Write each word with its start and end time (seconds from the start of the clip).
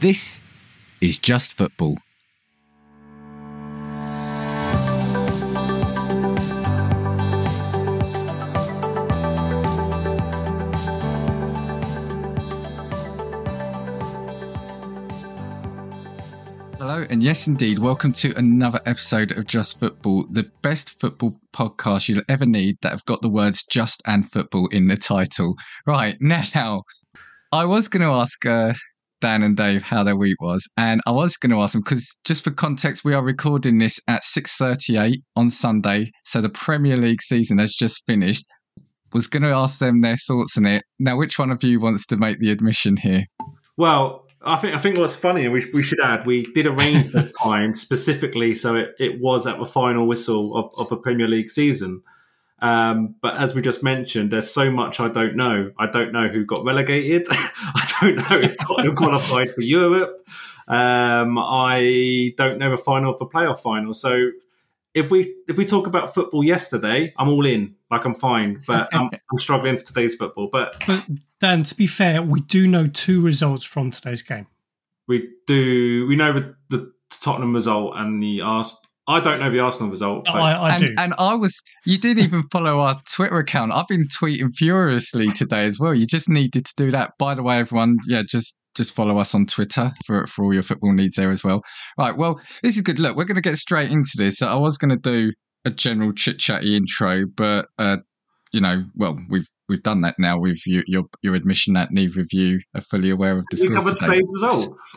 This 0.00 0.40
is 1.02 1.18
Just 1.18 1.52
Football. 1.52 1.98
Hello, 16.78 17.04
and 17.10 17.22
yes, 17.22 17.46
indeed, 17.46 17.78
welcome 17.78 18.12
to 18.12 18.34
another 18.38 18.80
episode 18.86 19.32
of 19.32 19.44
Just 19.46 19.78
Football, 19.78 20.26
the 20.30 20.50
best 20.62 20.98
football 20.98 21.38
podcast 21.52 22.08
you'll 22.08 22.22
ever 22.30 22.46
need 22.46 22.78
that 22.80 22.92
have 22.92 23.04
got 23.04 23.20
the 23.20 23.28
words 23.28 23.64
just 23.64 24.00
and 24.06 24.26
football 24.26 24.66
in 24.68 24.86
the 24.86 24.96
title. 24.96 25.56
Right, 25.84 26.16
now, 26.22 26.84
I 27.52 27.66
was 27.66 27.88
going 27.88 28.00
to 28.00 28.14
ask 28.14 28.46
uh, 28.46 28.72
Dan 29.20 29.42
and 29.42 29.56
Dave 29.56 29.82
how 29.82 30.02
their 30.02 30.16
week 30.16 30.40
was, 30.40 30.68
and 30.76 31.00
I 31.06 31.12
was 31.12 31.36
going 31.36 31.50
to 31.50 31.60
ask 31.60 31.72
them 31.72 31.82
because 31.82 32.18
just 32.24 32.44
for 32.44 32.50
context, 32.50 33.04
we 33.04 33.14
are 33.14 33.22
recording 33.22 33.78
this 33.78 34.00
at 34.08 34.22
6.38 34.22 35.16
on 35.36 35.50
Sunday, 35.50 36.10
so 36.24 36.40
the 36.40 36.48
Premier 36.48 36.96
League 36.96 37.22
season 37.22 37.58
has 37.58 37.74
just 37.74 38.04
finished. 38.06 38.46
Was 39.12 39.26
going 39.26 39.42
to 39.42 39.48
ask 39.48 39.80
them 39.80 40.02
their 40.02 40.16
thoughts 40.16 40.56
on 40.56 40.66
it. 40.66 40.84
Now, 41.00 41.16
which 41.16 41.38
one 41.38 41.50
of 41.50 41.64
you 41.64 41.80
wants 41.80 42.06
to 42.06 42.16
make 42.16 42.38
the 42.38 42.50
admission 42.50 42.96
here? 42.96 43.26
Well, 43.76 44.26
I 44.42 44.56
think 44.56 44.74
I 44.74 44.78
think 44.78 44.98
what's 44.98 45.16
funny, 45.16 45.44
and 45.44 45.52
we, 45.52 45.64
we 45.74 45.82
should 45.82 46.00
add, 46.00 46.26
we 46.26 46.42
did 46.42 46.66
arrange 46.66 47.12
this 47.12 47.34
time 47.42 47.74
specifically 47.74 48.54
so 48.54 48.76
it, 48.76 48.94
it 48.98 49.20
was 49.20 49.46
at 49.46 49.58
the 49.58 49.66
final 49.66 50.06
whistle 50.06 50.56
of, 50.56 50.70
of 50.76 50.92
a 50.92 50.96
Premier 50.96 51.28
League 51.28 51.50
season. 51.50 52.02
Um, 52.62 53.14
but 53.22 53.36
as 53.36 53.54
we 53.54 53.62
just 53.62 53.82
mentioned, 53.82 54.30
there's 54.30 54.50
so 54.50 54.70
much 54.70 55.00
I 55.00 55.08
don't 55.08 55.36
know. 55.36 55.72
I 55.78 55.86
don't 55.86 56.12
know 56.12 56.28
who 56.28 56.44
got 56.44 56.64
relegated. 56.64 57.26
I 57.30 57.92
don't 58.00 58.16
know 58.16 58.38
if 58.38 58.56
Tottenham 58.58 58.96
qualified 58.96 59.54
for 59.54 59.62
Europe. 59.62 60.28
Um, 60.68 61.38
I 61.38 62.32
don't 62.36 62.58
know 62.58 62.70
the 62.70 62.76
final 62.76 63.16
the 63.16 63.26
playoff 63.26 63.60
final. 63.60 63.94
So 63.94 64.30
if 64.94 65.10
we 65.10 65.34
if 65.48 65.56
we 65.56 65.64
talk 65.64 65.86
about 65.86 66.14
football 66.14 66.44
yesterday, 66.44 67.12
I'm 67.16 67.28
all 67.28 67.46
in. 67.46 67.74
Like 67.90 68.04
I'm 68.04 68.14
fine, 68.14 68.60
but 68.66 68.88
I'm, 68.92 69.10
I'm 69.30 69.38
struggling 69.38 69.78
for 69.78 69.84
today's 69.84 70.14
football. 70.14 70.48
But 70.52 70.76
But 70.86 71.06
Dan, 71.40 71.62
to 71.64 71.74
be 71.74 71.86
fair, 71.86 72.22
we 72.22 72.40
do 72.40 72.68
know 72.68 72.86
two 72.86 73.20
results 73.20 73.64
from 73.64 73.90
today's 73.90 74.22
game. 74.22 74.46
we 75.06 75.30
do 75.46 76.06
we 76.06 76.16
know 76.16 76.32
the, 76.32 76.54
the 76.68 76.92
Tottenham 77.10 77.54
result 77.54 77.94
and 77.96 78.22
the 78.22 78.40
Ars. 78.42 78.76
I 79.10 79.20
don't 79.20 79.40
know 79.40 79.50
the 79.50 79.60
Arsenal 79.60 79.90
result. 79.90 80.24
But 80.26 80.36
I, 80.36 80.52
I 80.52 80.74
and, 80.74 80.82
do. 80.82 80.94
and 80.98 81.14
I 81.18 81.34
was, 81.34 81.60
you 81.84 81.98
didn't 81.98 82.24
even 82.24 82.44
follow 82.44 82.78
our 82.78 83.00
Twitter 83.12 83.38
account. 83.38 83.72
I've 83.72 83.88
been 83.88 84.06
tweeting 84.06 84.54
furiously 84.54 85.32
today 85.32 85.64
as 85.64 85.78
well. 85.80 85.94
You 85.94 86.06
just 86.06 86.28
needed 86.28 86.64
to 86.66 86.72
do 86.76 86.90
that. 86.92 87.12
By 87.18 87.34
the 87.34 87.42
way, 87.42 87.58
everyone, 87.58 87.96
yeah, 88.06 88.22
just 88.26 88.56
just 88.76 88.94
follow 88.94 89.18
us 89.18 89.34
on 89.34 89.46
Twitter 89.46 89.92
for 90.06 90.26
for 90.26 90.44
all 90.44 90.54
your 90.54 90.62
football 90.62 90.92
needs 90.92 91.16
there 91.16 91.30
as 91.30 91.42
well. 91.42 91.62
Right, 91.98 92.16
well, 92.16 92.40
this 92.62 92.76
is 92.76 92.82
good. 92.82 93.00
Look, 93.00 93.16
we're 93.16 93.24
going 93.24 93.34
to 93.34 93.40
get 93.40 93.56
straight 93.56 93.90
into 93.90 94.12
this. 94.16 94.38
So 94.38 94.46
I 94.46 94.56
was 94.56 94.78
going 94.78 94.90
to 94.90 94.96
do 94.96 95.32
a 95.64 95.70
general 95.70 96.12
chit 96.12 96.38
chatty 96.38 96.76
intro, 96.76 97.26
but 97.36 97.66
uh, 97.78 97.98
you 98.52 98.60
know, 98.60 98.84
well, 98.96 99.18
we've 99.30 99.46
we've 99.70 99.82
done 99.82 100.00
that 100.00 100.16
now 100.18 100.38
with 100.38 100.66
you, 100.66 100.82
your 100.86 101.04
your 101.22 101.34
admission 101.34 101.72
that 101.74 101.88
neither 101.92 102.20
of 102.20 102.26
you 102.32 102.60
are 102.74 102.80
fully 102.80 103.08
aware 103.08 103.38
of 103.38 103.44
the 103.50 103.66
we 103.68 103.74
covered 103.74 103.96
today. 103.96 104.06
today's 104.06 104.30
results. 104.34 104.96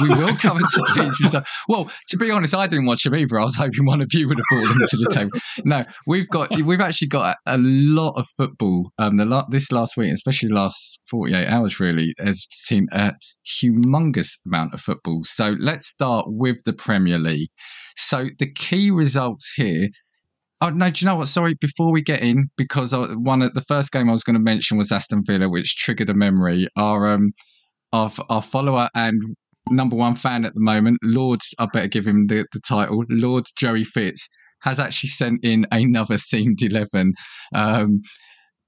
we 0.00 0.08
will 0.08 0.34
cover 0.36 0.60
today's 0.94 1.20
result. 1.20 1.44
Well, 1.68 1.90
to 2.08 2.16
be 2.16 2.30
honest, 2.30 2.54
I 2.54 2.66
didn't 2.66 2.86
watch 2.86 3.04
them 3.04 3.14
either. 3.14 3.38
I 3.38 3.44
was 3.44 3.56
hoping 3.56 3.84
one 3.84 4.00
of 4.00 4.12
you 4.14 4.26
would 4.26 4.38
have 4.38 4.46
fallen 4.50 4.78
to 4.86 4.96
the 4.96 5.10
table. 5.10 5.38
No, 5.64 5.84
we've 6.06 6.28
got 6.28 6.50
we've 6.64 6.80
actually 6.80 7.08
got 7.08 7.36
a, 7.46 7.56
a 7.56 7.58
lot 7.58 8.14
of 8.18 8.26
football. 8.36 8.90
Um, 8.98 9.16
the 9.18 9.26
lot 9.26 9.50
this 9.50 9.70
last 9.70 9.96
week, 9.96 10.12
especially 10.12 10.48
last 10.48 11.02
forty 11.08 11.34
eight 11.34 11.46
hours, 11.46 11.78
really 11.78 12.14
has 12.18 12.46
seen 12.50 12.88
a 12.92 13.12
humongous 13.46 14.38
amount 14.46 14.72
of 14.74 14.80
football. 14.80 15.20
So 15.24 15.54
let's 15.60 15.86
start 15.86 16.26
with 16.28 16.64
the 16.64 16.72
Premier 16.72 17.18
League. 17.18 17.50
So 17.96 18.28
the 18.38 18.50
key 18.50 18.90
results 18.90 19.52
here. 19.54 19.88
Oh 20.64 20.70
no! 20.70 20.88
Do 20.88 21.04
you 21.04 21.10
know 21.10 21.16
what? 21.16 21.28
Sorry, 21.28 21.54
before 21.60 21.92
we 21.92 22.00
get 22.00 22.22
in, 22.22 22.46
because 22.56 22.94
one 22.96 23.42
of 23.42 23.52
the 23.52 23.60
first 23.60 23.92
game 23.92 24.08
I 24.08 24.12
was 24.12 24.24
going 24.24 24.32
to 24.32 24.40
mention 24.40 24.78
was 24.78 24.90
Aston 24.90 25.22
Villa, 25.26 25.50
which 25.50 25.76
triggered 25.76 26.08
a 26.08 26.14
memory. 26.14 26.68
Our 26.74 27.06
um, 27.06 27.32
our, 27.92 28.10
our 28.30 28.40
follower 28.40 28.88
and 28.94 29.20
number 29.68 29.94
one 29.94 30.14
fan 30.14 30.46
at 30.46 30.54
the 30.54 30.60
moment, 30.60 31.00
Lord, 31.02 31.40
I 31.58 31.66
better 31.70 31.88
give 31.88 32.06
him 32.06 32.28
the, 32.28 32.46
the 32.54 32.60
title, 32.66 33.04
Lord 33.10 33.44
Joey 33.58 33.84
Fitz, 33.84 34.26
has 34.62 34.80
actually 34.80 35.10
sent 35.10 35.44
in 35.44 35.66
another 35.70 36.14
themed 36.14 36.62
11. 36.62 37.12
Um, 37.54 38.00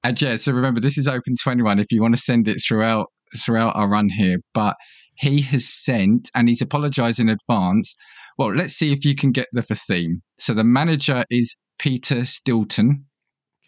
and 0.05 0.21
yeah, 0.21 0.37
so 0.37 0.53
remember, 0.53 0.81
this 0.81 0.99
is 0.99 1.09
open 1.09 1.35
to 1.43 1.51
anyone 1.51 1.79
if 1.79 1.91
you 1.91 2.03
want 2.03 2.15
to 2.15 2.21
send 2.21 2.47
it 2.47 2.59
throughout 2.67 3.07
throughout 3.39 3.75
our 3.75 3.89
run 3.89 4.11
here. 4.11 4.37
But 4.53 4.77
he 5.15 5.41
has 5.41 5.67
sent, 5.67 6.29
and 6.35 6.47
he's 6.47 6.61
apologised 6.61 7.21
in 7.21 7.31
advance. 7.31 7.95
Well, 8.37 8.55
let's 8.55 8.75
see 8.75 8.93
if 8.93 9.03
you 9.07 9.15
can 9.15 9.33
get 9.33 9.47
the 9.53 9.63
for 9.63 9.75
theme. 9.75 10.21
So 10.37 10.53
the 10.53 10.63
manager 10.63 11.25
is 11.31 11.57
Peter 11.79 12.25
Stilton. 12.25 13.07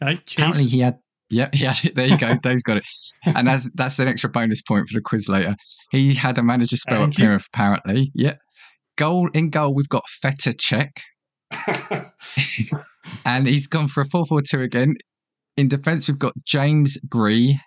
okay, 0.03 0.19
Apparently 0.37 0.65
he 0.65 0.81
had 0.81 0.99
yeah, 1.31 1.51
yeah, 1.55 1.75
there 1.95 2.07
you 2.07 2.19
go. 2.19 2.37
Dave's 2.37 2.63
got 2.63 2.79
it. 2.79 2.85
And 3.27 3.49
as 3.49 3.69
that's 3.75 3.99
an 3.99 4.09
extra 4.09 4.31
bonus 4.31 4.63
point 4.63 4.89
for 4.89 4.95
the 4.95 5.03
quiz 5.03 5.29
later. 5.29 5.57
He 5.91 6.15
had 6.15 6.39
a 6.39 6.43
manager 6.43 6.77
spell 6.77 7.01
Thank 7.01 7.15
at. 7.15 7.17
Plymouth, 7.17 7.47
apparently. 7.53 8.13
Yeah. 8.15 8.37
Goal 8.97 9.29
in 9.35 9.51
goal, 9.51 9.75
we've 9.75 9.89
got 9.89 10.09
Feta 10.09 10.53
Check. 10.53 11.01
and 13.25 13.47
he's 13.47 13.67
gone 13.67 13.89
for 13.89 14.03
a 14.03 14.07
4 14.07 14.25
4 14.25 14.43
2 14.43 14.61
again. 14.61 14.95
In 15.57 15.69
defence, 15.69 16.09
we've 16.09 16.19
got 16.19 16.33
James 16.47 16.97
Bree, 17.01 17.61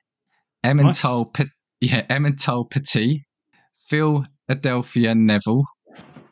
Emmental, 0.65 1.31
Pe- 1.33 1.45
yeah, 1.81 2.05
Emmental 2.07 2.69
Petit, 2.69 3.25
Phil 3.89 4.25
Adelphia 4.49 5.15
Neville, 5.15 5.63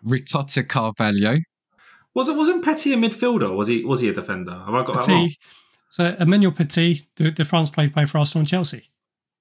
Ricotta 0.05 0.63
Carvalho. 0.63 1.37
Was 2.15 2.27
it 2.27 2.35
wasn't 2.35 2.63
Petty 2.63 2.93
a 2.93 2.97
midfielder? 2.97 3.55
Was 3.55 3.67
he 3.67 3.83
was 3.85 3.99
he 3.99 4.09
a 4.09 4.13
defender? 4.13 4.51
Have 4.51 4.73
I 4.73 4.83
got 4.83 5.05
that 5.05 5.07
wrong? 5.07 5.27
Petit. 5.27 5.37
So 5.91 6.15
Emmanuel 6.19 6.51
Petit, 6.51 7.07
the, 7.15 7.31
the 7.31 7.45
France 7.45 7.69
player, 7.69 7.89
played 7.89 8.09
for 8.09 8.19
Arsenal 8.19 8.41
and 8.41 8.47
Chelsea. 8.47 8.89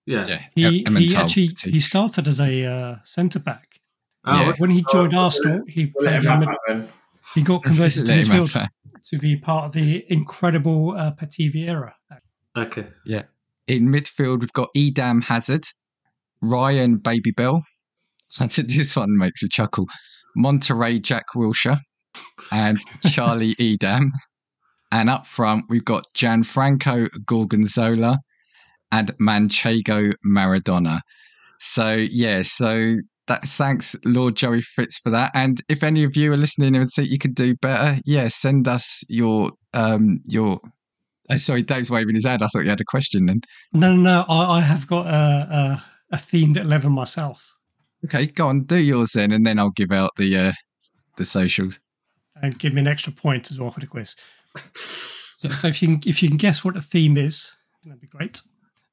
Yeah. 0.06 0.26
Yeah. 0.26 0.42
He 0.54 0.84
he 0.84 1.16
actually 1.16 1.48
Petit. 1.48 1.70
he 1.70 1.80
started 1.80 2.26
as 2.26 2.40
a 2.40 2.64
uh, 2.64 2.96
centre 3.04 3.38
back. 3.38 3.80
Oh, 4.24 4.40
Yeah. 4.40 4.52
When 4.58 4.70
he 4.70 4.84
joined 4.90 5.14
Oh, 5.14 5.18
Arsenal, 5.24 5.62
he 5.66 5.86
played 5.86 6.22
him 6.24 6.42
in 6.42 6.48
have 6.48 6.58
mid, 6.68 6.88
he 7.34 7.42
got 7.42 7.62
converted 7.62 8.06
to 8.06 8.12
Let 8.12 8.26
him 8.26 8.34
have 8.34 8.44
midfield 8.44 8.68
to 9.10 9.18
be 9.18 9.36
part 9.36 9.66
of 9.66 9.72
the 9.72 10.04
incredible 10.08 10.94
uh, 10.96 11.10
Petit 11.12 11.50
Vieira. 11.50 11.92
Okay. 12.56 12.86
Yeah. 13.04 13.22
In 13.66 13.88
midfield, 13.88 14.40
we've 14.40 14.52
got 14.52 14.70
Edam 14.76 15.22
Hazard, 15.22 15.66
Ryan 16.42 16.96
Baby 16.96 17.30
Bell. 17.30 17.62
This 18.38 18.94
one 18.94 19.16
makes 19.16 19.42
me 19.42 19.48
chuckle. 19.48 19.86
Monterey 20.36 20.98
Jack 20.98 21.24
Wilshere 21.34 21.78
and 22.52 22.78
Charlie 23.10 23.56
Edam. 23.60 24.10
And 24.90 25.10
up 25.10 25.26
front, 25.26 25.64
we've 25.68 25.84
got 25.84 26.06
Gianfranco 26.14 27.08
Gorgonzola 27.26 28.18
and 28.90 29.08
Manchego 29.18 30.14
Maradona. 30.24 31.00
So, 31.60 31.94
yeah, 31.94 32.42
so 32.42 32.96
that 33.28 33.42
thanks 33.42 33.94
Lord 34.04 34.36
Joey 34.36 34.60
Fitz 34.60 34.98
for 34.98 35.10
that. 35.10 35.30
And 35.34 35.60
if 35.68 35.82
any 35.82 36.02
of 36.04 36.16
you 36.16 36.32
are 36.32 36.36
listening 36.36 36.74
and 36.74 36.90
think 36.90 37.10
you 37.10 37.18
could 37.18 37.34
do 37.34 37.54
better, 37.56 38.00
yeah, 38.04 38.28
send 38.28 38.66
us 38.66 39.04
your 39.08 39.52
um 39.74 40.20
your. 40.24 40.60
Oh, 41.30 41.36
sorry, 41.36 41.62
Dave's 41.62 41.90
waving 41.90 42.14
his 42.14 42.24
hand. 42.24 42.42
I 42.42 42.46
thought 42.46 42.64
you 42.64 42.70
had 42.70 42.80
a 42.80 42.86
question 42.86 43.26
then. 43.26 43.42
No, 43.74 43.94
no, 43.94 44.02
no. 44.02 44.24
I, 44.30 44.58
I 44.58 44.60
have 44.62 44.86
got 44.86 45.06
a, 45.06 45.10
a, 45.10 45.84
a 46.12 46.16
themed 46.16 46.56
eleven 46.56 46.92
myself. 46.92 47.54
Okay, 48.04 48.26
go 48.26 48.48
on, 48.48 48.64
do 48.64 48.78
yours 48.78 49.10
then, 49.14 49.32
and 49.32 49.44
then 49.44 49.58
I'll 49.58 49.70
give 49.70 49.92
out 49.92 50.12
the 50.16 50.36
uh, 50.36 50.52
the 51.16 51.24
socials. 51.24 51.78
And 52.42 52.58
give 52.58 52.72
me 52.74 52.80
an 52.80 52.86
extra 52.86 53.12
point 53.12 53.50
as 53.50 53.58
well 53.58 53.70
for 53.70 53.80
the 53.80 53.86
quiz. 53.86 54.14
so 54.74 55.48
if 55.68 55.82
you 55.82 55.88
can, 55.88 56.00
if 56.08 56.22
you 56.22 56.28
can 56.28 56.36
guess 56.38 56.64
what 56.64 56.74
the 56.74 56.80
theme 56.80 57.16
is, 57.16 57.52
that'd 57.84 58.00
be 58.00 58.06
great. 58.06 58.40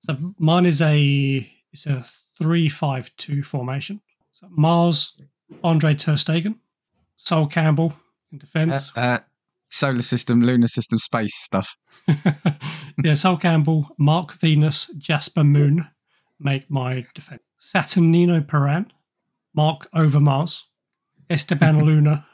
So 0.02 0.18
mine 0.38 0.66
is 0.66 0.82
a 0.82 1.50
it's 1.72 1.86
a 1.86 2.06
three 2.38 2.70
five 2.70 3.10
two 3.18 3.44
formation. 3.44 4.02
So 4.34 4.48
Mars, 4.50 5.14
Andre 5.64 5.94
Ter 5.94 6.14
Stegen, 6.14 6.56
Sol 7.16 7.48
Campbell 7.48 7.94
in 8.32 8.38
Uh, 8.38 8.40
defence. 8.40 8.92
uh, 8.96 9.20
solar 9.72 10.02
system, 10.02 10.42
lunar 10.42 10.68
system, 10.68 11.00
space 11.00 11.36
stuff. 11.36 11.76
yeah, 13.04 13.14
Sol 13.14 13.38
Campbell, 13.38 13.90
Mark 13.98 14.34
Venus, 14.34 14.90
Jasper 14.98 15.44
Moon 15.44 15.88
make 16.40 16.70
my 16.70 17.06
defence. 17.16 17.42
Saturnino 17.62 18.46
Peran, 18.46 18.88
Mark 19.56 19.90
Overmars, 19.94 20.64
Esteban 21.30 21.84
Luna, 21.86 22.26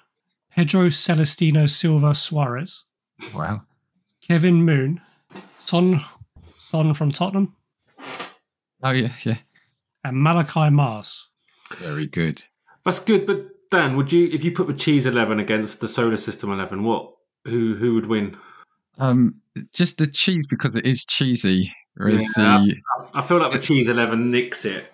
Pedro 0.56 0.90
Celestino 0.90 1.66
Silva 1.68 2.14
Suarez, 2.16 2.84
Wow. 3.34 3.62
Kevin 4.22 4.64
Moon, 4.64 5.02
Son 5.60 6.02
Son 6.60 6.94
from 6.94 7.12
Tottenham, 7.12 7.56
Oh 8.84 8.92
yeah, 8.92 9.14
yeah. 9.24 9.38
and 10.04 10.22
Malachi 10.22 10.70
Mars. 10.70 11.28
Very 11.78 12.08
good. 12.08 12.42
That's 12.86 13.00
good, 13.00 13.26
but 13.28 13.48
Dan, 13.70 13.96
would 13.96 14.12
you 14.12 14.28
if 14.28 14.44
you 14.44 14.52
put 14.52 14.68
the 14.68 14.74
cheese 14.74 15.06
eleven 15.06 15.40
against 15.40 15.80
the 15.80 15.88
solar 15.88 16.18
system 16.18 16.52
eleven, 16.52 16.84
what 16.84 17.14
who 17.46 17.76
who 17.76 17.94
would 17.96 18.08
win? 18.08 18.36
Um, 18.98 19.36
just 19.74 19.98
the 19.98 20.08
cheese 20.08 20.46
because 20.48 20.76
it 20.76 20.86
is 20.86 21.06
cheesy. 21.06 21.72
Whereas 21.96 22.22
Yeah. 22.38 22.66
the 22.68 22.76
I 23.14 23.22
feel 23.22 23.38
like 23.40 23.52
the 23.54 23.60
cheese 23.60 23.88
eleven 23.90 24.32
nicks 24.32 24.66
it. 24.66 24.92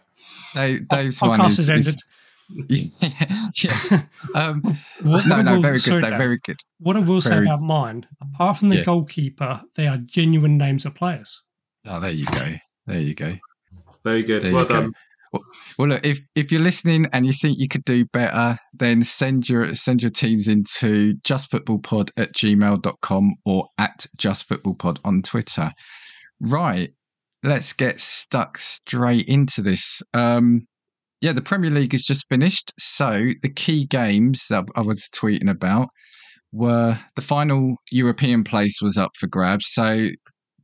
Dave, 0.54 0.88
Dave's 0.88 1.20
Podcast 1.20 1.28
one 1.30 1.42
is, 1.52 1.58
has 1.58 1.60
is 1.60 1.70
ended. 1.70 2.02
yeah, 2.70 3.50
yeah. 3.64 4.02
Um, 4.36 4.62
What- 5.02 5.26
no, 5.28 5.36
what 5.38 5.46
no, 5.46 5.56
will- 5.56 5.62
very 5.62 5.80
sorry, 5.80 6.02
good. 6.02 6.06
though, 6.06 6.10
Dan. 6.12 6.20
very 6.20 6.40
good. 6.44 6.58
What 6.80 6.96
I 6.96 7.00
will 7.00 7.22
say 7.22 7.40
about 7.42 7.62
mine, 7.62 8.06
apart 8.22 8.58
from 8.58 8.70
the 8.70 8.78
Yeah. 8.78 8.84
goalkeeper, 8.84 9.62
they 9.76 9.88
are 9.88 9.98
genuine 9.98 10.58
names 10.58 10.86
of 10.86 10.96
players. 10.96 11.42
Oh, 11.86 12.00
there 12.00 12.12
you 12.12 12.26
go. 12.26 12.48
There 12.86 13.00
you 13.00 13.16
go. 13.16 13.36
Very 14.04 14.24
good. 14.24 14.42
There 14.44 14.54
well 14.54 14.64
you 14.64 14.68
go. 14.70 14.82
done. 14.82 14.92
Well, 15.78 15.90
look, 15.90 16.06
if 16.06 16.20
if 16.36 16.52
you're 16.52 16.62
listening 16.62 17.06
and 17.12 17.26
you 17.26 17.34
think 17.34 17.60
you 17.60 17.68
could 17.68 17.84
do 17.84 18.06
better, 18.14 18.58
then 18.74 19.04
send 19.04 19.50
your 19.50 19.74
send 19.74 20.02
your 20.02 20.10
teams 20.10 20.48
into 20.48 21.16
justfootballpod 21.28 22.12
at 22.18 22.34
gmail.com 22.34 23.36
or 23.46 23.68
at 23.78 24.06
justfootballpod 24.18 25.00
on 25.04 25.22
Twitter. 25.22 25.70
Right. 26.40 26.90
Let's 27.44 27.74
get 27.74 28.00
stuck 28.00 28.58
straight 28.58 29.26
into 29.28 29.62
this. 29.62 30.02
Um 30.14 30.66
yeah, 31.22 31.32
the 31.32 31.42
Premier 31.42 31.72
League 31.72 31.94
has 31.94 32.04
just 32.04 32.28
finished. 32.30 32.74
So 32.80 33.30
the 33.42 33.50
key 33.50 33.86
games 33.86 34.48
that 34.50 34.66
I 34.76 34.82
was 34.82 35.10
tweeting 35.16 35.50
about 35.50 35.90
were 36.52 37.00
the 37.16 37.22
final 37.22 37.76
European 37.92 38.44
place 38.44 38.82
was 38.82 38.98
up 38.98 39.12
for 39.20 39.28
grabs. 39.28 39.68
So 39.70 40.10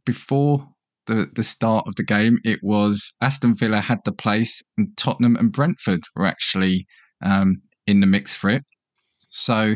before 0.05 0.67
the, 1.07 1.29
the 1.35 1.43
start 1.43 1.87
of 1.87 1.95
the 1.95 2.03
game, 2.03 2.37
it 2.43 2.59
was 2.61 3.13
Aston 3.21 3.55
Villa 3.55 3.79
had 3.79 3.99
the 4.05 4.11
place, 4.11 4.61
and 4.77 4.95
Tottenham 4.97 5.35
and 5.35 5.51
Brentford 5.51 6.01
were 6.15 6.25
actually 6.25 6.85
um, 7.23 7.61
in 7.87 7.99
the 7.99 8.07
mix 8.07 8.35
for 8.35 8.49
it. 8.49 8.63
So 9.17 9.75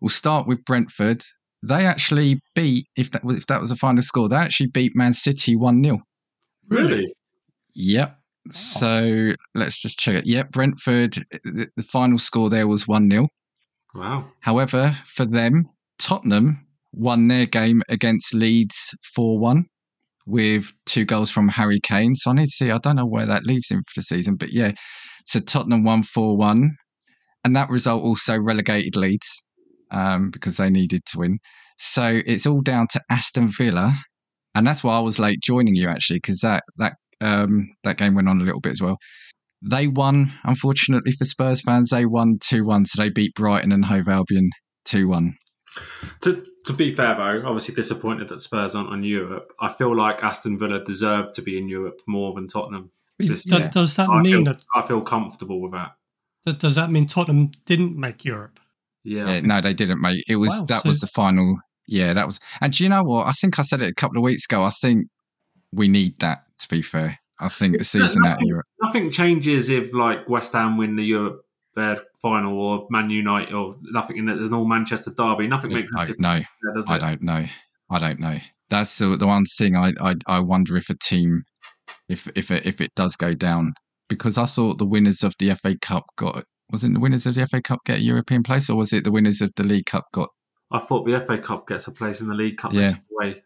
we'll 0.00 0.08
start 0.08 0.46
with 0.46 0.64
Brentford. 0.64 1.22
They 1.62 1.86
actually 1.86 2.40
beat, 2.54 2.86
if 2.96 3.10
that 3.12 3.24
was 3.24 3.36
if 3.36 3.46
that 3.46 3.60
was 3.60 3.70
a 3.70 3.76
final 3.76 4.02
score, 4.02 4.28
they 4.28 4.36
actually 4.36 4.68
beat 4.68 4.92
Man 4.94 5.12
City 5.12 5.56
one 5.56 5.82
0 5.82 5.98
Really? 6.68 7.12
Yep. 7.74 8.17
So 8.52 9.32
let's 9.54 9.80
just 9.80 9.98
check 9.98 10.14
it. 10.16 10.26
Yep, 10.26 10.52
Brentford. 10.52 11.14
The, 11.44 11.68
the 11.76 11.82
final 11.82 12.18
score 12.18 12.50
there 12.50 12.68
was 12.68 12.88
one 12.88 13.10
0 13.10 13.28
Wow. 13.94 14.26
However, 14.40 14.92
for 15.06 15.24
them, 15.24 15.64
Tottenham 15.98 16.66
won 16.92 17.28
their 17.28 17.46
game 17.46 17.82
against 17.88 18.34
Leeds 18.34 18.94
4 19.14 19.38
1 19.38 19.64
with 20.26 20.72
two 20.86 21.04
goals 21.04 21.30
from 21.30 21.48
Harry 21.48 21.80
Kane. 21.82 22.14
So 22.14 22.30
I 22.30 22.34
need 22.34 22.46
to 22.46 22.50
see, 22.50 22.70
I 22.70 22.78
don't 22.78 22.96
know 22.96 23.06
where 23.06 23.26
that 23.26 23.44
leaves 23.44 23.70
him 23.70 23.82
for 23.88 24.00
the 24.00 24.02
season, 24.02 24.36
but 24.36 24.52
yeah. 24.52 24.72
So 25.26 25.40
Tottenham 25.40 25.84
won 25.84 26.02
4 26.02 26.36
1. 26.36 26.70
And 27.44 27.56
that 27.56 27.70
result 27.70 28.02
also 28.02 28.36
relegated 28.36 28.96
Leeds 28.96 29.46
um, 29.90 30.30
because 30.30 30.56
they 30.56 30.70
needed 30.70 31.04
to 31.06 31.18
win. 31.18 31.38
So 31.78 32.20
it's 32.26 32.46
all 32.46 32.60
down 32.60 32.88
to 32.90 33.00
Aston 33.10 33.48
Villa. 33.48 33.94
And 34.54 34.66
that's 34.66 34.82
why 34.82 34.96
I 34.96 35.00
was 35.00 35.18
late 35.18 35.40
joining 35.40 35.76
you 35.76 35.88
actually, 35.88 36.18
because 36.18 36.40
that, 36.40 36.64
that, 36.78 36.94
um, 37.20 37.70
that 37.84 37.98
game 37.98 38.14
went 38.14 38.28
on 38.28 38.40
a 38.40 38.44
little 38.44 38.60
bit 38.60 38.72
as 38.72 38.82
well. 38.82 38.98
They 39.62 39.88
won, 39.88 40.32
unfortunately 40.44 41.12
for 41.12 41.24
Spurs 41.24 41.60
fans, 41.62 41.90
they 41.90 42.06
won 42.06 42.38
2 42.40 42.64
1. 42.64 42.84
So 42.86 43.02
they 43.02 43.10
beat 43.10 43.34
Brighton 43.34 43.72
and 43.72 43.84
Hove 43.84 44.08
Albion 44.08 44.50
2 44.84 45.08
1. 45.08 45.34
To, 46.22 46.44
to 46.66 46.72
be 46.72 46.94
fair, 46.94 47.14
though, 47.16 47.42
obviously 47.46 47.74
disappointed 47.74 48.28
that 48.28 48.40
Spurs 48.42 48.74
aren't 48.74 48.90
on 48.90 49.02
Europe. 49.02 49.52
I 49.60 49.68
feel 49.72 49.96
like 49.96 50.22
Aston 50.22 50.58
Villa 50.58 50.82
deserve 50.84 51.32
to 51.34 51.42
be 51.42 51.58
in 51.58 51.68
Europe 51.68 52.00
more 52.06 52.34
than 52.34 52.48
Tottenham. 52.48 52.90
This 53.18 53.44
Does, 53.44 53.58
year. 53.58 53.68
does 53.74 53.96
that 53.96 54.08
I 54.08 54.22
mean 54.22 54.32
feel, 54.32 54.44
that, 54.44 54.62
I 54.74 54.86
feel 54.86 55.00
comfortable 55.00 55.60
with 55.60 55.72
that. 55.72 55.92
that 56.44 56.60
does 56.60 56.76
that 56.76 56.90
mean 56.90 57.08
Tottenham 57.08 57.50
didn't 57.66 57.96
make 57.96 58.24
Europe? 58.24 58.60
Yeah. 59.02 59.28
Yeah, 59.34 59.40
no, 59.40 59.60
they 59.60 59.74
didn't, 59.74 60.00
mate. 60.00 60.24
It 60.28 60.36
was 60.36 60.50
Wow, 60.60 60.66
that 60.68 60.82
so- 60.82 60.88
was 60.88 61.00
the 61.00 61.08
final. 61.08 61.56
Yeah, 61.88 62.12
that 62.12 62.26
was. 62.26 62.38
And 62.60 62.72
do 62.72 62.84
you 62.84 62.90
know 62.90 63.02
what? 63.02 63.26
I 63.26 63.32
think 63.32 63.58
I 63.58 63.62
said 63.62 63.82
it 63.82 63.88
a 63.88 63.94
couple 63.94 64.18
of 64.18 64.22
weeks 64.22 64.44
ago. 64.44 64.62
I 64.62 64.70
think 64.70 65.06
we 65.72 65.88
need 65.88 66.18
that. 66.20 66.44
To 66.60 66.68
be 66.68 66.82
fair, 66.82 67.18
I 67.38 67.48
think 67.48 67.78
the 67.78 67.84
season 67.84 68.26
out 68.26 68.38
of 68.38 68.42
Europe. 68.42 68.66
Nothing 68.82 69.10
changes 69.10 69.68
if 69.68 69.94
like 69.94 70.28
West 70.28 70.52
Ham 70.54 70.76
win 70.76 70.96
the 70.96 71.04
Europe 71.04 71.44
their 71.78 71.96
final 72.20 72.60
or 72.60 72.86
Man 72.90 73.08
United 73.08 73.54
or 73.54 73.76
nothing 73.82 74.16
in 74.16 74.28
an 74.28 74.52
all 74.52 74.66
Manchester 74.66 75.12
derby. 75.16 75.46
Nothing 75.46 75.72
makes 75.72 75.92
a 75.94 76.00
I, 76.00 76.04
difference, 76.04 76.20
no, 76.20 76.40
there, 76.74 76.82
I 76.88 76.98
don't 76.98 77.22
know. 77.22 77.44
I 77.90 77.98
don't 77.98 78.20
know. 78.20 78.36
That's 78.68 78.98
the, 78.98 79.16
the 79.16 79.26
one 79.26 79.44
thing 79.44 79.76
I, 79.76 79.92
I 80.00 80.14
I 80.26 80.40
wonder 80.40 80.76
if 80.76 80.90
a 80.90 80.96
team, 80.98 81.42
if 82.08 82.28
if 82.36 82.50
it, 82.50 82.66
if 82.66 82.80
it 82.80 82.94
does 82.94 83.16
go 83.16 83.32
down, 83.32 83.72
because 84.08 84.36
I 84.36 84.46
thought 84.46 84.78
the 84.78 84.86
winners 84.86 85.22
of 85.22 85.34
the 85.38 85.54
FA 85.54 85.76
Cup 85.80 86.04
got. 86.16 86.44
Was 86.70 86.84
it 86.84 86.92
the 86.92 87.00
winners 87.00 87.26
of 87.26 87.34
the 87.34 87.46
FA 87.46 87.62
Cup 87.62 87.78
get 87.86 87.98
a 87.98 88.02
European 88.02 88.42
place, 88.42 88.68
or 88.68 88.76
was 88.76 88.92
it 88.92 89.04
the 89.04 89.12
winners 89.12 89.40
of 89.40 89.50
the 89.56 89.62
League 89.62 89.86
Cup 89.86 90.04
got? 90.12 90.28
I 90.70 90.78
thought 90.78 91.06
the 91.06 91.18
FA 91.20 91.38
Cup 91.38 91.66
gets 91.66 91.86
a 91.86 91.92
place 91.92 92.20
in 92.20 92.28
the 92.28 92.34
League 92.34 92.58
Cup. 92.58 92.74
Yeah. 92.74 92.80
Yeah. 92.80 92.96
Away. 93.12 93.42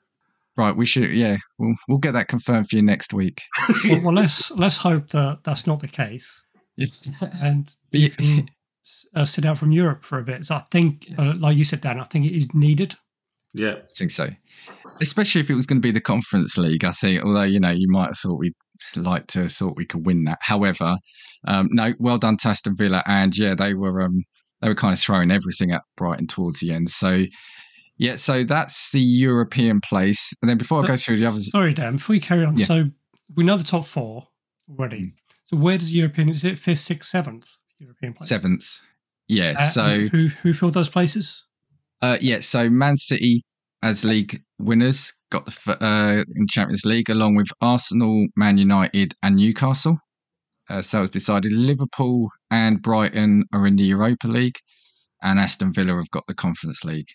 Right, 0.56 0.76
we 0.76 0.84
should. 0.84 1.10
Yeah, 1.10 1.36
we'll 1.58 1.74
we'll 1.88 1.98
get 1.98 2.12
that 2.12 2.28
confirmed 2.28 2.68
for 2.68 2.76
you 2.76 2.82
next 2.82 3.14
week. 3.14 3.40
well, 3.88 4.02
well, 4.04 4.14
let's 4.14 4.50
let's 4.50 4.76
hope 4.76 5.08
that 5.10 5.40
that's 5.44 5.66
not 5.66 5.80
the 5.80 5.88
case, 5.88 6.42
and 6.76 7.74
But 7.90 8.00
you 8.00 8.08
yeah- 8.08 8.14
can 8.16 8.50
uh, 9.14 9.24
sit 9.24 9.46
out 9.46 9.58
from 9.58 9.72
Europe 9.72 10.04
for 10.04 10.18
a 10.18 10.22
bit. 10.24 10.44
So 10.44 10.56
I 10.56 10.64
think, 10.70 11.06
uh, 11.18 11.34
like 11.38 11.56
you 11.56 11.64
said, 11.64 11.80
Dan, 11.80 12.00
I 12.00 12.04
think 12.04 12.26
it 12.26 12.36
is 12.36 12.48
needed. 12.54 12.96
Yeah. 13.54 13.74
I 13.76 13.94
think 13.96 14.10
so. 14.10 14.28
Especially 15.00 15.40
if 15.40 15.50
it 15.50 15.54
was 15.54 15.66
going 15.66 15.80
to 15.80 15.86
be 15.86 15.90
the 15.90 16.00
Conference 16.00 16.56
League, 16.56 16.84
I 16.84 16.90
think. 16.92 17.22
Although 17.24 17.42
you 17.42 17.60
know, 17.60 17.70
you 17.70 17.88
might 17.90 18.08
have 18.08 18.18
thought 18.18 18.38
we'd 18.38 18.52
like 18.96 19.26
to 19.28 19.48
thought 19.48 19.76
we 19.76 19.86
could 19.86 20.06
win 20.06 20.24
that. 20.24 20.38
However, 20.40 20.96
um, 21.46 21.68
no, 21.70 21.92
well 21.98 22.18
done 22.18 22.36
to 22.38 22.48
Aston 22.48 22.76
Villa, 22.76 23.02
and 23.06 23.36
yeah, 23.36 23.54
they 23.54 23.74
were 23.74 24.02
um, 24.02 24.22
they 24.60 24.68
were 24.68 24.74
kind 24.74 24.92
of 24.92 24.98
throwing 24.98 25.30
everything 25.30 25.70
at 25.70 25.82
Brighton 25.96 26.26
towards 26.26 26.60
the 26.60 26.72
end. 26.72 26.90
So 26.90 27.24
yeah, 28.02 28.16
so 28.16 28.42
that's 28.42 28.90
the 28.90 29.00
European 29.00 29.80
place. 29.80 30.32
And 30.42 30.48
then 30.48 30.58
before 30.58 30.82
I 30.82 30.86
go 30.86 30.96
through 30.96 31.18
the 31.18 31.26
others, 31.26 31.50
Sorry, 31.50 31.72
Dan. 31.72 31.96
Before 31.96 32.14
we 32.14 32.20
carry 32.20 32.44
on, 32.44 32.58
Yeah. 32.58 32.66
so 32.66 32.90
we 33.36 33.44
know 33.44 33.56
the 33.56 33.64
top 33.64 33.84
four 33.84 34.26
already. 34.68 35.02
Mm. 35.02 35.12
So 35.44 35.56
where 35.56 35.78
does 35.78 35.92
European? 35.94 36.28
Is 36.28 36.44
it 36.44 36.58
fifth, 36.58 36.80
sixth, 36.80 37.08
seventh 37.10 37.46
European 37.78 38.14
place? 38.14 38.28
seventh, 38.28 38.80
yeah. 39.28 39.54
Uh, 39.56 39.66
so 39.66 40.08
who 40.08 40.28
who 40.42 40.52
filled 40.52 40.74
those 40.74 40.88
places? 40.88 41.44
Uh, 42.00 42.18
yeah, 42.20 42.40
so 42.40 42.68
Man 42.68 42.96
City 42.96 43.42
as 43.84 44.04
league 44.04 44.42
winners 44.58 45.12
got 45.30 45.46
the 45.46 45.76
uh, 45.84 46.24
in 46.36 46.46
Champions 46.48 46.84
League 46.84 47.08
along 47.10 47.36
with 47.36 47.48
Arsenal, 47.60 48.26
Man 48.36 48.58
United, 48.58 49.14
and 49.22 49.36
Newcastle. 49.36 49.96
Uh, 50.68 50.80
so 50.82 50.98
it 50.98 51.02
was 51.02 51.10
decided 51.10 51.52
Liverpool 51.52 52.30
and 52.50 52.82
Brighton 52.82 53.44
are 53.52 53.66
in 53.66 53.76
the 53.76 53.84
Europa 53.84 54.26
League, 54.26 54.58
and 55.22 55.38
Aston 55.38 55.72
Villa 55.72 55.94
have 55.96 56.10
got 56.10 56.24
the 56.26 56.34
Conference 56.34 56.84
League. 56.84 57.08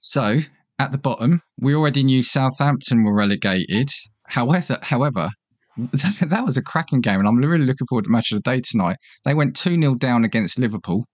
So 0.00 0.38
at 0.78 0.92
the 0.92 0.98
bottom, 0.98 1.42
we 1.58 1.74
already 1.74 2.02
knew 2.02 2.22
Southampton 2.22 3.04
were 3.04 3.14
relegated. 3.14 3.90
However, 4.26 4.78
however, 4.82 5.28
that 5.76 6.42
was 6.44 6.56
a 6.56 6.62
cracking 6.62 7.00
game, 7.00 7.18
and 7.18 7.28
I'm 7.28 7.36
really 7.36 7.66
looking 7.66 7.86
forward 7.88 8.04
to 8.04 8.10
match 8.10 8.32
of 8.32 8.42
the 8.42 8.50
day 8.50 8.60
tonight. 8.60 8.96
They 9.24 9.34
went 9.34 9.56
two 9.56 9.80
0 9.80 9.94
down 9.96 10.24
against 10.24 10.58
Liverpool, 10.58 11.04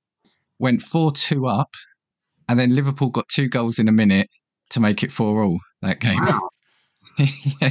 went 0.58 0.82
four 0.82 1.12
two 1.12 1.46
up, 1.46 1.70
and 2.48 2.58
then 2.58 2.74
Liverpool 2.74 3.10
got 3.10 3.28
two 3.28 3.48
goals 3.48 3.78
in 3.78 3.88
a 3.88 3.92
minute 3.92 4.28
to 4.70 4.80
make 4.80 5.02
it 5.02 5.12
four 5.12 5.42
all 5.42 5.58
that 5.82 6.00
game. 6.00 6.24
Wow. 6.24 6.48
yeah. 7.18 7.70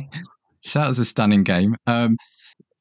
So 0.62 0.80
that 0.80 0.88
was 0.88 1.00
a 1.00 1.06
stunning 1.06 1.44
game. 1.44 1.76
Um, 1.86 2.18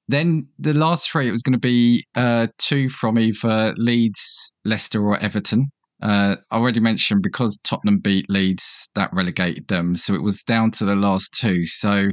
then 0.09 0.49
the 0.59 0.75
last 0.75 1.11
three, 1.11 1.29
it 1.29 1.33
was 1.33 1.43
going 1.43 1.55
to 1.55 1.59
be 1.59 2.05
uh, 2.15 2.49
two 2.59 2.89
from 2.89 3.19
either 3.19 3.75
Leeds, 3.77 4.55
Leicester, 4.65 5.03
or 5.03 5.19
Everton. 5.19 5.69
Uh, 6.03 6.37
I 6.51 6.57
already 6.57 6.81
mentioned 6.81 7.23
because 7.23 7.59
Tottenham 7.65 7.99
beat 7.99 8.29
Leeds, 8.29 8.89
that 8.95 9.11
relegated 9.13 9.69
them. 9.69 9.97
So 9.97 10.15
it 10.15 10.23
was 10.23 10.43
down 10.43 10.71
to 10.73 10.85
the 10.85 10.97
last 10.97 11.35
two. 11.35 11.65
So 11.65 12.09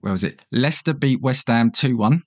where 0.00 0.12
was 0.12 0.24
it? 0.24 0.42
Leicester 0.52 0.92
beat 0.92 1.22
West 1.22 1.48
Ham 1.48 1.70
2 1.70 1.96
1. 1.96 2.20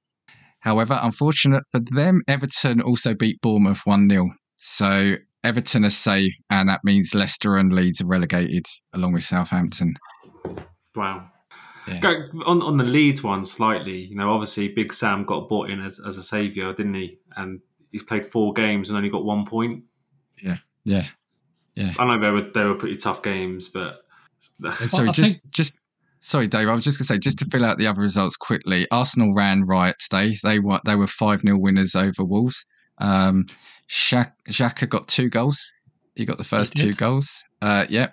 However, 0.62 1.00
unfortunate 1.02 1.64
for 1.72 1.80
them, 1.92 2.22
Everton 2.28 2.82
also 2.82 3.14
beat 3.14 3.40
Bournemouth 3.42 3.82
1 3.86 4.10
0. 4.10 4.30
So 4.56 5.16
Everton 5.44 5.86
are 5.86 5.90
safe, 5.90 6.34
and 6.50 6.68
that 6.68 6.82
means 6.84 7.14
Leicester 7.14 7.56
and 7.56 7.72
Leeds 7.72 8.02
are 8.02 8.08
relegated 8.08 8.66
along 8.94 9.14
with 9.14 9.24
Southampton. 9.24 9.94
Wow. 10.96 11.30
Yeah. 11.88 12.00
Go, 12.00 12.16
on 12.46 12.62
on 12.62 12.78
the 12.78 12.84
Leeds 12.84 13.24
one 13.24 13.46
slightly, 13.46 14.00
you 14.00 14.16
know, 14.16 14.32
obviously 14.32 14.68
Big 14.68 14.92
Sam 14.92 15.24
got 15.24 15.48
bought 15.48 15.70
in 15.70 15.80
as, 15.80 16.02
as 16.06 16.18
a 16.18 16.24
saviour, 16.24 16.74
didn't 16.74 16.96
he? 16.96 17.20
And 17.38 17.62
he's 17.92 18.04
played 18.04 18.26
four 18.26 18.52
games 18.54 18.90
and 18.90 18.98
only 18.98 19.10
got 19.10 19.24
one 19.24 19.46
point. 19.46 19.84
Yeah. 20.42 20.58
I 22.00 22.06
know 22.06 22.20
they 22.20 22.32
were 22.32 22.50
they 22.54 22.64
were 22.64 22.76
pretty 22.76 22.98
tough 22.98 23.22
games, 23.22 23.68
but 23.68 24.02
sorry, 24.88 25.10
I 25.10 25.12
just 25.12 25.50
just 25.52 25.76
sorry, 26.20 26.48
Dave. 26.48 26.68
I 26.68 26.74
was 26.74 26.84
just 26.84 26.98
going 26.98 27.06
to 27.06 27.14
say, 27.14 27.20
just 27.20 27.40
to 27.40 27.46
fill 27.46 27.66
out 27.66 27.78
the 27.78 27.88
other 27.88 28.02
results 28.02 28.36
quickly. 28.36 28.88
Arsenal 28.92 29.34
ran 29.34 29.64
riot 29.64 29.98
today. 30.00 30.36
They 30.44 30.60
were 30.60 30.80
they 30.86 30.96
were 30.96 31.08
five 31.08 31.42
0 31.42 31.58
winners 31.60 31.96
over 31.96 32.24
Wolves. 32.24 32.66
Um, 33.00 33.46
Shaq, 33.90 34.32
Xhaka 34.50 34.90
got 34.90 35.08
two 35.08 35.30
goals. 35.30 35.62
He 36.16 36.26
got 36.26 36.38
the 36.38 36.44
first 36.44 36.76
two 36.76 36.94
goals. 36.94 37.44
Uh, 37.62 37.86
yeah. 37.90 38.10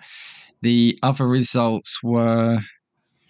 The 0.61 0.97
other 1.03 1.27
results 1.27 2.03
were 2.03 2.59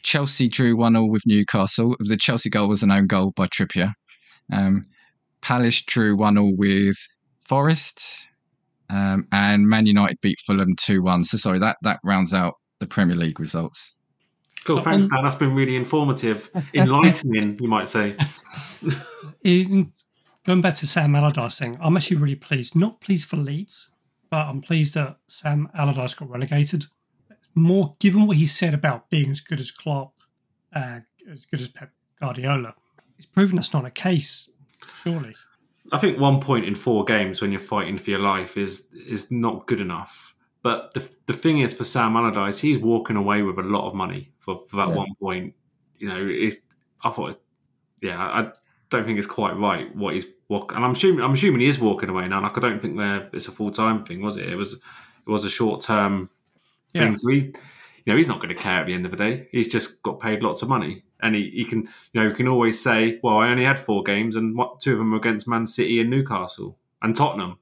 Chelsea 0.03 0.47
drew 0.47 0.75
one 0.75 0.93
0 0.93 1.05
with 1.05 1.23
Newcastle. 1.25 1.95
The 1.99 2.17
Chelsea 2.17 2.49
goal 2.49 2.67
was 2.67 2.83
an 2.83 2.91
own 2.91 3.07
goal 3.07 3.31
by 3.31 3.47
Trippier. 3.47 3.93
Um, 4.51 4.83
Palace 5.41 5.81
drew 5.81 6.15
one 6.15 6.35
0 6.35 6.51
with 6.57 6.97
Forest. 7.39 8.27
Um, 8.89 9.27
and 9.31 9.67
Man 9.67 9.85
United 9.85 10.19
beat 10.21 10.39
Fulham 10.39 10.75
2 10.75 11.01
1. 11.01 11.23
So, 11.25 11.37
sorry, 11.37 11.59
that, 11.59 11.77
that 11.81 11.99
rounds 12.03 12.33
out 12.33 12.55
the 12.79 12.85
Premier 12.87 13.15
League 13.15 13.39
results. 13.39 13.95
cool. 14.63 14.81
Thanks, 14.81 15.05
on- 15.05 15.09
Dan. 15.11 15.23
That's 15.23 15.35
been 15.35 15.55
really 15.55 15.75
informative, 15.75 16.49
enlightening, 16.75 17.57
you 17.59 17.67
might 17.67 17.87
say. 17.87 18.15
In 19.43 19.91
going 20.45 20.61
back 20.61 20.75
to 20.75 20.87
Sam 20.87 21.15
Allardyce 21.15 21.57
thing, 21.59 21.75
I'm 21.79 21.97
actually 21.97 22.17
really 22.17 22.35
pleased. 22.35 22.75
Not 22.75 22.99
pleased 23.01 23.27
for 23.27 23.37
Leeds, 23.37 23.89
but 24.29 24.47
I'm 24.47 24.61
pleased 24.61 24.93
that 24.95 25.17
Sam 25.27 25.69
Allardyce 25.73 26.13
got 26.13 26.29
relegated. 26.29 26.85
More 27.55 27.95
given 27.99 28.27
what 28.27 28.37
he 28.37 28.47
said 28.47 28.73
about 28.73 29.09
being 29.09 29.31
as 29.31 29.39
good 29.39 29.59
as 29.59 29.71
Klopp, 29.71 30.13
uh, 30.73 30.99
as 31.31 31.45
good 31.45 31.61
as 31.61 31.69
Pep 31.69 31.89
Guardiola, 32.19 32.75
it's 33.17 33.25
proven 33.27 33.55
that's 33.55 33.73
not 33.73 33.85
a 33.85 33.89
case. 33.91 34.49
Surely, 35.03 35.35
I 35.91 35.97
think 35.97 36.19
one 36.19 36.39
point 36.41 36.65
in 36.65 36.75
four 36.75 37.03
games 37.03 37.41
when 37.41 37.51
you're 37.51 37.59
fighting 37.61 37.97
for 37.97 38.09
your 38.09 38.19
life 38.19 38.57
is 38.57 38.87
is 39.07 39.31
not 39.31 39.67
good 39.67 39.81
enough. 39.81 40.35
But 40.63 40.93
the 40.93 41.15
the 41.27 41.33
thing 41.33 41.59
is, 41.59 41.73
for 41.73 41.83
Sam 41.83 42.15
Allardyce, 42.15 42.59
he's 42.59 42.79
walking 42.79 43.15
away 43.15 43.43
with 43.43 43.57
a 43.59 43.63
lot 43.63 43.87
of 43.87 43.93
money 43.93 44.31
for, 44.39 44.57
for 44.57 44.77
that 44.77 44.89
Yeah. 44.89 44.95
one 44.95 45.15
point. 45.21 45.53
You 45.97 46.07
know, 46.07 46.27
it, 46.27 46.55
I 47.03 47.11
thought, 47.11 47.39
yeah, 48.01 48.19
I 48.19 48.51
don't 48.89 49.05
think 49.05 49.17
it's 49.17 49.27
quite 49.27 49.55
right 49.57 49.95
what 49.95 50.15
he's 50.15 50.25
walk. 50.49 50.73
And 50.75 50.83
I'm 50.83 50.91
assuming 50.91 51.23
I'm 51.23 51.33
assuming 51.33 51.61
he 51.61 51.67
is 51.67 51.79
walking 51.79 52.09
away 52.09 52.27
now. 52.27 52.41
Like 52.41 52.57
I 52.57 52.61
don't 52.61 52.81
think 52.81 52.97
that 52.97 53.29
it's 53.33 53.47
a 53.47 53.51
full 53.51 53.71
time 53.71 54.03
thing, 54.03 54.21
was 54.21 54.37
it? 54.37 54.49
It 54.49 54.55
was 54.55 54.73
it 54.73 55.29
was 55.29 55.45
a 55.45 55.49
short 55.49 55.81
term 55.81 56.29
yeah. 56.93 57.01
thing. 57.01 57.17
So 57.17 57.29
he, 57.29 57.37
you 57.37 57.53
know, 58.07 58.17
he's 58.17 58.27
not 58.27 58.37
going 58.39 58.49
to 58.49 58.61
care 58.61 58.81
at 58.81 58.87
the 58.87 58.93
end 58.93 59.05
of 59.05 59.11
the 59.11 59.17
day. 59.17 59.47
He's 59.51 59.67
just 59.67 60.03
got 60.03 60.19
paid 60.19 60.41
lots 60.43 60.61
of 60.61 60.69
money, 60.69 61.03
and 61.21 61.35
he, 61.35 61.49
he 61.53 61.65
can, 61.65 61.83
you 62.13 62.21
know, 62.21 62.29
he 62.29 62.35
can 62.35 62.47
always 62.47 62.81
say, 62.81 63.19
"Well, 63.23 63.37
I 63.37 63.49
only 63.49 63.63
had 63.65 63.79
four 63.79 64.03
games, 64.03 64.35
and 64.35 64.57
what 64.57 64.81
two 64.81 64.93
of 64.93 64.97
them 64.97 65.11
were 65.11 65.17
against 65.17 65.47
Man 65.47 65.65
City 65.65 65.99
and 65.99 66.09
Newcastle 66.09 66.77
and 67.01 67.15
Tottenham." 67.15 67.57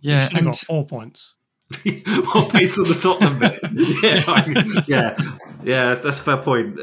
Yeah, 0.00 0.28
should 0.28 0.38
and 0.38 0.46
got 0.46 0.56
four 0.56 0.86
points. 0.86 1.34
well, 1.84 2.48
based 2.50 2.78
on 2.78 2.88
the 2.88 2.98
Tottenham 3.00 3.38
bit, 3.38 3.60
yeah, 4.02 4.24
I- 4.26 4.84
yeah, 4.88 5.16
yeah, 5.62 5.94
that's 5.94 6.18
a 6.18 6.22
fair 6.22 6.36
point. 6.38 6.78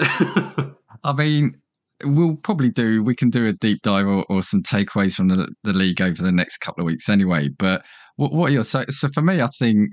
I 1.03 1.13
mean, 1.13 1.57
we'll 2.03 2.35
probably 2.37 2.69
do. 2.69 3.03
We 3.03 3.15
can 3.15 3.29
do 3.29 3.47
a 3.47 3.53
deep 3.53 3.81
dive 3.81 4.07
or, 4.07 4.25
or 4.29 4.41
some 4.41 4.63
takeaways 4.63 5.15
from 5.15 5.27
the, 5.27 5.53
the 5.63 5.73
league 5.73 6.01
over 6.01 6.21
the 6.21 6.31
next 6.31 6.57
couple 6.59 6.81
of 6.83 6.85
weeks, 6.85 7.09
anyway. 7.09 7.49
But 7.49 7.83
what, 8.15 8.31
what 8.33 8.49
are 8.49 8.53
your 8.53 8.63
so? 8.63 8.85
So 8.89 9.09
for 9.13 9.21
me, 9.21 9.41
I 9.41 9.47
think 9.47 9.91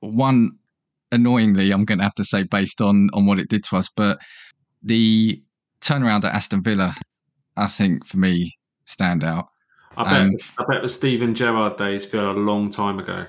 one 0.00 0.52
annoyingly, 1.12 1.72
I'm 1.72 1.84
going 1.84 1.98
to 1.98 2.04
have 2.04 2.14
to 2.16 2.24
say 2.24 2.42
based 2.42 2.80
on 2.80 3.08
on 3.14 3.26
what 3.26 3.38
it 3.38 3.48
did 3.48 3.64
to 3.64 3.76
us, 3.76 3.88
but 3.94 4.18
the 4.82 5.42
turnaround 5.86 6.24
at 6.24 6.34
Aston 6.34 6.62
Villa, 6.62 6.94
I 7.56 7.66
think 7.68 8.04
for 8.06 8.18
me, 8.18 8.52
stand 8.84 9.24
out. 9.24 9.46
I 9.96 10.04
bet, 10.04 10.20
And- 10.22 10.38
I 10.58 10.64
bet 10.68 10.82
the 10.82 10.88
Steven 10.88 11.34
Gerrard 11.34 11.76
days 11.76 12.04
feel 12.04 12.30
a 12.30 12.32
long 12.32 12.70
time 12.70 12.98
ago. 12.98 13.26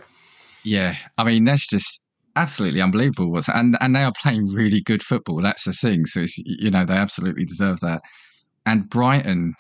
Yeah, 0.64 0.96
I 1.18 1.24
mean 1.24 1.46
that's 1.46 1.68
just 1.68 2.04
absolutely 2.36 2.82
unbelievable. 2.82 3.32
What's 3.32 3.48
and 3.50 3.78
and 3.80 3.96
they 3.96 4.04
are 4.04 4.14
playing 4.22 4.48
really 4.48 4.82
good 4.82 5.02
football. 5.02 5.42
That's 5.42 5.64
the 5.64 5.72
thing. 5.74 6.06
So 6.06 6.22
it's 6.22 6.38
you 6.40 6.70
know 6.70 6.84
they 6.86 6.94
absolutely 6.96 7.46
deserve 7.46 7.80
that. 7.82 8.02
And 8.66 8.90
Brighton 8.90 9.54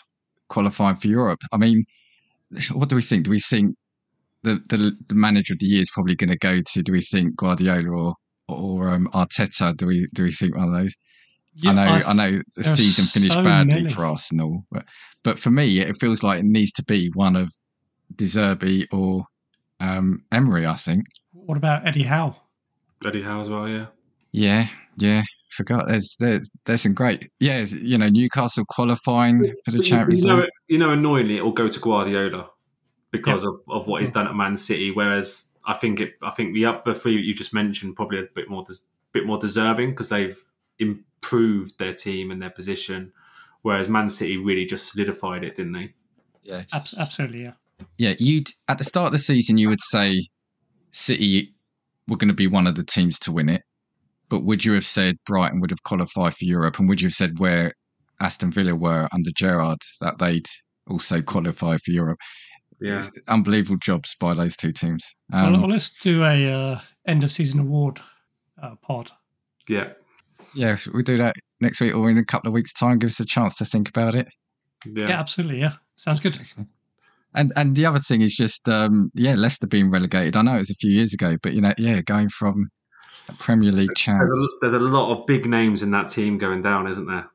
qualified 0.49 0.99
for 0.99 1.07
Europe. 1.07 1.39
I 1.53 1.57
mean, 1.57 1.85
what 2.73 2.89
do 2.89 2.95
we 2.95 3.01
think? 3.01 3.23
Do 3.25 3.31
we 3.31 3.39
think 3.39 3.75
the 4.43 4.59
the, 4.69 4.97
the 5.07 5.15
manager 5.15 5.53
of 5.53 5.59
the 5.59 5.67
year 5.67 5.81
is 5.81 5.91
probably 5.91 6.15
going 6.15 6.29
to 6.29 6.37
go 6.37 6.59
to? 6.61 6.83
Do 6.83 6.91
we 6.91 7.01
think 7.01 7.37
Guardiola 7.37 7.89
or 7.89 8.13
or 8.49 8.89
um, 8.89 9.07
Arteta? 9.13 9.75
Do 9.77 9.87
we 9.87 10.07
do 10.13 10.23
we 10.23 10.31
think 10.31 10.55
one 10.55 10.67
of 10.67 10.81
those? 10.81 10.95
I 11.65 11.73
know, 11.73 12.07
I, 12.07 12.13
know 12.13 12.41
the 12.55 12.63
season 12.63 13.05
finished 13.05 13.33
so 13.33 13.43
badly 13.43 13.83
many. 13.83 13.93
for 13.93 14.05
Arsenal, 14.05 14.65
but 14.71 14.85
but 15.23 15.39
for 15.39 15.49
me, 15.49 15.79
it 15.79 15.97
feels 15.97 16.23
like 16.23 16.39
it 16.39 16.45
needs 16.45 16.71
to 16.73 16.83
be 16.83 17.09
one 17.13 17.35
of 17.35 17.51
De 18.15 18.25
Zerbi 18.25 18.85
or 18.91 19.25
um, 19.79 20.23
Emery. 20.31 20.65
I 20.65 20.75
think. 20.75 21.05
What 21.31 21.57
about 21.57 21.87
Eddie 21.87 22.03
Howe? 22.03 22.35
Eddie 23.05 23.23
Howe 23.23 23.41
as 23.41 23.49
well, 23.49 23.67
yeah. 23.67 23.87
Yeah, 24.31 24.67
yeah. 24.97 25.23
Forgot 25.49 25.87
there's 25.87 26.15
there's 26.19 26.51
there's 26.65 26.81
some 26.81 26.93
great 26.93 27.29
yeah. 27.39 27.65
You 27.65 27.97
know, 27.97 28.09
Newcastle 28.09 28.65
qualifying 28.69 29.43
for 29.65 29.71
the 29.71 29.79
Champions 29.79 30.23
you 30.23 30.27
know, 30.27 30.37
League. 30.37 30.49
you 30.67 30.77
know, 30.77 30.91
annoyingly, 30.91 31.37
it 31.37 31.43
will 31.43 31.53
go 31.53 31.67
to 31.67 31.79
Guardiola 31.79 32.49
because 33.11 33.43
of, 33.43 33.55
of 33.69 33.87
what 33.87 34.01
he's 34.01 34.11
done 34.11 34.27
at 34.27 34.35
Man 34.35 34.57
City. 34.57 34.91
Whereas 34.91 35.49
I 35.65 35.73
think 35.73 35.99
it, 35.99 36.13
I 36.21 36.31
think 36.31 36.53
the 36.53 36.65
other 36.65 36.93
three 36.93 37.15
that 37.15 37.23
you 37.23 37.33
just 37.33 37.53
mentioned 37.53 37.95
probably 37.95 38.19
a 38.19 38.23
bit 38.35 38.49
more, 38.49 38.63
des- 38.63 38.85
bit 39.11 39.25
more 39.25 39.37
deserving 39.37 39.91
because 39.91 40.09
they've 40.09 40.37
improved 41.17 41.77
their 41.79 41.93
team 41.93 42.31
and 42.31 42.41
their 42.41 42.49
position. 42.49 43.11
Whereas 43.61 43.89
Man 43.89 44.09
City 44.09 44.37
really 44.37 44.65
just 44.65 44.91
solidified 44.91 45.43
it, 45.43 45.55
didn't 45.55 45.73
they? 45.73 45.93
Yeah, 46.43 46.63
absolutely, 46.73 47.43
yeah. 47.43 47.53
yeah. 47.97 48.13
You'd 48.19 48.49
at 48.67 48.77
the 48.77 48.83
start 48.83 49.07
of 49.07 49.11
the 49.11 49.17
season 49.17 49.57
you 49.57 49.67
would 49.67 49.81
say 49.81 50.27
City 50.91 51.53
were 52.07 52.17
going 52.17 52.29
to 52.29 52.33
be 52.33 52.47
one 52.47 52.67
of 52.67 52.75
the 52.75 52.85
teams 52.85 53.19
to 53.19 53.33
win 53.33 53.49
it, 53.49 53.63
but 54.29 54.45
would 54.45 54.63
you 54.63 54.71
have 54.73 54.85
said 54.85 55.17
Brighton 55.25 55.59
would 55.59 55.71
have 55.71 55.83
qualified 55.83 56.33
for 56.33 56.45
Europe, 56.45 56.79
and 56.79 56.87
would 56.87 57.01
you 57.01 57.07
have 57.07 57.13
said 57.13 57.39
where 57.39 57.73
Aston 58.21 58.51
Villa 58.51 58.75
were 58.75 59.09
under 59.11 59.31
Gerrard 59.35 59.79
that 59.99 60.17
they'd 60.19 60.47
also 60.89 61.21
qualify 61.21 61.75
for 61.77 61.91
Europe? 61.91 62.19
Yeah. 62.79 62.99
It's 62.99 63.09
unbelievable 63.27 63.79
jobs 63.79 64.15
by 64.15 64.33
those 64.33 64.55
two 64.55 64.71
teams. 64.71 65.03
well, 65.31 65.47
Um, 65.47 65.61
well, 65.61 65.71
let's 65.71 65.89
do 65.89 66.23
a 66.23 66.53
uh, 66.53 66.79
end 67.05 67.23
of 67.23 67.31
season 67.31 67.59
award 67.59 67.99
uh, 68.61 68.75
pod. 68.81 69.11
Yeah. 69.67 69.89
Yeah, 70.53 70.77
we 70.93 71.03
do 71.03 71.17
that 71.17 71.35
next 71.61 71.81
week 71.81 71.93
or 71.95 72.09
in 72.09 72.17
a 72.17 72.25
couple 72.25 72.47
of 72.47 72.53
weeks' 72.53 72.73
time. 72.73 72.99
Give 72.99 73.09
us 73.09 73.19
a 73.19 73.25
chance 73.25 73.55
to 73.57 73.65
think 73.65 73.89
about 73.89 74.15
it. 74.15 74.27
Yeah. 74.85 75.09
Yeah. 75.09 75.19
absolutely, 75.19 75.59
yeah. 75.59 75.73
Sounds 75.95 76.19
good. 76.19 76.39
And 77.33 77.51
and 77.55 77.75
the 77.75 77.85
other 77.85 77.99
thing 77.99 78.21
is 78.21 78.35
just 78.35 78.67
um, 78.69 79.11
yeah, 79.13 79.35
Leicester 79.35 79.67
being 79.67 79.91
relegated. 79.91 80.35
I 80.35 80.41
know 80.41 80.55
it 80.55 80.59
was 80.59 80.71
a 80.71 80.75
few 80.75 80.91
years 80.91 81.13
ago, 81.13 81.37
but 81.41 81.53
you 81.53 81.61
know, 81.61 81.73
yeah, 81.77 82.01
going 82.01 82.29
from 82.29 82.67
a 83.29 83.33
Premier 83.33 83.71
League 83.71 83.93
champ. 83.95 84.19
There's 84.19 84.43
a, 84.43 84.47
there's 84.61 84.73
a 84.73 84.79
lot 84.85 85.11
of 85.11 85.25
big 85.27 85.45
names 85.45 85.83
in 85.83 85.91
that 85.91 86.07
team 86.07 86.37
going 86.37 86.61
down, 86.61 86.87
isn't 86.87 87.05
there? 87.07 87.27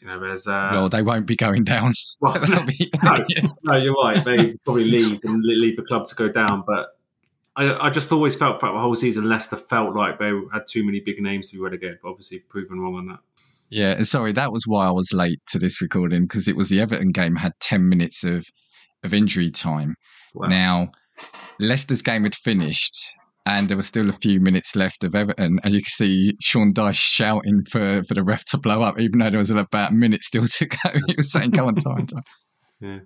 You 0.00 0.06
know, 0.08 0.18
there's. 0.20 0.46
Uh, 0.46 0.70
Well, 0.72 0.88
they 0.88 1.02
won't 1.02 1.26
be 1.26 1.36
going 1.36 1.64
down. 1.64 1.94
well, 2.20 2.34
be- 2.66 2.90
no, 3.02 3.24
no, 3.64 3.76
you're 3.76 3.94
right. 3.94 4.24
They 4.24 4.54
probably 4.64 4.84
leave 4.84 5.20
and 5.24 5.42
leave 5.44 5.76
the 5.76 5.82
club 5.82 6.06
to 6.08 6.14
go 6.14 6.28
down. 6.28 6.64
But 6.66 6.88
I, 7.56 7.86
I 7.86 7.90
just 7.90 8.10
always 8.12 8.34
felt 8.34 8.60
throughout 8.60 8.74
the 8.74 8.80
whole 8.80 8.94
season, 8.94 9.28
Leicester 9.28 9.56
felt 9.56 9.94
like 9.94 10.18
they 10.18 10.32
had 10.52 10.66
too 10.66 10.84
many 10.84 11.00
big 11.00 11.20
names 11.20 11.50
to 11.50 11.56
be 11.56 11.62
relegated. 11.62 11.98
But 12.02 12.10
obviously, 12.10 12.38
proven 12.40 12.80
wrong 12.80 12.94
on 12.94 13.06
that. 13.08 13.18
yeah, 13.70 13.92
and 13.92 14.06
sorry, 14.06 14.32
that 14.32 14.52
was 14.52 14.66
why 14.66 14.86
I 14.86 14.90
was 14.90 15.12
late 15.12 15.40
to 15.48 15.58
this 15.58 15.82
recording 15.82 16.22
because 16.22 16.48
it 16.48 16.56
was 16.56 16.70
the 16.70 16.80
Everton 16.80 17.12
game 17.12 17.36
had 17.36 17.52
ten 17.60 17.88
minutes 17.88 18.24
of 18.24 18.46
of 19.04 19.12
injury 19.12 19.50
time. 19.50 19.96
Wow. 20.34 20.48
Now, 20.48 20.92
Leicester's 21.58 22.02
game 22.02 22.22
had 22.24 22.34
finished. 22.34 22.96
And 23.44 23.68
there 23.68 23.76
was 23.76 23.88
still 23.88 24.08
a 24.08 24.12
few 24.12 24.38
minutes 24.38 24.76
left 24.76 25.02
of 25.02 25.16
Everton, 25.16 25.58
and 25.64 25.74
you 25.74 25.80
can 25.80 25.86
see 25.86 26.36
Sean 26.40 26.72
Dyche 26.72 26.94
shouting 26.94 27.64
for, 27.64 28.04
for 28.04 28.14
the 28.14 28.22
ref 28.22 28.44
to 28.50 28.56
blow 28.56 28.82
up, 28.82 29.00
even 29.00 29.18
though 29.18 29.30
there 29.30 29.38
was 29.38 29.50
about 29.50 29.90
a 29.90 29.94
minute 29.94 30.22
still 30.22 30.46
to 30.46 30.66
go. 30.66 30.90
He 31.08 31.14
was 31.16 31.32
saying, 31.32 31.50
"Go 31.50 31.66
on, 31.66 31.74
time, 31.74 32.06
time." 32.06 32.22
Yeah. 32.80 32.98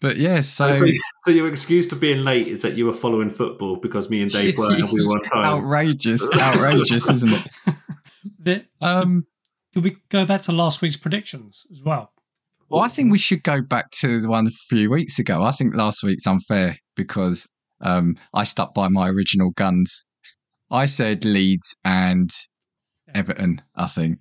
But 0.00 0.16
yeah, 0.16 0.40
so 0.40 0.76
So, 0.76 0.86
so 1.24 1.30
your 1.32 1.48
excuse 1.48 1.86
for 1.88 1.96
being 1.96 2.22
late 2.22 2.46
is 2.46 2.62
that 2.62 2.76
you 2.76 2.86
were 2.86 2.92
following 2.92 3.30
football 3.30 3.76
because 3.76 4.08
me 4.08 4.22
and 4.22 4.30
Dave 4.30 4.56
weren't, 4.56 4.80
and 4.80 4.92
we 4.92 5.04
were 5.04 5.18
time. 5.32 5.44
outrageous, 5.44 6.28
outrageous, 6.34 7.08
isn't 7.08 7.32
it? 7.32 7.46
The, 8.40 8.64
Um, 8.80 9.26
Could 9.74 9.84
we 9.84 9.96
go 10.10 10.24
back 10.24 10.42
to 10.42 10.52
last 10.52 10.80
week's 10.80 10.96
predictions 10.96 11.66
as 11.70 11.82
well? 11.82 12.12
well, 12.68 12.82
I 12.82 12.88
think 12.88 13.10
we 13.10 13.18
should 13.18 13.42
go 13.42 13.60
back 13.62 13.90
to 14.00 14.20
the 14.20 14.28
one 14.28 14.46
a 14.46 14.50
few 14.50 14.90
weeks 14.90 15.18
ago. 15.18 15.42
I 15.42 15.50
think 15.50 15.74
last 15.74 16.02
week's 16.04 16.26
unfair 16.26 16.76
because 16.96 17.48
um, 17.80 18.16
I 18.34 18.44
stuck 18.44 18.74
by 18.74 18.88
my 18.88 19.08
original 19.08 19.50
guns. 19.50 20.06
I 20.70 20.84
said 20.84 21.24
Leeds 21.24 21.76
and 21.84 22.30
Everton. 23.14 23.62
I 23.74 23.86
think. 23.86 24.18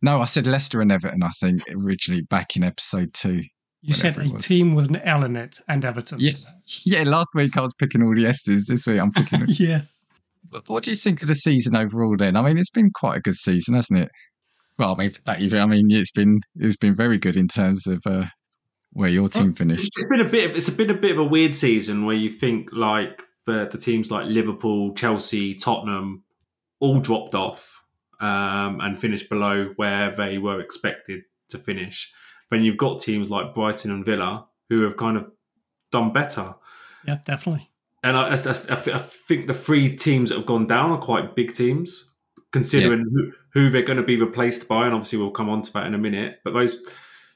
No, 0.00 0.20
I 0.20 0.26
said 0.26 0.46
Leicester 0.46 0.80
and 0.80 0.92
Everton. 0.92 1.22
I 1.22 1.30
think 1.40 1.62
originally 1.70 2.22
back 2.22 2.56
in 2.56 2.64
episode 2.64 3.12
two. 3.14 3.42
You 3.82 3.94
said 3.94 4.16
a 4.16 4.28
team 4.38 4.74
with 4.74 4.86
an 4.88 4.96
L 4.96 5.24
in 5.24 5.36
it 5.36 5.58
and 5.68 5.84
Everton. 5.84 6.20
Yeah, 6.20 6.34
yeah. 6.84 7.02
Last 7.02 7.30
week 7.34 7.56
I 7.56 7.60
was 7.60 7.74
picking 7.74 8.02
all 8.02 8.14
the 8.14 8.26
S's. 8.26 8.66
This 8.66 8.86
week 8.86 9.00
I'm 9.00 9.10
picking. 9.10 9.44
yeah. 9.48 9.82
But 10.50 10.68
what 10.68 10.84
do 10.84 10.90
you 10.90 10.96
think 10.96 11.22
of 11.22 11.28
the 11.28 11.34
season 11.34 11.74
overall? 11.74 12.16
Then, 12.16 12.36
I 12.36 12.42
mean, 12.42 12.58
it's 12.58 12.70
been 12.70 12.90
quite 12.94 13.16
a 13.16 13.20
good 13.20 13.34
season, 13.34 13.74
hasn't 13.74 14.00
it? 14.00 14.08
Well, 14.78 14.94
I 14.94 14.98
mean, 14.98 15.10
that 15.26 15.40
even, 15.40 15.60
I 15.60 15.66
mean, 15.66 15.86
it's 15.90 16.12
been 16.12 16.38
it's 16.56 16.76
been 16.76 16.94
very 16.94 17.18
good 17.18 17.36
in 17.36 17.48
terms 17.48 17.86
of 17.86 18.00
uh, 18.06 18.26
where 18.92 19.08
your 19.08 19.28
team 19.28 19.52
finished. 19.52 19.90
It's 19.96 20.08
been 20.08 20.26
a 20.26 20.28
bit. 20.28 20.50
Of, 20.50 20.56
it's 20.56 20.70
been 20.70 20.90
a 20.90 20.94
bit 20.94 21.12
of 21.12 21.18
a 21.18 21.24
weird 21.24 21.54
season 21.54 22.04
where 22.04 22.16
you 22.16 22.30
think 22.30 22.68
like 22.72 23.22
the 23.46 23.68
the 23.70 23.78
teams 23.78 24.10
like 24.10 24.26
Liverpool, 24.26 24.94
Chelsea, 24.94 25.54
Tottenham, 25.54 26.24
all 26.78 27.00
dropped 27.00 27.34
off 27.34 27.84
um, 28.20 28.80
and 28.80 28.98
finished 28.98 29.28
below 29.28 29.72
where 29.76 30.10
they 30.14 30.38
were 30.38 30.60
expected 30.60 31.22
to 31.48 31.58
finish. 31.58 32.12
Then 32.52 32.62
you've 32.62 32.76
got 32.76 33.00
teams 33.00 33.30
like 33.30 33.52
Brighton 33.54 33.90
and 33.90 34.04
Villa 34.04 34.46
who 34.68 34.82
have 34.82 34.96
kind 34.96 35.16
of 35.16 35.28
done 35.90 36.12
better. 36.12 36.54
Yeah, 37.06 37.18
definitely. 37.24 37.68
And 38.04 38.16
I, 38.16 38.28
I, 38.30 38.34
I 38.34 38.94
I 38.94 38.98
think 38.98 39.46
the 39.48 39.54
three 39.54 39.96
teams 39.96 40.28
that 40.28 40.36
have 40.38 40.46
gone 40.46 40.66
down 40.66 40.90
are 40.92 40.98
quite 40.98 41.34
big 41.34 41.54
teams, 41.54 42.10
considering 42.52 43.04
who, 43.12 43.32
who 43.54 43.70
they're 43.70 43.82
going 43.82 43.96
to 43.98 44.02
be 44.04 44.16
replaced 44.20 44.68
by. 44.68 44.84
And 44.86 44.94
obviously, 44.94 45.18
we'll 45.18 45.30
come 45.30 45.48
on 45.48 45.62
to 45.62 45.72
that 45.72 45.86
in 45.86 45.94
a 45.94 45.98
minute. 45.98 46.38
But 46.44 46.54
those 46.54 46.74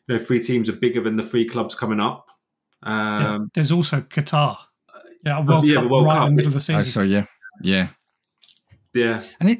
you 0.09 0.17
know, 0.17 0.19
three 0.19 0.41
teams 0.41 0.69
are 0.69 0.75
bigger 0.77 1.01
than 1.03 1.17
the 1.17 1.23
three 1.23 1.49
clubs 1.49 1.75
coming 1.75 1.99
up. 2.01 2.29
Yeah, 2.85 3.35
Um, 3.35 3.51
There's 3.55 3.73
also 3.73 4.01
Qatar. 4.03 4.57
Yeah, 5.25 5.39
a 5.39 5.43
World 5.43 5.65
yeah, 5.67 5.75
Cup 5.77 5.85
the 5.85 5.89
World 5.89 6.07
right 6.07 6.19
Cup. 6.19 6.29
in 6.29 6.35
the 6.35 6.37
middle 6.37 6.49
of 6.51 6.53
the 6.67 6.73
Oh, 6.75 6.79
season. 6.79 6.85
so 6.85 7.03
yeah, 7.03 7.25
yeah. 7.63 7.89
yeah, 8.95 9.23
And 9.41 9.51
it 9.51 9.59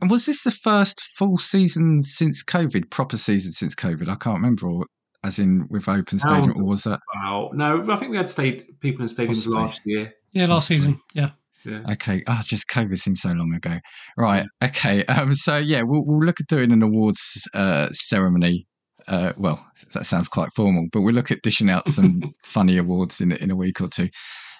and 0.00 0.10
was 0.10 0.26
this 0.26 0.44
the 0.44 0.50
first 0.52 1.00
full 1.00 1.38
season 1.38 2.02
since 2.04 2.44
COVID, 2.44 2.90
proper 2.90 3.16
season 3.16 3.52
since 3.52 3.74
COVID? 3.74 4.08
I 4.08 4.14
can't 4.16 4.36
remember. 4.36 4.66
Or 4.68 4.86
as 5.24 5.38
in 5.38 5.66
with 5.70 5.88
open 5.88 6.18
stadium, 6.18 6.52
or 6.56 6.64
was 6.64 6.84
that? 6.84 7.00
Wow. 7.16 7.50
No, 7.54 7.90
I 7.90 7.96
think 7.96 8.10
we 8.10 8.16
had 8.16 8.28
stayed 8.28 8.80
people 8.80 9.02
in 9.02 9.08
stadiums 9.08 9.28
Possibly. 9.28 9.58
last 9.58 9.80
year. 9.84 10.12
Yeah, 10.32 10.46
last 10.46 10.68
season. 10.68 11.00
Yeah. 11.14 11.30
Yeah. 11.64 11.82
Okay, 11.92 12.22
ah, 12.28 12.40
just 12.44 12.68
COVID 12.68 12.96
seems 12.96 13.20
so 13.20 13.30
long 13.30 13.52
ago. 13.52 13.78
Right. 14.16 14.46
Okay. 14.62 15.04
Um, 15.06 15.34
so 15.34 15.56
yeah, 15.56 15.82
we'll 15.82 16.04
we'll 16.04 16.24
look 16.24 16.40
at 16.40 16.46
doing 16.46 16.72
an 16.72 16.82
awards 16.82 17.48
uh, 17.52 17.88
ceremony. 17.90 18.66
Uh, 19.08 19.32
well, 19.38 19.66
that 19.94 20.06
sounds 20.06 20.28
quite 20.28 20.50
formal, 20.54 20.86
but 20.92 21.00
we'll 21.00 21.14
look 21.14 21.30
at 21.30 21.42
dishing 21.42 21.70
out 21.70 21.88
some 21.88 22.20
funny 22.44 22.76
awards 22.78 23.20
in 23.20 23.32
in 23.32 23.50
a 23.50 23.56
week 23.56 23.80
or 23.80 23.88
two. 23.88 24.08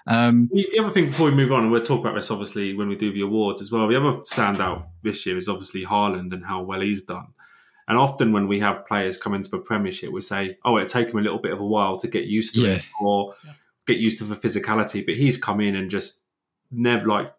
Um, 0.08 0.48
The 0.52 0.66
the 0.72 0.82
other 0.82 0.90
thing 0.92 1.06
before 1.06 1.26
we 1.30 1.36
move 1.36 1.52
on, 1.52 1.64
and 1.64 1.72
we'll 1.72 1.82
talk 1.82 2.00
about 2.00 2.14
this 2.14 2.30
obviously 2.30 2.74
when 2.74 2.88
we 2.88 2.96
do 2.96 3.12
the 3.12 3.20
awards 3.20 3.60
as 3.60 3.70
well. 3.70 3.86
The 3.86 3.96
other 3.96 4.18
standout 4.20 4.86
this 5.02 5.24
year 5.24 5.36
is 5.36 5.48
obviously 5.48 5.84
Haaland 5.84 6.32
and 6.32 6.44
how 6.44 6.62
well 6.62 6.80
he's 6.80 7.04
done. 7.04 7.28
And 7.88 7.99
often 7.99 8.33
when 8.33 8.47
we 8.49 8.61
have 8.61 8.87
players 8.87 9.16
come 9.16 9.35
into 9.35 9.50
the 9.50 9.59
Premiership, 9.59 10.11
we 10.12 10.21
say, 10.21 10.50
"Oh, 10.64 10.76
it'll 10.76 10.88
take 10.88 11.09
him 11.11 11.18
a 11.18 11.23
little 11.23 11.38
bit 11.38 11.52
of 11.52 11.61
a 11.61 11.66
while 11.66 11.97
to 11.99 12.09
get 12.09 12.26
used 12.26 12.54
to 12.57 12.64
it, 12.71 12.83
or 13.00 13.35
Yeah. 13.45 13.52
get 13.87 13.99
used 13.99 14.18
to 14.18 14.25
the 14.25 14.35
physicality." 14.37 15.04
But 15.04 15.16
he's 15.16 15.37
come 15.38 15.61
in 15.61 15.75
and 15.75 15.90
just 15.90 16.23
never 16.71 17.07
like 17.07 17.33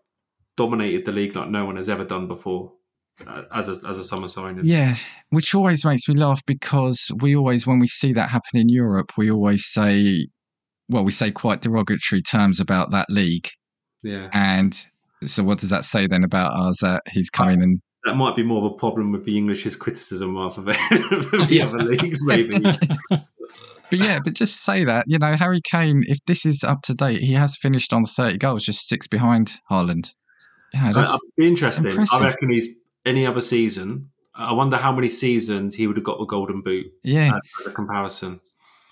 dominated 0.57 1.05
the 1.05 1.11
league 1.11 1.35
like 1.35 1.49
no 1.49 1.65
one 1.65 1.75
has 1.77 1.87
ever 1.87 2.03
done 2.03 2.27
before 2.27 2.73
uh, 3.27 3.43
as 3.53 3.69
a 3.69 3.87
as 3.87 3.97
a 3.97 4.03
summer 4.03 4.27
signing. 4.27 4.65
Yeah, 4.65 4.97
which 5.29 5.53
always 5.53 5.85
makes 5.85 6.07
me 6.09 6.15
laugh 6.15 6.43
because 6.45 7.11
we 7.21 7.35
always, 7.35 7.67
when 7.67 7.79
we 7.79 7.87
see 7.87 8.11
that 8.13 8.29
happen 8.29 8.59
in 8.59 8.69
Europe, 8.69 9.11
we 9.17 9.29
always 9.31 9.65
say, 9.65 10.27
well, 10.89 11.03
we 11.05 11.11
say 11.11 11.29
quite 11.31 11.61
derogatory 11.61 12.21
terms 12.21 12.59
about 12.59 12.91
that 12.91 13.07
league. 13.09 13.47
yeah. 14.03 14.29
And 14.33 14.73
so, 15.23 15.43
what 15.43 15.59
does 15.59 15.69
that 15.69 15.83
say 15.85 16.07
then 16.07 16.23
about 16.23 16.53
us 16.53 16.79
that 16.81 17.01
he's 17.11 17.29
coming 17.29 17.61
and 17.61 17.81
That 18.05 18.15
might 18.15 18.35
be 18.35 18.43
more 18.43 18.65
of 18.65 18.71
a 18.71 18.75
problem 18.75 19.11
with 19.11 19.25
the 19.25 19.37
English's 19.37 19.75
criticism 19.75 20.35
rather 20.35 20.61
than 20.61 20.73
the 21.47 21.61
other 21.61 21.79
leagues, 21.79 22.19
maybe. 22.25 22.63
But 23.89 23.99
yeah, 23.99 24.19
but 24.23 24.35
just 24.35 24.63
say 24.63 24.83
that, 24.83 25.05
you 25.07 25.17
know, 25.17 25.35
Harry 25.35 25.61
Kane, 25.61 26.03
if 26.07 26.23
this 26.25 26.45
is 26.45 26.63
up 26.63 26.83
to 26.83 26.93
date, 26.93 27.21
he 27.21 27.33
has 27.33 27.57
finished 27.57 27.91
on 27.91 28.05
30 28.05 28.37
goals, 28.37 28.63
just 28.63 28.87
six 28.87 29.07
behind 29.07 29.53
Haaland. 29.69 30.13
Yeah, 30.73 30.91
that's, 30.93 31.19
interesting. 31.39 31.87
impressive. 31.87 32.21
I 32.21 32.25
reckon 32.25 32.51
he's 32.51 32.67
any 33.05 33.25
other 33.25 33.41
season. 33.41 34.11
I 34.35 34.53
wonder 34.53 34.77
how 34.77 34.91
many 34.91 35.09
seasons 35.09 35.73
he 35.73 35.87
would 35.87 35.97
have 35.97 36.03
got 36.03 36.19
the 36.19 36.25
Golden 36.25 36.61
Boot 36.61 36.85
yeah, 37.03 37.33
as 37.61 37.67
a 37.67 37.71
comparison. 37.71 38.39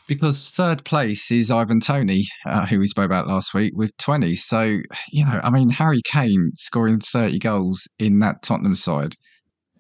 Because 0.08 0.50
third 0.50 0.86
place 0.86 1.32
is 1.32 1.52
Ivan 1.52 1.80
Toney, 1.80 2.24
uh, 2.46 2.66
who 2.66 2.80
we 2.80 2.88
spoke 2.88 3.06
about 3.06 3.28
last 3.28 3.54
week, 3.54 3.74
with 3.76 3.96
20. 3.98 4.36
So, 4.36 4.78
you 5.12 5.26
know, 5.26 5.40
I 5.44 5.50
mean, 5.50 5.70
Harry 5.70 6.02
Kane 6.06 6.52
scoring 6.56 7.00
30 7.00 7.40
goals 7.40 7.88
in 8.00 8.20
that 8.20 8.42
Tottenham 8.42 8.76
side. 8.76 9.16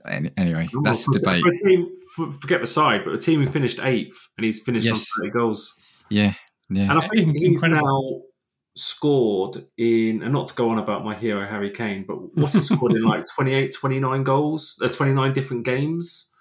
Any, 0.07 0.31
anyway, 0.37 0.67
that's 0.83 1.05
for, 1.05 1.13
the 1.13 1.19
debate. 1.19 1.43
For 1.43 1.49
a 1.49 1.69
team, 1.69 1.89
for, 2.15 2.31
forget 2.31 2.61
the 2.61 2.67
side, 2.67 3.01
but 3.05 3.13
a 3.13 3.17
team 3.17 3.43
who 3.43 3.49
finished 3.49 3.79
eighth 3.83 4.17
and 4.37 4.45
he's 4.45 4.61
finished 4.61 4.87
Yes. 4.87 5.07
on 5.17 5.25
30 5.25 5.31
goals. 5.31 5.73
Yeah, 6.09 6.33
yeah. 6.69 6.91
And 6.91 6.99
I 6.99 7.07
think 7.07 7.37
he's 7.37 7.61
now 7.61 8.21
scored 8.75 9.65
in, 9.77 10.21
and 10.23 10.31
not 10.33 10.47
to 10.47 10.53
go 10.53 10.69
on 10.69 10.77
about 10.77 11.03
my 11.03 11.15
hero 11.15 11.47
Harry 11.47 11.71
Kane, 11.71 12.05
but 12.07 12.17
what's 12.35 12.53
he 12.53 12.61
scored 12.61 12.93
in 12.93 13.01
like 13.03 13.25
28, 13.35 13.73
29 13.73 14.23
goals, 14.23 14.75
uh, 14.83 14.87
29 14.87 15.33
different 15.33 15.65
games? 15.65 16.31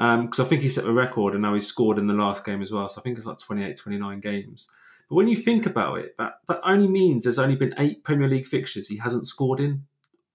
Um, 0.00 0.24
because 0.24 0.40
I 0.40 0.44
think 0.44 0.62
he 0.62 0.70
set 0.70 0.84
the 0.84 0.94
record 0.94 1.34
and 1.34 1.42
now 1.42 1.52
he's 1.52 1.66
scored 1.66 1.98
in 1.98 2.06
the 2.06 2.14
last 2.14 2.42
game 2.42 2.62
as 2.62 2.72
well. 2.72 2.88
So 2.88 3.00
I 3.00 3.02
think 3.02 3.18
it's 3.18 3.26
like 3.26 3.36
28, 3.36 3.76
29 3.76 4.20
games. 4.20 4.70
But 5.10 5.16
when 5.16 5.28
you 5.28 5.36
think 5.36 5.66
about 5.66 5.98
it, 5.98 6.14
that, 6.16 6.38
that 6.48 6.60
only 6.64 6.88
means 6.88 7.24
there's 7.24 7.38
only 7.38 7.54
been 7.54 7.74
eight 7.76 8.02
Premier 8.02 8.26
League 8.26 8.46
fixtures 8.46 8.88
he 8.88 8.96
hasn't 8.96 9.26
scored 9.26 9.60
in. 9.60 9.84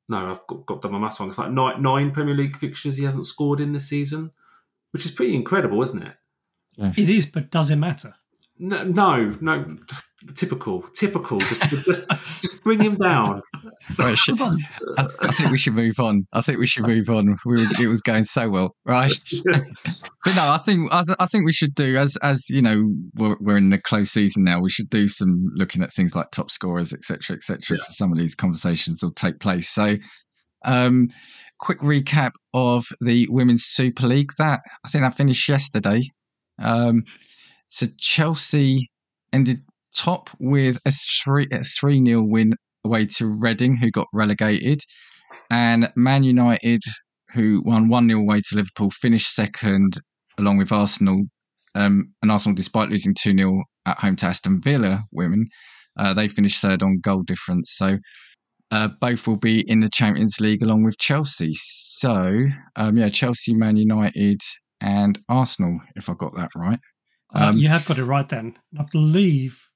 No, 0.07 0.29
I've 0.29 0.45
got, 0.45 0.67
got 0.67 0.83
done 0.83 0.91
my 0.91 0.99
maths 0.99 1.19
wrong. 1.19 1.29
It's 1.29 1.39
like 1.39 1.49
nine, 1.49 1.81
nine 1.81 2.11
Premier 2.11 2.35
League 2.35 2.55
fixtures 2.55 2.97
he 2.97 3.05
hasn't 3.05 3.25
scored 3.25 3.59
in 3.59 3.73
this 3.73 3.89
season, 3.89 4.29
which 4.91 5.03
is 5.03 5.11
pretty 5.11 5.33
incredible, 5.33 5.81
isn't 5.81 6.03
it? 6.03 6.13
It 6.95 7.09
is, 7.09 7.25
but 7.25 7.49
does 7.49 7.71
it 7.71 7.77
matter? 7.77 8.13
No, 8.57 8.83
no, 8.83 9.35
no. 9.41 9.77
Typical, 10.33 10.81
typical. 10.95 11.39
Just, 11.39 11.61
just, 11.69 12.09
just 12.41 12.63
bring 12.63 12.81
him 12.81 12.95
down. 12.95 13.41
Right, 13.99 14.17
sh- 14.17 14.29
I, 14.39 15.07
I 15.21 15.31
think 15.31 15.51
we 15.51 15.57
should 15.57 15.75
move 15.75 15.99
on. 15.99 16.25
I 16.33 16.41
think 16.41 16.57
we 16.57 16.65
should 16.65 16.87
move 16.87 17.09
on. 17.09 17.37
We 17.45 17.57
were, 17.57 17.67
it 17.79 17.87
was 17.87 18.01
going 18.01 18.23
so 18.23 18.49
well, 18.49 18.75
right? 18.85 19.13
But 19.43 20.35
no, 20.35 20.49
I 20.51 20.57
think 20.57 20.91
I, 20.91 21.03
I 21.19 21.25
think 21.27 21.45
we 21.45 21.51
should 21.51 21.75
do 21.75 21.97
as 21.97 22.17
as 22.23 22.49
you 22.49 22.61
know 22.61 22.89
we're, 23.17 23.35
we're 23.39 23.57
in 23.57 23.69
the 23.69 23.77
close 23.77 24.09
season 24.09 24.43
now. 24.45 24.59
We 24.61 24.71
should 24.71 24.89
do 24.89 25.07
some 25.07 25.51
looking 25.55 25.83
at 25.83 25.93
things 25.93 26.15
like 26.15 26.31
top 26.31 26.49
scorers, 26.49 26.93
etc., 26.93 27.35
etc. 27.35 27.77
So 27.77 27.85
some 27.89 28.11
of 28.11 28.17
these 28.17 28.33
conversations 28.33 29.03
will 29.03 29.13
take 29.13 29.39
place. 29.39 29.69
So, 29.69 29.95
um, 30.63 31.09
quick 31.59 31.79
recap 31.81 32.31
of 32.53 32.85
the 33.01 33.27
Women's 33.29 33.65
Super 33.65 34.07
League. 34.07 34.31
That 34.39 34.61
I 34.83 34.89
think 34.89 35.03
that 35.03 35.13
finished 35.13 35.47
yesterday. 35.47 36.01
Um, 36.57 37.03
so 37.67 37.87
Chelsea 37.97 38.89
ended 39.33 39.59
top 39.95 40.29
with 40.39 40.77
a 40.85 40.91
three 40.91 41.47
a 41.51 41.63
three 41.63 41.99
nil 41.99 42.23
win 42.23 42.53
away 42.83 43.05
to 43.05 43.25
Reading, 43.25 43.75
who 43.75 43.91
got 43.91 44.07
relegated, 44.13 44.81
and 45.49 45.91
Man 45.95 46.23
United, 46.23 46.81
who 47.33 47.61
won 47.65 47.89
one 47.89 48.07
0 48.07 48.21
away 48.21 48.41
to 48.41 48.55
Liverpool, 48.55 48.91
finished 48.91 49.33
second 49.33 49.99
along 50.37 50.57
with 50.57 50.71
Arsenal. 50.71 51.23
Um, 51.73 52.13
and 52.21 52.31
Arsenal, 52.31 52.55
despite 52.55 52.89
losing 52.89 53.15
2 53.19 53.37
0 53.37 53.63
at 53.85 53.99
home 53.99 54.15
to 54.17 54.27
Aston 54.27 54.61
Villa 54.61 55.03
women, 55.11 55.47
uh, 55.97 56.13
they 56.13 56.27
finished 56.27 56.61
third 56.61 56.83
on 56.83 56.99
goal 57.01 57.23
difference. 57.23 57.73
So 57.75 57.97
uh, 58.71 58.89
both 58.99 59.27
will 59.27 59.37
be 59.37 59.63
in 59.69 59.81
the 59.81 59.89
Champions 59.89 60.39
League 60.39 60.63
along 60.63 60.83
with 60.83 60.97
Chelsea. 60.97 61.53
So, 61.53 62.45
um, 62.75 62.97
yeah, 62.97 63.09
Chelsea, 63.09 63.53
Man 63.53 63.77
United, 63.77 64.39
and 64.81 65.19
Arsenal, 65.29 65.79
if 65.95 66.09
I 66.09 66.13
got 66.13 66.35
that 66.35 66.51
right. 66.55 66.79
Um, 67.33 67.57
you 67.57 67.67
have 67.67 67.85
got 67.85 67.97
it 67.97 68.05
right 68.05 68.27
then. 68.27 68.57
I 68.79 68.85
believe 68.91 69.69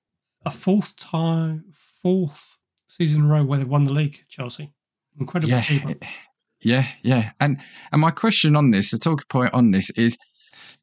a 0.45 0.51
fourth 0.51 0.95
time, 0.95 1.65
fourth 1.73 2.57
season 2.87 3.21
in 3.21 3.25
a 3.27 3.29
row 3.29 3.43
where 3.43 3.59
they 3.59 3.65
won 3.65 3.83
the 3.83 3.93
league, 3.93 4.19
Chelsea. 4.29 4.71
Incredible 5.19 5.51
yeah, 5.51 5.59
achievement. 5.59 6.03
yeah, 6.61 6.87
yeah. 7.01 7.31
And 7.39 7.59
and 7.91 8.01
my 8.01 8.11
question 8.11 8.55
on 8.55 8.71
this, 8.71 8.91
the 8.91 8.97
talking 8.97 9.25
point 9.29 9.53
on 9.53 9.71
this 9.71 9.89
is 9.91 10.17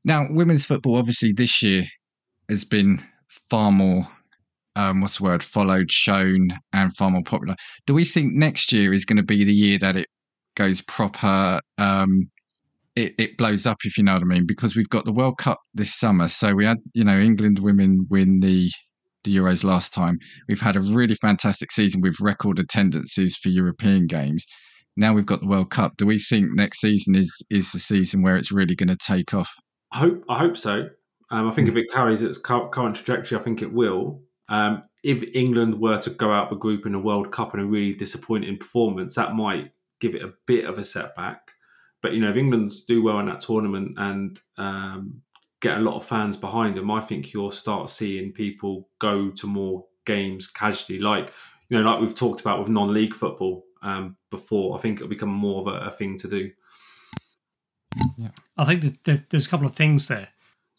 now 0.05 0.27
women's 0.31 0.67
football 0.67 0.97
obviously 0.97 1.33
this 1.33 1.63
year 1.63 1.85
has 2.49 2.65
been 2.65 3.03
far 3.51 3.73
more 3.73 4.07
um, 4.77 5.01
what's 5.01 5.19
the 5.19 5.25
word 5.25 5.43
followed, 5.43 5.91
shown, 5.91 6.51
and 6.73 6.95
far 6.95 7.11
more 7.11 7.23
popular. 7.23 7.57
Do 7.87 7.95
we 7.95 8.05
think 8.05 8.35
next 8.35 8.73
year 8.73 8.93
is 8.93 9.07
going 9.07 9.17
to 9.17 9.23
be 9.23 9.43
the 9.43 9.53
year 9.53 9.79
that 9.79 9.97
it 9.97 10.07
goes 10.55 10.83
proper? 10.83 11.61
Um, 11.79 12.31
it, 12.97 13.15
it 13.19 13.37
blows 13.37 13.67
up, 13.67 13.79
if 13.85 13.97
you 13.97 14.05
know 14.05 14.15
what 14.15 14.23
I 14.23 14.27
mean, 14.27 14.47
because 14.47 14.75
we've 14.75 14.89
got 14.89 15.05
the 15.05 15.13
World 15.13 15.39
Cup 15.39 15.61
this 15.75 15.95
summer. 15.95 16.27
So 16.29 16.55
we 16.55 16.65
had, 16.65 16.79
you 16.95 17.05
know, 17.05 17.19
England 17.19 17.61
women 17.61 18.07
win 18.11 18.41
the 18.41 18.71
the 19.25 19.37
Euros 19.37 19.65
last 19.65 19.93
time. 19.93 20.19
We've 20.49 20.61
had 20.61 20.77
a 20.77 20.81
really 20.81 21.17
fantastic 21.17 21.73
season 21.73 22.01
with 22.01 22.17
record 22.21 22.61
attendances 22.61 23.37
for 23.37 23.49
European 23.49 24.07
games. 24.07 24.47
Now 24.97 25.13
we've 25.13 25.27
got 25.27 25.41
the 25.41 25.49
World 25.49 25.71
Cup. 25.71 25.97
Do 25.97 26.07
we 26.07 26.19
think 26.19 26.47
next 26.55 26.81
season 26.81 27.15
is 27.15 27.45
is 27.51 27.73
the 27.73 27.79
season 27.79 28.23
where 28.23 28.37
it's 28.37 28.53
really 28.53 28.75
going 28.75 28.89
to 28.89 28.97
take 28.97 29.35
off? 29.35 29.51
I 29.93 29.99
hope, 29.99 30.25
I 30.29 30.39
hope 30.39 30.57
so. 30.57 30.89
Um, 31.31 31.49
I 31.49 31.51
think 31.51 31.69
if 31.69 31.77
it 31.77 31.87
carries 31.93 32.23
its 32.23 32.39
current 32.39 32.95
trajectory, 32.95 33.37
I 33.37 33.43
think 33.43 33.63
it 33.63 33.73
will. 33.73 34.23
Um, 34.49 34.85
if 35.03 35.23
England 35.35 35.81
were 35.81 35.99
to 35.99 36.11
go 36.11 36.33
out 36.33 36.45
of 36.45 36.51
the 36.51 36.57
group 36.57 36.87
in 36.87 36.95
a 36.95 37.01
World 37.01 37.33
Cup 37.33 37.53
in 37.53 37.61
a 37.61 37.67
really 37.67 37.95
disappointing 37.95 38.59
performance, 38.59 39.17
that 39.17 39.35
might 39.35 39.73
give 40.01 40.15
it 40.15 40.23
a 40.23 40.35
bit 40.47 40.65
of 40.65 40.79
a 40.79 40.85
setback. 40.85 41.53
But 42.03 42.13
you 42.13 42.21
know, 42.21 42.31
if 42.31 42.37
England 42.37 42.73
do 42.87 43.03
well 43.03 43.19
in 43.21 43.27
that 43.27 43.41
tournament 43.41 43.95
and 43.97 44.39
um, 44.59 45.23
get 45.61 45.79
a 45.79 45.81
lot 45.81 45.97
of 45.97 46.07
fans 46.07 46.37
behind 46.37 46.77
them, 46.77 46.91
I 46.91 47.01
think 47.01 47.33
you'll 47.33 47.51
start 47.51 47.91
seeing 47.91 48.33
people 48.33 48.89
go 48.99 49.31
to 49.31 49.47
more 49.47 49.87
games 50.05 50.47
casually, 50.47 50.99
like 50.99 51.33
you 51.69 51.77
know, 51.77 51.91
like 51.91 52.01
we've 52.01 52.15
talked 52.15 52.41
about 52.41 52.61
with 52.61 52.69
non-league 52.69 53.15
football 53.15 53.65
um, 53.83 54.17
before. 54.31 54.77
I 54.77 54.81
think 54.81 54.99
it'll 54.99 55.09
become 55.09 55.31
more 55.31 55.61
of 55.61 55.67
a, 55.67 55.87
a 55.87 55.91
thing 55.91 56.17
to 56.19 56.29
do. 56.29 56.51
Yeah. 58.17 58.29
I 58.57 58.65
think 58.65 58.83
that 58.83 59.05
that 59.05 59.31
there's 59.31 59.47
a 59.47 59.51
couple 59.51 59.67
of 59.67 59.75
things 59.75 60.07
there. 60.07 60.29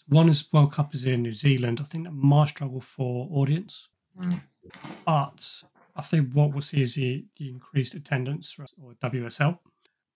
One 0.07 0.29
is 0.29 0.51
World 0.53 0.71
Cup 0.71 0.95
is 0.95 1.05
in 1.05 1.23
New 1.23 1.33
Zealand. 1.33 1.79
I 1.81 1.83
think 1.83 2.05
that 2.05 2.13
might 2.13 2.49
struggle 2.49 2.79
for 2.79 3.27
audience, 3.31 3.89
but 5.05 5.45
I 5.95 6.01
think 6.01 6.31
what 6.33 6.51
we'll 6.51 6.61
see 6.61 6.81
is 6.81 6.95
the, 6.95 7.25
the 7.37 7.49
increased 7.49 7.93
attendance 7.95 8.55
or 8.81 8.93
WSL. 9.03 9.59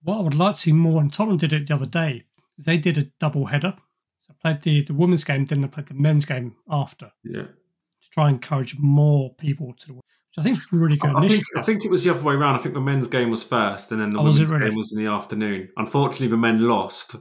What 0.03 0.17
I 0.17 0.21
would 0.21 0.35
like 0.35 0.55
to 0.55 0.61
see 0.61 0.71
more, 0.73 0.99
and 1.01 1.11
Tottenham 1.13 1.37
did 1.37 1.53
it 1.53 1.67
the 1.67 1.75
other 1.75 1.85
day, 1.85 2.23
is 2.57 2.65
they 2.65 2.77
did 2.77 2.97
a 2.97 3.03
double 3.19 3.45
header. 3.45 3.75
So 4.19 4.33
played 4.41 4.61
the, 4.61 4.83
the 4.83 4.93
women's 4.93 5.23
game, 5.23 5.45
then 5.45 5.61
they 5.61 5.67
played 5.67 5.87
the 5.87 5.93
men's 5.95 6.25
game 6.25 6.55
after 6.69 7.11
Yeah. 7.23 7.43
to 7.43 8.09
try 8.11 8.27
and 8.27 8.35
encourage 8.35 8.77
more 8.79 9.33
people 9.35 9.73
to 9.79 9.87
the 9.87 9.93
which 9.93 10.03
I 10.37 10.43
think 10.43 10.57
is 10.59 10.71
really 10.71 10.95
good 10.95 11.09
I 11.09 11.13
think, 11.13 11.25
initiative. 11.25 11.47
I 11.57 11.61
think 11.63 11.83
it 11.83 11.91
was 11.91 12.03
the 12.05 12.11
other 12.11 12.21
way 12.21 12.35
around. 12.35 12.55
I 12.55 12.59
think 12.59 12.73
the 12.73 12.79
men's 12.79 13.07
game 13.09 13.29
was 13.31 13.43
first, 13.43 13.91
and 13.91 13.99
then 13.99 14.11
the 14.11 14.19
Oh, 14.19 14.23
was 14.23 14.37
women's 14.39 14.51
really? 14.51 14.69
game 14.69 14.77
was 14.77 14.93
in 14.95 15.03
the 15.03 15.11
afternoon. 15.11 15.67
Unfortunately, 15.75 16.29
the 16.29 16.37
men 16.37 16.61
lost, 16.69 17.15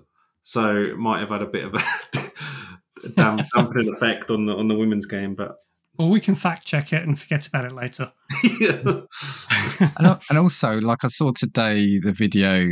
so 0.45 0.77
it 0.77 0.97
might 0.97 1.19
have 1.21 1.31
had 1.31 1.43
a 1.43 1.47
bit 1.47 1.65
of 1.65 1.75
a 1.75 3.11
damp, 3.17 3.43
dampening 3.55 3.93
effect 3.93 4.31
on 4.31 4.45
the 4.47 4.53
on 4.55 4.69
the 4.69 4.75
women's 4.77 5.07
game. 5.07 5.35
But 5.35 5.57
well, 6.01 6.09
we 6.09 6.19
can 6.19 6.35
fact 6.35 6.67
check 6.67 6.95
it 6.95 7.03
and 7.03 7.19
forget 7.19 7.47
about 7.47 7.67
it 7.67 7.73
later. 7.73 8.11
and, 9.99 10.19
and 10.31 10.39
also, 10.39 10.81
like 10.81 11.05
I 11.05 11.09
saw 11.09 11.31
today, 11.37 11.99
the 11.99 12.15
video 12.15 12.69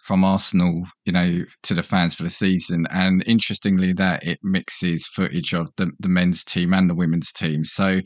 from 0.00 0.24
Arsenal, 0.24 0.82
you 1.04 1.12
know, 1.12 1.44
to 1.62 1.74
the 1.74 1.84
fans 1.84 2.16
for 2.16 2.24
the 2.24 2.30
season. 2.30 2.88
And 2.90 3.22
interestingly, 3.28 3.92
that 3.92 4.24
it 4.24 4.40
mixes 4.42 5.06
footage 5.06 5.54
of 5.54 5.68
the, 5.76 5.92
the 6.00 6.08
men's 6.08 6.42
team 6.42 6.74
and 6.74 6.90
the 6.90 6.96
women's 6.96 7.30
team. 7.30 7.64
So 7.64 8.00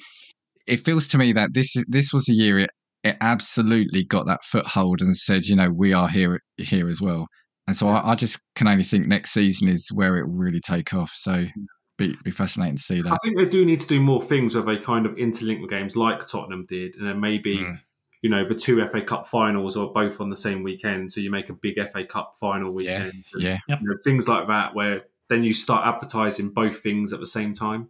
it 0.66 0.80
feels 0.80 1.08
to 1.08 1.18
me 1.18 1.32
that 1.32 1.54
this 1.54 1.74
is 1.74 1.86
this 1.88 2.12
was 2.12 2.28
a 2.28 2.34
year 2.34 2.58
it, 2.58 2.70
it 3.04 3.16
absolutely 3.22 4.04
got 4.04 4.26
that 4.26 4.44
foothold 4.44 5.00
and 5.00 5.16
said, 5.16 5.46
you 5.46 5.56
know, 5.56 5.70
we 5.74 5.94
are 5.94 6.10
here 6.10 6.40
here 6.58 6.90
as 6.90 7.00
well. 7.00 7.26
And 7.66 7.74
so 7.74 7.88
I, 7.88 8.12
I 8.12 8.14
just 8.16 8.38
can 8.54 8.68
only 8.68 8.84
think 8.84 9.06
next 9.06 9.30
season 9.30 9.70
is 9.70 9.88
where 9.94 10.18
it 10.18 10.28
will 10.28 10.36
really 10.36 10.60
take 10.60 10.92
off. 10.92 11.12
So 11.14 11.32
mm. 11.32 11.52
Be 11.98 12.16
be 12.24 12.30
fascinating 12.30 12.76
to 12.76 12.82
see 12.82 13.02
that. 13.02 13.12
I 13.12 13.18
think 13.22 13.36
they 13.36 13.44
do 13.44 13.64
need 13.66 13.80
to 13.82 13.86
do 13.86 14.00
more 14.00 14.22
things 14.22 14.54
where 14.54 14.64
they 14.64 14.78
kind 14.78 15.04
of 15.04 15.12
interlink 15.16 15.60
the 15.60 15.66
games 15.68 15.96
like 15.96 16.26
Tottenham 16.26 16.64
did, 16.66 16.94
and 16.96 17.06
then 17.06 17.20
maybe 17.20 17.58
Mm. 17.58 17.80
you 18.22 18.30
know 18.30 18.44
the 18.46 18.54
two 18.54 18.80
FA 18.86 19.02
Cup 19.02 19.26
finals 19.28 19.76
are 19.76 19.88
both 19.88 20.20
on 20.20 20.30
the 20.30 20.36
same 20.36 20.62
weekend, 20.62 21.12
so 21.12 21.20
you 21.20 21.30
make 21.30 21.50
a 21.50 21.52
big 21.52 21.76
FA 21.92 22.04
Cup 22.04 22.34
final 22.40 22.68
Yeah, 22.82 23.04
weekend. 23.06 23.24
and, 23.34 23.42
yeah. 23.42 23.58
you 23.68 23.76
know, 23.82 23.96
things 24.04 24.26
like 24.26 24.46
that 24.48 24.74
where 24.74 25.02
then 25.28 25.44
you 25.44 25.52
start 25.52 25.86
advertising 25.86 26.48
both 26.50 26.80
things 26.80 27.12
at 27.12 27.20
the 27.20 27.26
same 27.26 27.52
time. 27.52 27.88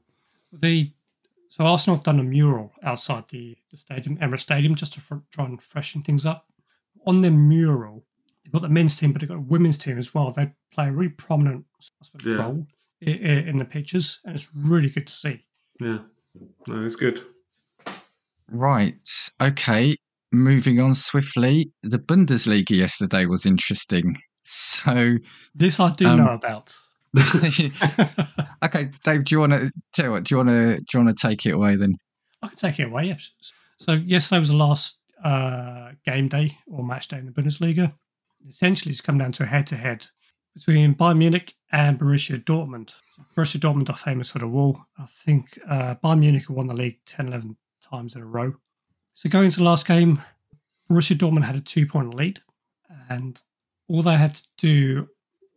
The 0.52 0.90
so 1.50 1.64
Arsenal 1.64 1.96
have 1.96 2.04
done 2.04 2.20
a 2.20 2.24
mural 2.24 2.72
outside 2.82 3.26
the, 3.28 3.56
the 3.70 3.76
stadium, 3.78 4.16
Emirates 4.18 4.40
Stadium, 4.40 4.74
just 4.74 4.92
to 4.94 5.00
fr- 5.00 5.14
try 5.30 5.44
and 5.46 5.62
freshen 5.62 6.02
things 6.02 6.26
up. 6.26 6.46
On 7.06 7.22
their 7.22 7.30
mural, 7.30 8.04
they've 8.44 8.52
got 8.52 8.60
the 8.62 8.68
men's 8.68 8.96
team, 8.98 9.12
but 9.12 9.20
they've 9.20 9.28
got 9.28 9.38
a 9.38 9.40
women's 9.40 9.78
team 9.78 9.98
as 9.98 10.12
well. 10.14 10.30
They 10.30 10.50
play 10.72 10.88
a 10.88 10.92
really 10.92 11.08
prominent 11.12 11.64
suppose, 11.80 12.26
Yeah. 12.26 12.42
role 12.42 12.66
in, 13.00 13.48
in 13.48 13.56
the 13.58 13.64
pictures, 13.64 14.20
and 14.24 14.34
it's 14.34 14.48
really 14.54 14.88
good 14.90 15.06
to 15.06 15.12
see. 15.12 15.44
Yeah, 15.80 15.98
no, 16.66 16.84
it's 16.84 16.96
good. 16.96 17.20
Right. 18.50 18.96
Okay. 19.40 19.96
Moving 20.32 20.80
on 20.80 20.94
swiftly. 20.94 21.70
The 21.82 21.98
Bundesliga 21.98 22.70
yesterday 22.70 23.26
was 23.26 23.46
interesting. 23.46 24.16
So, 24.50 25.16
This 25.54 25.78
I 25.78 25.92
do 25.92 26.08
Um, 26.08 26.16
know 26.24 26.30
about. 26.30 26.74
okay, 28.64 28.90
Dave, 29.04 29.24
do 29.24 29.34
you 29.34 29.40
want 29.40 29.52
to 29.52 29.70
tell 29.92 30.06
you 30.06 30.10
what? 30.12 30.24
Do 30.24 30.32
you 30.34 30.36
want 30.38 30.48
to 30.48 30.76
do 30.78 30.84
you 30.98 31.04
want 31.04 31.18
to 31.18 31.28
take 31.28 31.44
it 31.44 31.50
away 31.52 31.76
then? 31.76 31.96
I 32.42 32.48
can 32.48 32.56
take 32.56 32.80
it 32.80 32.84
away. 32.84 33.04
Yes. 33.04 33.30
So 33.78 33.92
yesterday 33.92 34.38
was 34.38 34.48
the 34.48 34.56
last 34.56 34.96
uh, 35.22 35.90
game 36.06 36.28
day 36.28 36.56
or 36.66 36.82
match 36.82 37.08
day 37.08 37.18
in 37.18 37.26
the 37.26 37.32
Bundesliga. 37.32 37.92
Essentially, 38.48 38.90
it's 38.92 39.02
come 39.02 39.18
down 39.18 39.32
to 39.32 39.42
a 39.42 39.46
head-to-head 39.46 40.06
between 40.58 40.94
Bayern 40.94 41.18
Munich 41.18 41.54
and 41.72 41.98
Borussia 41.98 42.42
Dortmund. 42.42 42.92
Borussia 43.36 43.58
Dortmund 43.58 43.88
are 43.90 43.96
famous 43.96 44.30
for 44.30 44.38
the 44.40 44.48
wall. 44.48 44.80
I 44.98 45.06
think 45.06 45.58
uh, 45.68 45.94
Bayern 46.02 46.18
Munich 46.20 46.48
won 46.50 46.66
the 46.66 46.74
league 46.74 46.98
10, 47.06 47.28
11 47.28 47.56
times 47.82 48.16
in 48.16 48.22
a 48.22 48.26
row. 48.26 48.52
So 49.14 49.28
going 49.28 49.50
to 49.50 49.56
the 49.58 49.64
last 49.64 49.86
game, 49.86 50.20
Borussia 50.90 51.16
Dortmund 51.16 51.44
had 51.44 51.56
a 51.56 51.60
two-point 51.60 52.14
lead, 52.14 52.40
and 53.08 53.40
all 53.88 54.02
they 54.02 54.16
had 54.16 54.34
to 54.36 54.42
do, 54.58 55.08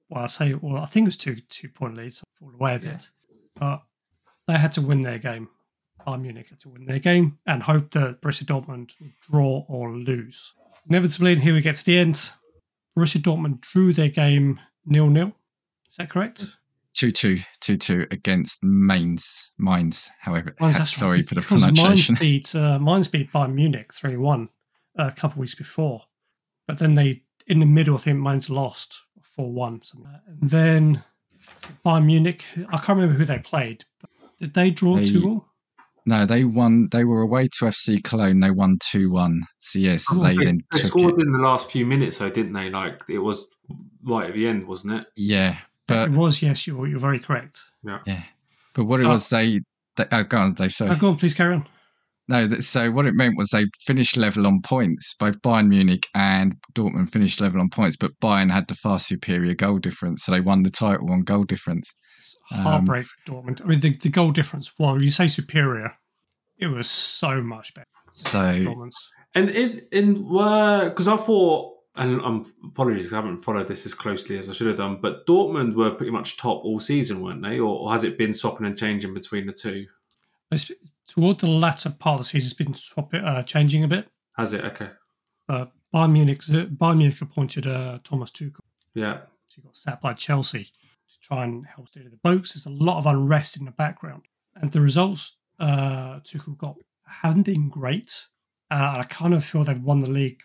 well, 0.10 0.24
I 0.24 0.28
say, 0.28 0.54
well, 0.54 0.78
I 0.82 0.86
think 0.86 1.06
it 1.06 1.08
was 1.10 1.18
two 1.18 1.38
two-point 1.50 1.98
leads, 1.98 2.18
so 2.18 2.24
I 2.28 2.40
fall 2.46 2.54
away 2.54 2.76
a 2.76 2.80
bit, 2.80 2.92
Yeah. 2.92 3.38
but 3.56 3.82
they 4.48 4.58
had 4.60 4.72
to 4.74 4.82
win 4.82 5.02
their 5.02 5.20
game. 5.20 5.50
Bayern 6.06 6.22
Munich 6.22 6.50
had 6.50 6.60
to 6.62 6.70
win 6.70 6.86
their 6.86 7.00
game 7.00 7.38
and 7.46 7.62
hope 7.62 7.92
that 7.92 8.22
Borussia 8.22 8.44
Dortmund 8.46 8.92
would 9.00 9.14
draw 9.22 9.64
or 9.68 9.92
lose. 9.96 10.54
Inevitably, 10.90 11.34
and 11.34 11.42
here 11.42 11.54
we 11.54 11.62
get 11.62 11.76
to 11.78 11.86
the 11.86 11.98
end. 12.00 12.32
Borussia 12.98 13.22
Dortmund 13.22 13.62
drew 13.62 13.94
their 13.94 14.10
game 14.10 14.60
nil-nil. 14.86 15.32
Is 15.90 15.96
that 15.98 16.10
correct? 16.10 16.46
2 16.94 17.12
2 17.12 17.38
2 17.62 17.78
2 17.78 18.08
against 18.12 18.64
Mainz. 18.64 19.52
Mines, 19.58 20.10
however. 20.20 20.54
Sorry 20.84 21.20
right, 21.20 21.28
for 21.28 21.36
the 21.36 21.42
because 21.42 21.64
pronunciation. 21.64 22.16
Mainz 22.16 22.20
beat, 22.52 22.56
uh, 22.56 22.80
Mainz 22.80 23.08
beat 23.08 23.32
Bayern 23.32 23.54
Munich 23.54 23.94
3 23.94 24.18
1 24.18 24.50
a 24.98 25.12
couple 25.12 25.40
weeks 25.40 25.56
before. 25.56 26.04
But 26.68 26.78
then 26.78 26.96
they, 26.96 27.24
in 27.48 27.60
the 27.60 27.66
middle, 27.66 27.96
I 27.96 28.00
think 28.00 28.20
Mainz 28.20 28.50
lost 28.50 29.02
4 29.22 29.52
1. 29.52 29.82
And 30.28 30.50
then 30.50 31.04
Bayern 31.86 32.06
Munich, 32.06 32.46
I 32.70 32.78
can't 32.78 33.00
remember 33.00 33.18
who 33.18 33.26
they 33.26 33.40
played. 33.40 33.86
But 34.00 34.10
did 34.40 34.54
they 34.54 34.70
draw 34.70 35.00
2 35.04 35.28
all? 35.28 35.46
No, 36.06 36.26
they 36.26 36.44
won. 36.46 36.88
They 36.92 37.04
were 37.04 37.22
away 37.22 37.44
to 37.60 37.66
FC 37.66 38.04
Cologne. 38.04 38.40
They 38.40 38.50
won 38.52 38.78
2 38.90 39.12
1. 39.12 39.42
So, 39.60 39.80
yes, 39.80 40.06
Oh, 40.12 40.16
they 40.24 40.36
they, 40.36 40.46
then 40.46 40.56
they 40.74 40.80
scored 40.80 41.14
it. 41.20 41.22
in 41.22 41.32
the 41.32 41.38
last 41.40 41.70
few 41.72 41.86
minutes, 41.86 42.18
though, 42.18 42.30
didn't 42.30 42.54
they? 42.54 42.70
Like 42.70 43.02
it 43.08 43.20
was 43.20 43.46
right 44.04 44.28
at 44.30 44.34
the 44.34 44.48
end, 44.48 44.68
wasn't 44.68 44.94
it? 45.02 45.08
Yeah. 45.16 45.58
But, 45.88 46.10
it 46.10 46.16
was, 46.16 46.42
yes, 46.42 46.66
you're, 46.66 46.88
you're 46.88 47.00
very 47.00 47.20
correct. 47.20 47.62
yeah. 47.84 48.24
But 48.74 48.86
what 48.86 49.00
it 49.02 49.06
Oh. 49.06 49.10
was, 49.10 49.30
they. 49.30 49.60
they 49.98 50.06
oh, 50.12 50.24
go 50.24 50.38
on, 50.38 50.54
Dave. 50.54 50.72
Sorry. 50.74 50.92
Uh, 50.92 50.96
go 50.96 51.10
on, 51.10 51.18
please 51.18 51.34
carry 51.34 51.56
on. 51.56 51.68
No, 52.30 52.48
that, 52.48 52.64
so 52.64 52.90
what 52.92 53.06
it 53.08 53.14
meant 53.14 53.36
was 53.38 53.50
they 53.50 53.66
finished 53.86 54.16
level 54.16 54.48
on 54.48 54.62
points. 54.62 55.14
Both 55.20 55.42
Bayern 55.42 55.68
Munich 55.68 56.08
and 56.16 56.56
Dortmund 56.74 57.10
finished 57.12 57.42
level 57.42 57.60
on 57.60 57.70
points, 57.70 57.98
but 57.98 58.12
Bayern 58.24 58.50
had 58.50 58.68
the 58.70 58.76
far 58.76 59.00
superior 59.00 59.54
goal 59.54 59.80
difference, 59.80 60.24
so 60.24 60.32
they 60.32 60.40
won 60.40 60.64
the 60.64 60.70
title 60.70 61.12
on 61.12 61.22
goal 61.22 61.44
difference. 61.44 61.94
Um, 62.52 62.60
heartbreak 62.60 63.06
for 63.06 63.32
Dortmund. 63.32 63.62
I 63.62 63.66
mean, 63.66 63.80
the, 63.80 63.96
the 63.98 64.10
goal 64.10 64.32
difference, 64.32 64.72
well, 64.80 65.02
you 65.02 65.12
say 65.12 65.28
superior, 65.28 65.94
it 66.58 66.68
was 66.68 66.90
so 66.90 67.42
much 67.42 67.74
better. 67.74 67.88
So 68.12 68.90
And 69.36 69.50
if 69.50 69.84
in 69.92 70.28
were 70.28 70.90
because 70.90 71.08
I 71.08 71.18
thought, 71.18 71.78
and 71.96 72.22
um, 72.22 72.46
apologies, 72.66 73.12
I 73.14 73.18
haven't 73.18 73.38
followed 73.38 73.68
this 73.68 73.86
as 73.86 73.94
closely 73.94 74.38
as 74.38 74.50
I 74.50 74.54
should 74.54 74.68
have 74.68 74.78
done, 74.78 75.00
but 75.02 75.26
Dortmund 75.28 75.76
were 75.76 75.92
pretty 75.92 76.12
much 76.12 76.38
top 76.38 76.64
all 76.64 76.80
season, 76.80 77.22
weren't 77.22 77.42
they? 77.42 77.60
Or, 77.60 77.80
or 77.80 77.92
has 77.92 78.04
it 78.04 78.18
been 78.18 78.34
swapping 78.34 78.66
and 78.66 78.78
changing 78.78 79.14
between 79.14 79.46
the 79.46 79.54
two? 79.54 79.88
It's- 80.52 80.72
Toward 81.08 81.40
the 81.42 81.48
latter 81.48 81.90
part 81.90 82.14
of 82.22 82.26
the 82.26 82.30
season, 82.30 82.46
it's 82.48 82.54
been 82.54 82.74
swapping, 82.74 83.22
uh, 83.22 83.44
changing 83.44 83.84
a 83.84 83.88
bit. 83.90 84.08
Has 84.38 84.54
it? 84.54 84.64
Okay, 84.64 84.90
Uh, 85.50 85.66
Bayern 85.94 86.14
Munich, 86.14 86.40
Bayern 86.44 86.98
Munich 87.00 87.20
appointed 87.22 87.68
uh, 87.68 88.00
Thomas 88.06 88.32
Tuchel. 88.32 88.62
yeah, 88.94 89.18
So 89.50 89.56
He 89.58 89.62
got 89.62 89.76
sacked 89.76 90.02
by 90.02 90.14
Chelsea 90.14 90.64
to 90.64 90.72
try 91.22 91.44
and 91.44 91.66
help 91.66 91.88
steady 91.88 92.08
the 92.10 92.18
boats. 92.18 92.54
There's 92.54 92.66
a 92.66 92.84
lot 92.84 92.98
of 92.98 93.06
unrest 93.06 93.58
in 93.58 93.66
the 93.66 93.72
background, 93.72 94.24
and 94.56 94.72
the 94.72 94.82
results 94.82 95.38
uh, 95.60 96.20
Tuchel 96.22 96.58
got 96.58 96.76
haven't 97.06 97.44
been 97.44 97.70
great. 97.70 98.28
Uh, 98.70 98.98
I 99.00 99.04
kind 99.04 99.34
of 99.34 99.44
feel 99.44 99.64
they've 99.64 99.82
won 99.82 100.00
the 100.00 100.10
league 100.10 100.42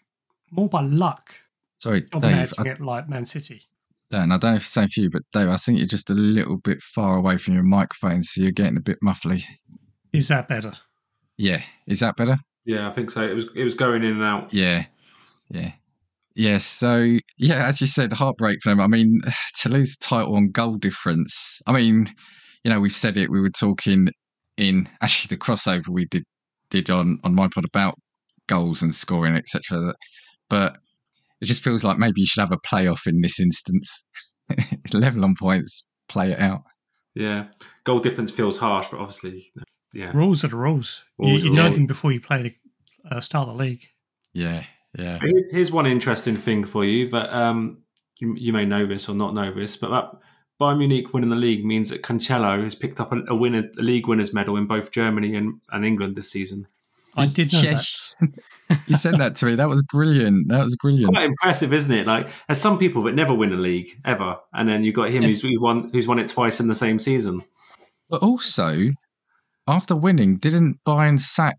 more 0.50 0.68
by 0.68 0.82
luck, 0.82 1.34
sorry, 1.78 2.00
Dave. 2.02 2.10
dominating 2.10 2.66
I, 2.66 2.70
it 2.70 2.80
like 2.80 3.08
Man 3.08 3.26
City. 3.26 3.62
Yeah, 4.10 4.22
and 4.22 4.32
I 4.32 4.38
don't 4.38 4.52
know 4.52 4.56
if 4.56 4.62
it's 4.62 4.72
the 4.72 4.80
same 4.80 4.88
for 4.88 5.00
you, 5.00 5.10
but 5.10 5.22
Dave, 5.32 5.48
I 5.48 5.56
think 5.56 5.78
you're 5.78 5.86
just 5.86 6.10
a 6.10 6.14
little 6.14 6.58
bit 6.58 6.80
far 6.80 7.16
away 7.16 7.36
from 7.36 7.54
your 7.54 7.64
microphone, 7.64 8.22
so 8.22 8.42
you're 8.42 8.52
getting 8.52 8.76
a 8.76 8.80
bit 8.80 8.98
muffly. 9.04 9.42
Is 10.12 10.28
that 10.28 10.48
better? 10.48 10.72
Yeah, 11.36 11.62
is 11.86 12.00
that 12.00 12.16
better? 12.16 12.36
yeah. 12.64 12.88
I 12.88 12.92
think 12.92 13.10
so. 13.10 13.22
It 13.22 13.34
was 13.34 13.46
it 13.54 13.64
was 13.64 13.74
going 13.74 14.04
in 14.04 14.12
and 14.12 14.22
out. 14.22 14.52
Yeah, 14.52 14.84
yeah, 15.50 15.72
yeah. 16.37 16.59
So 16.59 17.16
yeah, 17.38 17.66
as 17.66 17.81
you 17.81 17.87
said, 17.87 18.12
heartbreak 18.12 18.59
for 18.62 18.70
them. 18.70 18.81
I 18.81 18.87
mean, 18.87 19.20
to 19.61 19.68
lose 19.68 19.96
the 19.96 20.05
title 20.07 20.37
on 20.37 20.51
goal 20.51 20.77
difference. 20.77 21.61
I 21.66 21.72
mean, 21.72 22.07
you 22.62 22.70
know, 22.70 22.81
we've 22.81 22.92
said 22.92 23.16
it. 23.16 23.31
We 23.31 23.40
were 23.40 23.51
talking 23.51 24.09
in 24.57 24.88
actually 25.03 25.35
the 25.37 25.42
crossover 25.42 25.88
we 25.88 26.07
did 26.07 26.25
did 26.70 26.90
on 26.90 27.18
on 27.25 27.35
my 27.35 27.49
pod 27.53 27.64
about 27.64 27.94
goals 28.49 28.83
and 28.83 28.94
scoring, 28.94 29.35
etc. 29.35 29.94
But 30.49 30.77
it 31.40 31.46
just 31.46 31.64
feels 31.64 31.85
like 31.85 31.99
maybe 31.99 32.20
you 32.20 32.27
should 32.27 32.42
have 32.42 32.53
a 32.53 32.59
playoff 32.68 33.07
in 33.07 33.20
this 33.20 33.40
instance. 33.40 34.05
it's 34.49 34.94
level 34.94 35.25
on 35.25 35.35
points, 35.38 35.87
play 36.09 36.33
it 36.33 36.38
out. 36.38 36.62
Yeah, 37.14 37.46
goal 37.85 38.01
difference 38.01 38.31
feels 38.31 38.59
harsh, 38.59 38.88
but 38.90 39.01
obviously, 39.01 39.51
yeah, 39.92 40.11
Rules 40.14 40.44
are 40.44 40.49
the 40.49 40.57
rules. 40.57 41.03
You, 41.18 41.31
Rules 41.31 41.44
you 41.44 41.53
are 41.53 41.55
know 41.55 41.64
rules. 41.64 41.77
them 41.77 41.87
before 41.87 42.12
you 42.12 42.20
play 42.20 42.42
the 42.42 42.55
uh, 43.11 43.20
start 43.20 43.49
of 43.49 43.57
the 43.57 43.64
league. 43.64 43.81
Yeah, 44.35 44.64
yeah. 44.96 45.18
Here's 45.50 45.70
one 45.70 45.87
interesting 45.87 46.37
thing 46.37 46.64
for 46.64 46.85
you 46.85 47.09
that 47.11 47.37
um, 47.37 47.78
you, 48.18 48.35
you 48.37 48.52
may 48.52 48.64
know 48.64 48.87
this 48.87 49.09
or 49.09 49.14
not 49.14 49.35
know 49.35 49.52
this, 49.52 49.76
but 49.76 49.90
that 49.90 50.11
Bayern 50.61 50.78
Munich 50.78 51.12
winning 51.12 51.30
the 51.30 51.37
league 51.37 51.64
means 51.64 51.90
that 51.90 52.02
Cancelo 52.02 52.62
has 52.62 52.74
picked 52.74 53.00
up 53.00 53.12
a, 53.12 53.22
a 53.28 53.35
winner, 53.35 53.70
a 53.78 53.82
league 53.82 54.06
winners 54.06 54.32
medal 54.32 54.56
in 54.56 54.66
both 54.66 54.90
Germany 54.90 55.35
and, 55.37 55.61
and 55.70 55.85
England 55.85 56.16
this 56.16 56.30
season. 56.30 56.66
I 57.16 57.26
did 57.26 57.52
know 57.52 57.61
that. 57.61 58.16
You 58.88 58.96
sent 58.96 59.18
that 59.18 59.37
to 59.37 59.46
me. 59.46 59.54
That 59.54 59.68
was 59.68 59.82
brilliant. 59.85 60.48
That 60.48 60.64
was 60.64 60.74
brilliant. 60.76 61.12
Quite 61.14 61.26
impressive, 61.26 61.72
isn't 61.72 61.92
it? 61.92 62.04
Like, 62.04 62.28
there's 62.48 62.61
some 62.61 62.80
people 62.80 63.04
that 63.04 63.14
never 63.14 63.32
win 63.32 63.52
a 63.52 63.56
league 63.56 63.88
ever, 64.04 64.37
and 64.52 64.68
then 64.68 64.82
you've 64.82 64.96
got 64.96 65.11
him 65.11 65.22
Yeah. 65.22 65.28
who's, 65.28 65.42
who's 65.42 65.59
won 65.61 65.88
who's 65.92 66.09
won 66.09 66.18
it 66.18 66.26
twice 66.26 66.59
in 66.59 66.66
the 66.66 66.74
same 66.74 66.98
season. 66.98 67.42
But 68.11 68.22
also, 68.22 68.90
after 69.68 69.94
winning, 69.94 70.38
didn't 70.38 70.80
Bayern 70.85 71.20
sack 71.20 71.59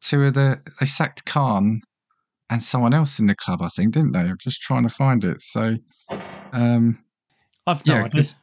two 0.00 0.22
of 0.22 0.34
the? 0.34 0.60
They 0.78 0.86
sacked 0.86 1.24
Kahn 1.24 1.82
and 2.54 2.62
someone 2.62 2.94
else 2.94 3.18
in 3.18 3.26
the 3.26 3.34
club, 3.34 3.60
I 3.62 3.68
think, 3.68 3.94
didn't 3.94 4.12
they? 4.12 4.20
I'm 4.20 4.38
just 4.38 4.60
trying 4.60 4.84
to 4.84 4.94
find 4.94 5.24
it. 5.24 5.42
So, 5.42 5.76
um, 6.52 7.04
I've 7.66 7.84
no 7.84 7.94
yeah, 7.94 8.04
idea. 8.04 8.20
'cause- 8.20 8.36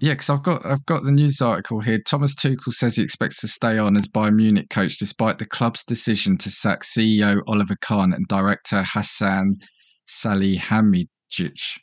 yeah, 0.00 0.12
because 0.12 0.30
I've 0.30 0.42
got 0.44 0.64
I've 0.64 0.86
got 0.86 1.02
the 1.02 1.10
news 1.12 1.42
article 1.42 1.80
here. 1.80 2.00
Thomas 2.00 2.34
Tuchel 2.34 2.72
says 2.72 2.96
he 2.96 3.02
expects 3.02 3.40
to 3.40 3.48
stay 3.48 3.78
on 3.78 3.96
as 3.96 4.06
Bayern 4.06 4.36
Munich 4.36 4.70
coach 4.70 4.96
despite 4.96 5.38
the 5.38 5.44
club's 5.44 5.84
decision 5.84 6.38
to 6.38 6.50
sack 6.50 6.82
CEO 6.84 7.42
Oliver 7.48 7.76
Kahn 7.80 8.12
and 8.12 8.26
director 8.28 8.82
Hasan 8.84 9.56
Salihamidzic. 10.06 11.78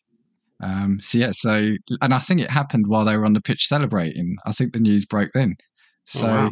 Um, 0.64 1.00
so 1.02 1.18
yeah, 1.18 1.32
so 1.32 1.76
and 2.02 2.14
I 2.14 2.20
think 2.20 2.40
it 2.42 2.50
happened 2.50 2.86
while 2.88 3.06
they 3.06 3.18
were 3.18 3.26
on 3.26 3.34
the 3.34 3.42
pitch 3.42 3.68
celebrating. 3.68 4.38
I 4.46 4.54
think 4.54 4.74
the 4.74 4.80
news 4.80 5.06
broke 5.06 5.32
then. 5.34 5.56
So 6.06 6.28
wow. 6.28 6.52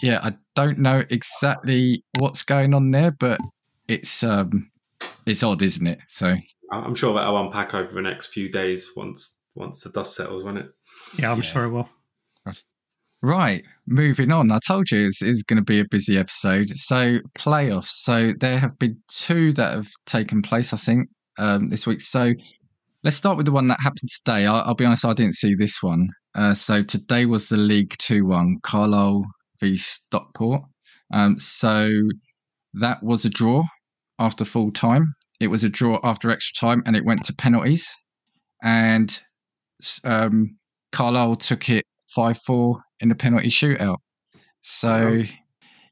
yeah, 0.00 0.20
I 0.22 0.34
don't 0.54 0.78
know 0.78 1.02
exactly 1.10 2.04
what's 2.18 2.44
going 2.44 2.72
on 2.72 2.92
there, 2.92 3.10
but 3.10 3.40
it's 3.88 4.22
um 4.22 4.70
it's 5.26 5.42
odd, 5.42 5.62
isn't 5.62 5.86
it? 5.86 5.98
So 6.08 6.34
I'm 6.72 6.94
sure 6.94 7.14
that 7.14 7.24
I 7.24 7.30
will 7.30 7.46
unpack 7.46 7.74
over 7.74 7.92
the 7.92 8.02
next 8.02 8.28
few 8.28 8.50
days 8.50 8.90
once 8.96 9.36
once 9.54 9.82
the 9.82 9.90
dust 9.90 10.16
settles, 10.16 10.44
won't 10.44 10.58
it? 10.58 10.66
Yeah, 11.18 11.30
I'm 11.30 11.38
Yeah. 11.38 11.42
sure 11.42 11.64
it 11.64 11.70
will. 11.70 11.88
Right, 13.22 13.64
moving 13.86 14.30
on. 14.32 14.50
I 14.52 14.58
told 14.66 14.90
you 14.90 15.06
it's, 15.06 15.22
it's 15.22 15.42
going 15.42 15.56
to 15.56 15.64
be 15.64 15.80
a 15.80 15.86
busy 15.90 16.18
episode. 16.18 16.68
So, 16.68 17.20
playoffs. 17.34 17.88
So, 17.88 18.32
there 18.38 18.58
have 18.58 18.78
been 18.78 18.98
two 19.08 19.52
that 19.54 19.72
have 19.72 19.88
taken 20.04 20.42
place, 20.42 20.74
I 20.74 20.76
think, 20.76 21.08
um, 21.38 21.70
this 21.70 21.86
week. 21.86 22.02
So, 22.02 22.34
let's 23.02 23.16
start 23.16 23.38
with 23.38 23.46
the 23.46 23.52
one 23.52 23.66
that 23.68 23.80
happened 23.80 24.10
today. 24.10 24.44
I'll, 24.44 24.62
I'll 24.66 24.74
be 24.74 24.84
honest, 24.84 25.06
I 25.06 25.14
didn't 25.14 25.36
see 25.36 25.54
this 25.54 25.82
one. 25.82 26.06
Uh, 26.34 26.52
so, 26.52 26.82
today 26.82 27.24
was 27.24 27.48
the 27.48 27.56
League 27.56 27.94
Two 27.98 28.26
one, 28.26 28.58
Carlisle 28.62 29.22
v 29.58 29.74
Stockport. 29.78 30.60
Um, 31.14 31.38
so, 31.38 31.90
that 32.74 33.02
was 33.02 33.24
a 33.24 33.30
draw 33.30 33.62
after 34.18 34.44
full 34.44 34.70
time. 34.70 35.14
It 35.40 35.48
was 35.48 35.64
a 35.64 35.68
draw 35.68 35.98
after 36.04 36.30
extra 36.30 36.66
time, 36.66 36.82
and 36.86 36.96
it 36.96 37.04
went 37.04 37.24
to 37.26 37.34
penalties. 37.34 37.88
And 38.62 39.20
um, 40.04 40.56
Carlisle 40.92 41.36
took 41.36 41.68
it 41.68 41.84
5 42.14 42.38
4 42.38 42.80
in 43.00 43.08
the 43.08 43.14
penalty 43.14 43.48
shootout. 43.48 43.98
So, 44.62 45.22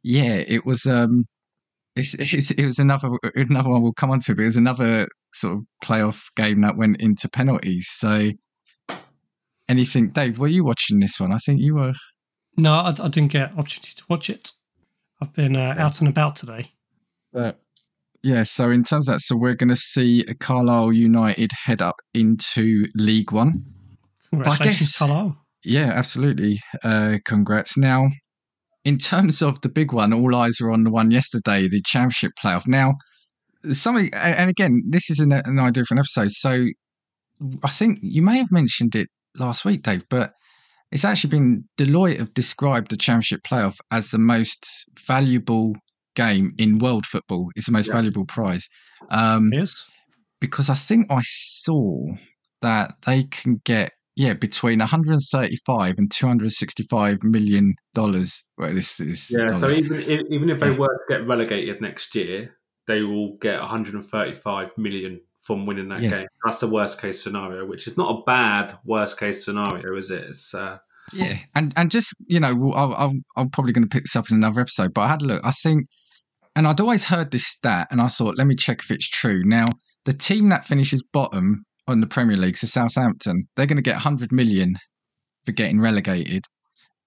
yeah, 0.02 0.34
it 0.34 0.64
was. 0.64 0.86
Um, 0.86 1.24
it's, 1.94 2.14
it's, 2.14 2.50
it 2.52 2.64
was 2.64 2.78
another 2.78 3.10
another 3.34 3.68
one 3.68 3.82
we'll 3.82 3.92
come 3.92 4.10
on 4.10 4.20
to, 4.20 4.34
but 4.34 4.42
it 4.42 4.46
was 4.46 4.56
another 4.56 5.06
sort 5.34 5.58
of 5.58 5.64
playoff 5.84 6.22
game 6.36 6.62
that 6.62 6.78
went 6.78 7.00
into 7.00 7.28
penalties. 7.28 7.86
So, 7.90 8.30
anything, 9.68 10.08
Dave? 10.08 10.38
Were 10.38 10.48
you 10.48 10.64
watching 10.64 11.00
this 11.00 11.20
one? 11.20 11.32
I 11.32 11.38
think 11.38 11.60
you 11.60 11.74
were. 11.74 11.92
No, 12.56 12.72
I, 12.72 12.94
I 12.98 13.08
didn't 13.08 13.32
get 13.32 13.52
opportunity 13.58 13.92
to 13.96 14.04
watch 14.08 14.30
it. 14.30 14.52
I've 15.20 15.32
been 15.34 15.56
uh, 15.56 15.74
out 15.78 16.00
and 16.00 16.08
about 16.08 16.36
today. 16.36 16.72
But 17.32 17.61
yeah, 18.22 18.44
so 18.44 18.70
in 18.70 18.84
terms 18.84 19.08
of 19.08 19.14
that, 19.14 19.20
so 19.20 19.36
we're 19.36 19.54
going 19.54 19.68
to 19.68 19.76
see 19.76 20.24
Carlisle 20.38 20.92
United 20.92 21.50
head 21.64 21.82
up 21.82 21.96
into 22.14 22.86
League 22.94 23.32
One. 23.32 23.64
Congratulations, 24.30 24.78
guess- 24.78 24.98
Carlisle. 24.98 25.36
Yeah, 25.64 25.92
absolutely. 25.92 26.58
Uh, 26.82 27.18
congrats. 27.24 27.76
Now, 27.76 28.08
in 28.84 28.98
terms 28.98 29.42
of 29.42 29.60
the 29.60 29.68
big 29.68 29.92
one, 29.92 30.12
all 30.12 30.34
eyes 30.34 30.60
are 30.60 30.70
on 30.70 30.82
the 30.82 30.90
one 30.90 31.10
yesterday, 31.10 31.68
the 31.68 31.80
championship 31.84 32.32
playoff. 32.42 32.66
Now, 32.66 32.94
something, 33.70 34.10
and 34.12 34.34
and 34.34 34.50
again, 34.50 34.82
this 34.90 35.08
is 35.10 35.20
an, 35.20 35.32
an 35.32 35.58
idea 35.58 35.84
for 35.84 35.94
an 35.94 36.00
episode. 36.00 36.30
So, 36.30 36.66
I 37.62 37.70
think 37.70 37.98
you 38.02 38.22
may 38.22 38.38
have 38.38 38.50
mentioned 38.50 38.94
it 38.96 39.08
last 39.36 39.64
week, 39.64 39.82
Dave, 39.82 40.04
but 40.08 40.32
it's 40.90 41.04
actually 41.04 41.30
been 41.30 41.64
Deloitte 41.78 42.18
have 42.18 42.34
described 42.34 42.90
the 42.90 42.96
championship 42.96 43.40
playoff 43.42 43.76
as 43.90 44.10
the 44.10 44.18
most 44.18 44.66
valuable 45.06 45.74
game 46.14 46.52
in 46.58 46.78
world 46.78 47.06
football. 47.06 47.50
It's 47.56 47.66
the 47.66 47.72
most 47.72 47.88
Yeah. 47.88 47.94
valuable 47.94 48.24
prize. 48.26 48.68
Um, 49.10 49.50
Yes. 49.52 49.74
because 50.40 50.70
I 50.70 50.74
think 50.74 51.06
I 51.10 51.20
saw 51.22 52.06
that 52.60 52.94
they 53.06 53.24
can 53.24 53.60
get 53.64 53.92
yeah 54.14 54.34
between 54.34 54.78
135 54.80 55.94
and 55.98 56.10
265 56.10 57.22
million 57.22 57.74
dollars. 57.94 58.44
Well, 58.58 58.74
this 58.74 59.00
is 59.00 59.28
Yeah, 59.30 59.46
so 59.48 59.70
even 59.70 60.00
if, 60.00 60.20
even 60.30 60.50
if 60.50 60.60
they 60.60 60.70
Yeah. 60.70 60.76
were 60.76 60.88
to 60.88 61.04
get 61.08 61.26
relegated 61.26 61.80
next 61.80 62.14
year, 62.14 62.56
they 62.86 63.02
will 63.02 63.36
get 63.40 63.60
135 63.60 64.76
million 64.76 65.20
from 65.38 65.66
winning 65.66 65.88
that 65.88 66.02
Yeah. 66.02 66.10
game. 66.10 66.26
That's 66.44 66.60
the 66.60 66.68
worst 66.68 67.00
case 67.00 67.22
scenario, 67.22 67.66
which 67.66 67.86
is 67.86 67.96
not 67.96 68.10
a 68.20 68.22
bad 68.24 68.78
worst 68.84 69.18
case 69.18 69.44
scenario, 69.44 69.96
is 69.96 70.10
it? 70.10 70.24
It's 70.24 70.54
uh, 70.54 70.78
yeah, 71.12 71.38
and 71.54 71.72
and 71.76 71.90
just 71.90 72.14
you 72.26 72.38
know, 72.40 72.72
I'll, 72.74 72.94
I'll, 72.94 73.14
I'm 73.36 73.50
probably 73.50 73.72
going 73.72 73.88
to 73.88 73.94
pick 73.94 74.04
this 74.04 74.16
up 74.16 74.30
in 74.30 74.36
another 74.36 74.60
episode. 74.60 74.94
But 74.94 75.02
I 75.02 75.08
had 75.08 75.22
a 75.22 75.26
look. 75.26 75.40
I 75.44 75.50
think, 75.50 75.88
and 76.54 76.66
I'd 76.66 76.80
always 76.80 77.04
heard 77.04 77.30
this 77.30 77.46
stat, 77.46 77.88
and 77.90 78.00
I 78.00 78.08
thought, 78.08 78.36
let 78.36 78.46
me 78.46 78.54
check 78.54 78.80
if 78.80 78.90
it's 78.90 79.08
true. 79.08 79.42
Now, 79.44 79.68
the 80.04 80.12
team 80.12 80.48
that 80.48 80.64
finishes 80.64 81.02
bottom 81.12 81.64
on 81.88 82.00
the 82.00 82.06
Premier 82.06 82.36
League, 82.36 82.56
so 82.56 82.66
Southampton, 82.66 83.44
they're 83.56 83.66
going 83.66 83.76
to 83.76 83.82
get 83.82 83.94
100 83.94 84.32
million 84.32 84.74
for 85.44 85.52
getting 85.52 85.80
relegated. 85.80 86.44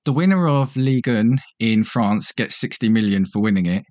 The 0.05 0.13
winner 0.13 0.47
of 0.47 0.75
Ligue 0.75 1.07
1 1.07 1.39
in 1.59 1.83
France 1.83 2.31
gets 2.31 2.55
60 2.57 2.89
million 2.89 3.25
for 3.25 3.41
winning 3.41 3.65
it. 3.65 3.83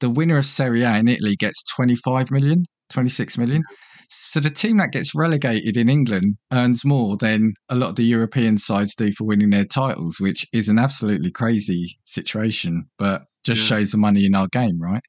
The 0.00 0.10
winner 0.10 0.38
of 0.38 0.44
Serie 0.44 0.82
A 0.82 0.96
in 0.96 1.08
Italy 1.08 1.36
gets 1.36 1.64
25 1.74 2.30
million, 2.30 2.64
26 2.90 3.38
million. 3.38 3.62
So 4.08 4.38
the 4.38 4.50
team 4.50 4.76
that 4.76 4.92
gets 4.92 5.14
relegated 5.14 5.76
in 5.76 5.88
England 5.88 6.36
earns 6.52 6.84
more 6.84 7.16
than 7.16 7.54
a 7.68 7.74
lot 7.74 7.90
of 7.90 7.96
the 7.96 8.04
European 8.04 8.58
sides 8.58 8.94
do 8.94 9.10
for 9.12 9.26
winning 9.26 9.50
their 9.50 9.64
titles, 9.64 10.20
which 10.20 10.46
is 10.52 10.68
an 10.68 10.78
absolutely 10.78 11.32
crazy 11.32 11.98
situation, 12.04 12.84
but 12.98 13.22
just 13.46 13.62
Yeah. 13.62 13.78
shows 13.78 13.92
the 13.92 13.98
money 13.98 14.26
in 14.26 14.34
our 14.34 14.48
game, 14.48 14.78
right? 14.80 15.02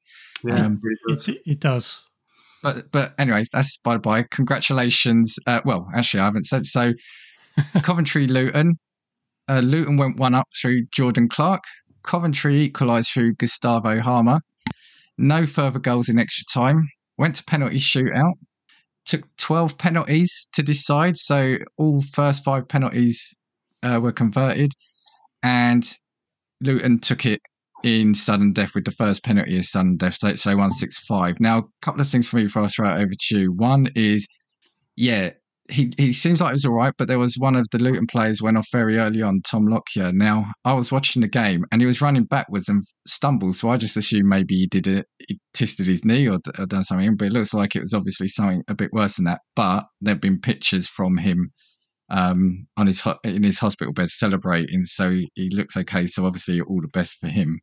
yeah, 0.44 0.64
Um, 0.66 0.80
it 0.82 0.98
does. 1.08 1.28
It, 1.28 1.38
it 1.44 1.60
does. 1.60 2.02
But 2.62 2.90
but 2.90 3.14
anyway, 3.18 3.44
that's 3.52 3.76
by 3.78 3.94
the 3.94 3.98
by. 4.00 4.24
Congratulations. 4.30 5.36
Uh, 5.46 5.60
well, 5.64 5.86
actually, 5.94 6.20
I 6.20 6.24
haven't 6.24 6.46
said 6.46 6.64
so. 6.66 6.92
Coventry 7.82 8.26
Luton. 8.26 8.74
Uh, 9.48 9.60
Luton 9.60 9.96
went 9.96 10.16
one 10.18 10.34
up 10.34 10.46
through 10.60 10.86
Jordan 10.90 11.28
Clark. 11.28 11.62
Coventry 12.02 12.60
equalised 12.62 13.10
through 13.12 13.34
Gustavo 13.34 14.00
Hamer. 14.00 14.40
No 15.18 15.46
further 15.46 15.78
goals 15.78 16.08
in 16.08 16.18
extra 16.18 16.44
time. 16.52 16.88
Went 17.16 17.34
to 17.36 17.44
penalty 17.44 17.78
shootout. 17.78 18.34
Took 19.04 19.22
12 19.38 19.78
penalties 19.78 20.48
to 20.52 20.62
decide. 20.62 21.16
So 21.16 21.56
all 21.76 22.02
first 22.02 22.44
five 22.44 22.68
penalties 22.68 23.34
uh, 23.82 23.98
were 24.02 24.12
converted. 24.12 24.72
And 25.42 25.88
Luton 26.60 26.98
took 27.00 27.24
it 27.26 27.40
in 27.84 28.14
sudden 28.14 28.52
death 28.52 28.74
with 28.74 28.84
the 28.84 28.90
first 28.90 29.24
penalty 29.24 29.56
as 29.56 29.70
sudden 29.70 29.96
death. 29.96 30.14
So, 30.14 30.34
so 30.34 30.50
165. 30.50 31.40
Now, 31.40 31.58
a 31.58 31.62
couple 31.82 32.00
of 32.00 32.08
things 32.08 32.28
for 32.28 32.36
me 32.36 32.44
before 32.44 32.62
I 32.62 32.68
throw 32.68 32.90
it 32.90 33.02
over 33.02 33.12
to 33.18 33.38
you. 33.38 33.52
One 33.52 33.88
is, 33.94 34.28
yeah, 34.96 35.30
he, 35.70 35.92
he 35.98 36.12
seems 36.12 36.40
like 36.40 36.50
it 36.50 36.54
was 36.54 36.64
all 36.64 36.72
right, 36.72 36.94
but 36.96 37.08
there 37.08 37.18
was 37.18 37.36
one 37.38 37.54
of 37.54 37.66
the 37.70 37.78
Luton 37.78 38.06
players 38.06 38.40
went 38.40 38.56
off 38.56 38.66
very 38.72 38.96
early 38.96 39.20
on, 39.22 39.42
Tom 39.42 39.66
Lockyer. 39.66 40.12
Now, 40.12 40.46
I 40.64 40.72
was 40.72 40.90
watching 40.90 41.20
the 41.22 41.28
game 41.28 41.64
and 41.70 41.80
he 41.80 41.86
was 41.86 42.00
running 42.00 42.24
backwards 42.24 42.68
and 42.68 42.82
stumbled. 43.06 43.54
So 43.54 43.70
I 43.70 43.76
just 43.76 43.96
assumed 43.96 44.28
maybe 44.28 44.56
he 44.56 44.66
did 44.66 44.86
it, 44.86 45.06
he 45.28 45.38
twisted 45.52 45.86
his 45.86 46.04
knee 46.04 46.26
or, 46.26 46.38
or 46.58 46.66
done 46.66 46.84
something, 46.84 47.16
but 47.16 47.26
it 47.26 47.32
looks 47.32 47.52
like 47.52 47.76
it 47.76 47.80
was 47.80 47.94
obviously 47.94 48.28
something 48.28 48.62
a 48.68 48.74
bit 48.74 48.92
worse 48.92 49.16
than 49.16 49.26
that. 49.26 49.40
But 49.54 49.84
there 50.00 50.14
have 50.14 50.22
been 50.22 50.40
pictures 50.40 50.88
from 50.88 51.18
him 51.18 51.52
um, 52.10 52.66
on 52.76 52.86
his 52.86 53.00
ho- 53.00 53.18
in 53.24 53.42
his 53.42 53.58
hospital 53.58 53.92
bed 53.92 54.08
celebrating, 54.08 54.84
so 54.84 55.10
he, 55.10 55.50
looks 55.52 55.76
okay. 55.76 56.06
So 56.06 56.24
obviously, 56.26 56.60
all 56.60 56.80
the 56.80 56.88
best 56.88 57.18
for 57.20 57.28
him. 57.28 57.60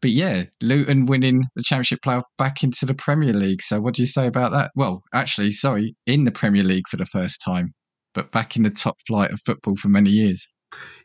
But 0.00 0.10
yeah, 0.10 0.44
Luton 0.60 1.06
winning 1.06 1.44
the 1.54 1.62
Championship 1.62 2.00
playoff 2.04 2.24
back 2.36 2.64
into 2.64 2.86
the 2.86 2.94
Premier 2.94 3.32
League. 3.32 3.62
So 3.62 3.80
what 3.80 3.94
do 3.94 4.02
you 4.02 4.06
say 4.06 4.26
about 4.26 4.50
that? 4.52 4.72
Well, 4.74 5.02
actually, 5.14 5.52
sorry, 5.52 5.94
in 6.06 6.24
the 6.24 6.32
Premier 6.32 6.64
League 6.64 6.88
for 6.88 6.96
the 6.96 7.04
first 7.04 7.40
time, 7.44 7.72
but 8.14 8.32
back 8.32 8.56
in 8.56 8.64
the 8.64 8.70
top 8.70 8.96
flight 9.06 9.30
of 9.30 9.40
football 9.40 9.76
for 9.76 9.88
many 9.88 10.10
years. 10.10 10.46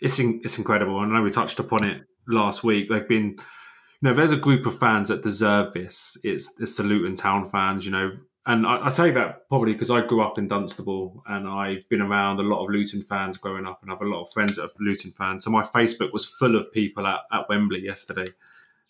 it's 0.02 0.20
in, 0.20 0.42
it's 0.44 0.58
incredible. 0.58 1.02
And 1.02 1.12
I 1.12 1.18
know 1.18 1.24
we 1.24 1.30
touched 1.30 1.60
upon 1.60 1.88
it 1.88 2.02
last 2.28 2.64
week. 2.64 2.90
They've 2.90 3.08
been, 3.08 3.36
you 3.38 4.02
know, 4.02 4.14
there's 4.14 4.32
a 4.32 4.38
group 4.38 4.66
of 4.66 4.78
fans 4.78 5.10
that 5.10 5.24
deserve 5.24 5.74
this. 5.74 6.18
It's 6.24 6.54
it's 6.60 6.78
the 6.78 6.84
Luton 6.84 7.16
Town 7.16 7.46
fans, 7.46 7.86
you 7.86 7.92
know, 7.92 8.12
and 8.48 8.66
I, 8.66 8.86
I 8.86 8.90
say 8.90 9.12
that 9.12 9.48
probably 9.50 9.74
because 9.74 9.92
I 9.92 10.02
grew 10.02 10.22
up 10.22 10.38
in 10.38 10.48
Dunstable 10.48 11.22
and 11.28 11.48
I've 11.48 11.88
been 11.90 12.02
around 12.02 12.40
a 12.40 12.44
lot 12.44 12.64
of 12.64 12.70
Luton 12.70 13.02
fans 13.02 13.38
growing 13.38 13.68
up, 13.68 13.82
and 13.82 13.92
I 13.92 13.94
have 13.94 14.02
a 14.02 14.06
lot 14.06 14.22
of 14.22 14.32
friends 14.32 14.56
that 14.56 14.64
are 14.64 14.70
Luton 14.80 15.12
fans. 15.12 15.44
So 15.44 15.52
my 15.52 15.62
Facebook 15.62 16.14
was 16.14 16.26
full 16.26 16.56
of 16.56 16.72
people 16.72 17.06
at, 17.06 17.20
at 17.32 17.48
Wembley 17.50 17.82
yesterday, 17.84 18.26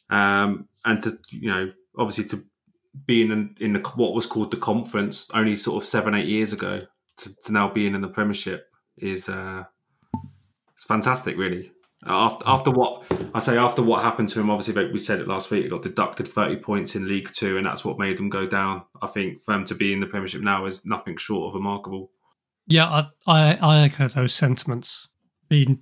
um, 0.09 0.67
and 0.85 1.01
to 1.01 1.17
you 1.31 1.49
know, 1.49 1.71
obviously 1.97 2.25
to 2.25 2.45
being 3.05 3.31
in, 3.31 3.55
in 3.59 3.73
the, 3.73 3.79
what 3.95 4.13
was 4.13 4.25
called 4.25 4.51
the 4.51 4.57
conference 4.57 5.27
only 5.33 5.55
sort 5.55 5.83
of 5.83 5.87
seven 5.87 6.15
eight 6.15 6.27
years 6.27 6.53
ago 6.53 6.79
to, 7.17 7.35
to 7.43 7.51
now 7.51 7.69
being 7.69 7.95
in 7.95 8.01
the 8.01 8.07
Premiership 8.07 8.71
is. 8.97 9.27
Uh, 9.27 9.63
it's 10.75 10.83
fantastic, 10.83 11.35
really. 11.37 11.71
Uh, 12.05 12.11
after 12.11 12.43
after 12.47 12.71
what 12.71 13.03
I 13.33 13.39
say, 13.39 13.57
after 13.57 13.81
what 13.81 14.03
happened 14.03 14.29
to 14.29 14.39
him, 14.39 14.49
obviously 14.49 14.91
we 14.91 14.99
said 14.99 15.19
it 15.19 15.27
last 15.27 15.49
week. 15.49 15.63
He 15.63 15.69
got 15.69 15.81
deducted 15.81 16.27
thirty 16.27 16.57
points 16.57 16.95
in 16.95 17.07
League 17.07 17.29
Two, 17.33 17.57
and 17.57 17.65
that's 17.65 17.83
what 17.83 17.97
made 17.97 18.17
them 18.17 18.29
go 18.29 18.45
down. 18.45 18.83
I 19.01 19.07
think 19.07 19.41
for 19.41 19.53
him 19.55 19.65
to 19.65 19.75
be 19.75 19.93
in 19.93 19.99
the 19.99 20.05
Premiership 20.05 20.41
now 20.41 20.65
is 20.65 20.85
nothing 20.85 21.17
short 21.17 21.47
of 21.47 21.55
remarkable. 21.55 22.11
Yeah, 22.67 22.85
I, 22.85 23.07
I, 23.25 23.57
I 23.61 23.85
echo 23.85 24.07
those 24.07 24.33
sentiments. 24.33 25.07
Being, 25.49 25.79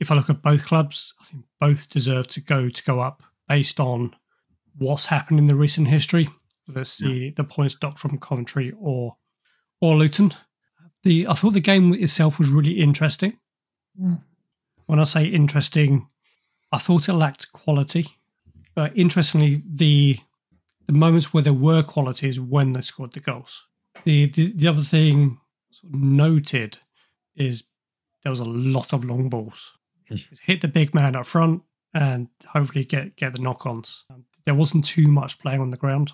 if 0.00 0.10
I 0.10 0.14
look 0.14 0.30
at 0.30 0.42
both 0.42 0.64
clubs, 0.64 1.14
I 1.20 1.24
think 1.26 1.44
both 1.60 1.88
deserve 1.90 2.26
to 2.28 2.40
go 2.40 2.68
to 2.68 2.84
go 2.84 2.98
up 2.98 3.22
based 3.48 3.78
on 3.78 4.16
what's 4.78 5.06
happened 5.06 5.38
in 5.38 5.46
the 5.46 5.54
recent 5.54 5.86
history. 5.86 6.28
Whether 6.66 6.80
it's 6.80 6.96
the, 6.96 7.30
the 7.30 7.44
points 7.44 7.74
docked 7.74 7.98
from 7.98 8.18
Coventry 8.18 8.72
or 8.80 9.16
or 9.80 9.96
Luton. 9.96 10.32
The 11.04 11.26
I 11.28 11.34
thought 11.34 11.52
the 11.52 11.60
game 11.60 11.94
itself 11.94 12.38
was 12.38 12.48
really 12.48 12.80
interesting. 12.80 13.38
Mm. 14.00 14.22
When 14.92 15.00
I 15.00 15.04
say 15.04 15.24
interesting, 15.24 16.06
I 16.70 16.76
thought 16.76 17.08
it 17.08 17.14
lacked 17.14 17.50
quality. 17.52 18.08
But 18.74 18.94
interestingly, 18.94 19.62
the 19.66 20.18
the 20.86 20.92
moments 20.92 21.32
where 21.32 21.42
there 21.42 21.54
were 21.54 21.82
quality 21.82 22.28
is 22.28 22.38
when 22.38 22.72
they 22.72 22.82
scored 22.82 23.14
the 23.14 23.20
goals. 23.20 23.66
The 24.04 24.26
the, 24.26 24.52
the 24.52 24.68
other 24.68 24.82
thing 24.82 25.40
sort 25.70 25.94
of 25.94 25.98
noted 25.98 26.78
is 27.34 27.64
there 28.22 28.28
was 28.28 28.40
a 28.40 28.44
lot 28.44 28.92
of 28.92 29.06
long 29.06 29.30
balls. 29.30 29.72
Hit 30.42 30.60
the 30.60 30.68
big 30.68 30.92
man 30.94 31.16
up 31.16 31.24
front 31.24 31.62
and 31.94 32.28
hopefully 32.44 32.84
get 32.84 33.16
get 33.16 33.32
the 33.32 33.40
knock-ons. 33.40 34.04
Um, 34.10 34.26
There 34.44 34.54
wasn't 34.54 34.84
too 34.84 35.08
much 35.08 35.38
playing 35.38 35.62
on 35.62 35.70
the 35.70 35.78
ground. 35.78 36.12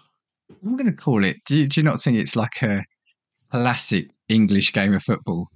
I'm 0.64 0.76
going 0.76 0.86
to 0.86 0.92
call 0.92 1.24
it. 1.24 1.38
Do 1.46 1.58
you, 1.58 1.66
do 1.66 1.80
you 1.80 1.84
not 1.84 2.00
think 2.00 2.16
it's 2.16 2.36
like 2.36 2.62
a 2.62 2.84
classic 3.50 4.10
English 4.28 4.72
game 4.72 4.94
of 4.94 5.02
football. 5.02 5.48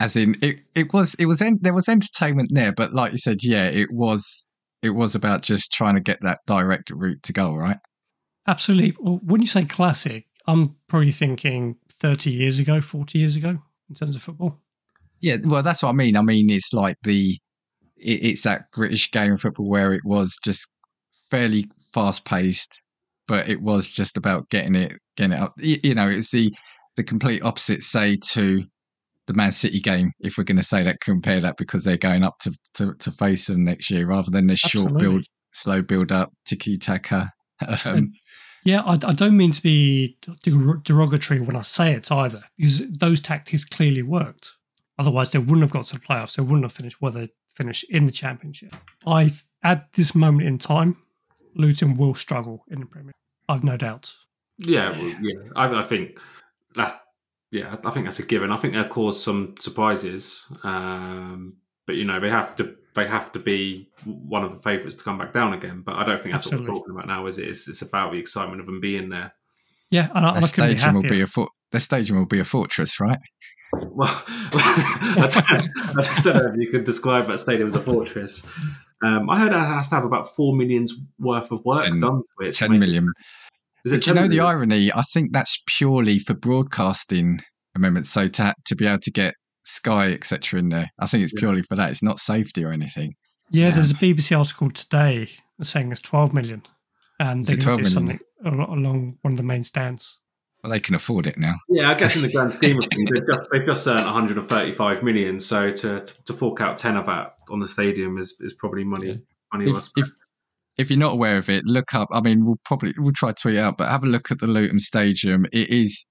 As 0.00 0.16
in, 0.16 0.36
it, 0.42 0.60
it 0.74 0.92
was 0.92 1.14
it 1.14 1.26
was 1.26 1.42
en- 1.42 1.58
there 1.60 1.74
was 1.74 1.88
entertainment 1.88 2.50
there, 2.52 2.72
but 2.72 2.92
like 2.92 3.12
you 3.12 3.18
said, 3.18 3.42
yeah, 3.42 3.64
it 3.64 3.88
was 3.92 4.46
it 4.82 4.90
was 4.90 5.14
about 5.14 5.42
just 5.42 5.72
trying 5.72 5.96
to 5.96 6.00
get 6.00 6.20
that 6.20 6.40
direct 6.46 6.90
route 6.90 7.22
to 7.24 7.32
goal, 7.32 7.58
right? 7.58 7.78
Absolutely. 8.46 8.96
Well, 9.00 9.20
when 9.24 9.40
you 9.40 9.46
say 9.46 9.64
classic, 9.64 10.26
I'm 10.46 10.76
probably 10.86 11.12
thinking 11.12 11.76
30 11.92 12.30
years 12.30 12.58
ago, 12.58 12.80
40 12.80 13.18
years 13.18 13.36
ago 13.36 13.58
in 13.88 13.94
terms 13.94 14.16
of 14.16 14.22
football. 14.22 14.58
Yeah, 15.20 15.36
well, 15.44 15.62
that's 15.62 15.82
what 15.82 15.90
I 15.90 15.92
mean. 15.92 16.16
I 16.16 16.22
mean, 16.22 16.48
it's 16.48 16.72
like 16.72 16.96
the 17.02 17.36
it, 17.96 18.24
it's 18.24 18.42
that 18.42 18.70
British 18.72 19.10
game 19.10 19.32
of 19.32 19.40
football 19.40 19.68
where 19.68 19.92
it 19.92 20.04
was 20.04 20.38
just 20.44 20.72
fairly 21.30 21.68
fast 21.92 22.24
paced, 22.24 22.82
but 23.26 23.48
it 23.48 23.60
was 23.60 23.90
just 23.90 24.16
about 24.16 24.48
getting 24.50 24.76
it 24.76 24.92
getting 25.16 25.32
it 25.32 25.40
up. 25.40 25.54
You, 25.58 25.78
you 25.82 25.94
know, 25.94 26.08
it's 26.08 26.30
the 26.30 26.54
the 26.96 27.04
complete 27.04 27.42
opposite, 27.42 27.82
say, 27.82 28.16
to 28.16 28.64
the 29.28 29.34
Man 29.34 29.52
City 29.52 29.78
game, 29.78 30.10
if 30.18 30.36
we're 30.36 30.44
going 30.44 30.56
to 30.56 30.62
say 30.62 30.82
that, 30.82 31.00
compare 31.00 31.40
that 31.40 31.56
because 31.56 31.84
they're 31.84 31.96
going 31.96 32.24
up 32.24 32.40
to, 32.40 32.58
to, 32.74 32.94
to 32.94 33.12
face 33.12 33.46
them 33.46 33.64
next 33.64 33.90
year 33.90 34.06
rather 34.06 34.30
than 34.30 34.48
the 34.48 34.56
short 34.56 34.98
build, 34.98 35.24
slow 35.52 35.80
build 35.82 36.10
up, 36.10 36.32
tiki 36.44 36.76
taka. 36.76 37.32
Um, 37.84 38.12
Yeah, 38.64 38.82
I, 38.82 38.92
I 38.92 39.12
don't 39.14 39.36
mean 39.36 39.50
to 39.50 39.62
be 39.62 40.16
derogatory 40.84 41.40
when 41.40 41.56
I 41.56 41.62
say 41.62 41.92
it 41.92 42.12
either, 42.12 42.40
because 42.56 42.82
those 42.90 43.20
tactics 43.20 43.64
clearly 43.64 44.02
worked. 44.02 44.52
Otherwise, 44.98 45.30
they 45.30 45.38
wouldn't 45.38 45.62
have 45.62 45.70
got 45.70 45.86
to 45.86 45.94
the 45.94 46.00
playoffs. 46.00 46.36
They 46.36 46.42
wouldn't 46.42 46.64
have 46.64 46.72
finished 46.72 47.00
where 47.00 47.12
they 47.12 47.30
finished 47.48 47.84
in 47.90 48.06
the 48.06 48.12
championship. 48.12 48.74
I, 49.06 49.30
at 49.62 49.92
this 49.94 50.14
moment 50.14 50.46
in 50.46 50.58
time, 50.58 50.96
Luton 51.54 51.96
will 51.96 52.14
struggle 52.14 52.64
in 52.68 52.80
the 52.80 52.86
Premier. 52.86 53.12
I've 53.48 53.64
no 53.64 53.76
doubt. 53.76 54.14
Yeah, 54.58 54.90
well, 54.90 55.14
yeah. 55.20 55.38
I, 55.56 55.80
I 55.80 55.82
think 55.82 56.18
that. 56.76 57.00
Yeah, 57.50 57.76
I 57.84 57.90
think 57.90 58.06
that's 58.06 58.18
a 58.18 58.26
given. 58.26 58.50
I 58.52 58.56
think 58.56 58.74
they'll 58.74 58.88
cause 58.88 59.22
some 59.22 59.54
surprises, 59.58 60.44
um, 60.64 61.54
but 61.86 61.96
you 61.96 62.04
know 62.04 62.20
they 62.20 62.30
have 62.30 62.56
to. 62.56 62.74
They 62.94 63.06
have 63.06 63.30
to 63.32 63.38
be 63.38 63.90
one 64.04 64.42
of 64.42 64.50
the 64.52 64.58
favourites 64.58 64.96
to 64.96 65.04
come 65.04 65.18
back 65.18 65.32
down 65.32 65.52
again. 65.52 65.82
But 65.86 65.96
I 65.96 66.04
don't 66.04 66.20
think 66.20 66.32
that's 66.32 66.46
what 66.46 66.58
we're 66.58 66.66
talking 66.66 66.92
about 66.92 67.06
now, 67.06 67.26
is 67.26 67.38
it? 67.38 67.46
It's, 67.46 67.68
it's 67.68 67.82
about 67.82 68.10
the 68.12 68.18
excitement 68.18 68.60
of 68.60 68.66
them 68.66 68.80
being 68.80 69.08
there. 69.08 69.32
Yeah, 69.90 70.08
and 70.14 70.26
I, 70.26 70.34
and 70.34 70.42
the 70.42 70.46
I 70.46 70.50
couldn't 70.50 70.70
be 70.70 70.78
stadium 70.78 70.94
will 70.96 71.08
be 71.08 71.20
a 71.20 71.26
fort. 71.26 71.50
The 71.70 71.78
stadium 71.80 72.18
will 72.18 72.26
be 72.26 72.40
a 72.40 72.44
fortress, 72.44 72.98
right? 72.98 73.18
Well, 73.90 74.08
I, 74.26 75.28
don't, 75.30 75.98
I 75.98 76.20
don't 76.22 76.36
know 76.36 76.52
if 76.54 76.56
you 76.58 76.70
could 76.70 76.84
describe 76.84 77.26
that 77.26 77.38
stadium 77.38 77.66
as 77.68 77.74
a 77.74 77.80
fortress. 77.80 78.44
Um, 79.02 79.30
I 79.30 79.38
heard 79.38 79.52
it 79.52 79.58
has 79.58 79.88
to 79.88 79.94
have 79.94 80.04
about 80.04 80.34
four 80.34 80.54
millions 80.56 80.94
worth 81.18 81.52
of 81.52 81.64
work 81.64 81.84
Ten- 81.84 82.00
done 82.00 82.22
to 82.40 82.46
it. 82.46 82.52
to 82.52 82.58
Ten 82.58 82.70
make- 82.72 82.80
million. 82.80 83.12
Is 83.88 83.92
it 83.92 83.96
But 84.00 84.06
you 84.06 84.14
know 84.14 84.28
the 84.28 84.40
irony? 84.40 84.92
I 84.92 85.02
think 85.12 85.32
that's 85.32 85.62
purely 85.66 86.18
for 86.18 86.34
broadcasting 86.34 87.40
amendments. 87.74 88.10
So 88.10 88.28
to 88.28 88.54
to 88.66 88.76
be 88.76 88.86
able 88.86 89.00
to 89.00 89.10
get 89.10 89.34
Sky 89.64 90.12
etc. 90.12 90.60
in 90.60 90.68
there, 90.70 90.90
I 90.98 91.06
think 91.06 91.24
it's 91.24 91.32
Yeah. 91.34 91.40
purely 91.40 91.62
for 91.62 91.76
that. 91.76 91.90
It's 91.90 92.02
not 92.02 92.18
safety 92.18 92.64
or 92.64 92.72
anything. 92.72 93.14
Yeah, 93.50 93.68
Yeah. 93.68 93.74
there's 93.74 93.90
a 93.90 93.94
BBC 93.94 94.34
article 94.36 94.70
today 94.70 95.28
saying 95.62 95.90
it's 95.92 96.00
12 96.02 96.32
million, 96.34 96.62
and 97.18 97.44
they're 97.46 97.56
going 97.56 97.78
to 97.78 97.84
do 97.84 97.90
something 97.90 98.20
along 98.44 99.18
one 99.22 99.32
of 99.32 99.36
the 99.36 99.42
main 99.42 99.64
stands. 99.64 100.18
Well, 100.62 100.72
they 100.72 100.80
can 100.80 100.94
afford 100.94 101.26
it 101.26 101.38
now. 101.38 101.54
Yeah, 101.68 101.90
I 101.90 101.94
guess 101.94 102.16
in 102.16 102.22
the 102.22 102.32
grand 102.32 102.52
scheme 102.52 102.78
of 102.78 102.86
things, 102.92 103.10
they've 103.10 103.26
just, 103.26 103.42
they've 103.52 103.64
just 103.66 103.86
earned 103.86 104.04
135 104.04 105.02
million. 105.02 105.38
So 105.40 105.70
to, 105.70 106.00
to 106.26 106.32
fork 106.32 106.60
out 106.60 106.78
10 106.78 106.96
of 106.96 107.06
that 107.06 107.34
on 107.48 107.60
the 107.60 107.68
stadium 107.68 108.18
is, 108.18 108.36
is 108.40 108.54
probably 108.54 108.84
money. 108.84 109.22
Money 109.52 109.66
well 109.66 109.76
If, 109.76 109.82
spent. 109.84 110.06
if 110.08 110.12
if 110.78 110.90
you're 110.90 110.98
not 110.98 111.12
aware 111.12 111.36
of 111.36 111.50
it, 111.50 111.64
look 111.66 111.94
up. 111.94 112.08
I 112.12 112.20
mean, 112.20 112.44
we'll 112.46 112.60
probably 112.64 112.94
we'll 112.98 113.12
try 113.12 113.30
to 113.32 113.42
tweet 113.42 113.56
it 113.56 113.60
out, 113.60 113.76
but 113.76 113.88
have 113.88 114.04
a 114.04 114.06
look 114.06 114.30
at 114.30 114.38
the 114.38 114.46
Luton 114.46 114.78
Stadium. 114.78 115.44
It 115.52 115.68
is 115.70 116.06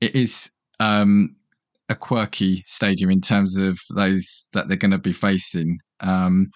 it 0.00 0.14
is 0.14 0.50
um, 0.80 1.36
a 1.88 1.94
quirky 1.94 2.64
stadium 2.66 3.10
in 3.10 3.20
terms 3.20 3.56
of 3.56 3.78
those 3.94 4.46
that 4.52 4.68
they're 4.68 4.76
going 4.76 4.90
to 4.90 4.98
be 4.98 5.12
facing. 5.12 5.78
Um, 6.00 6.48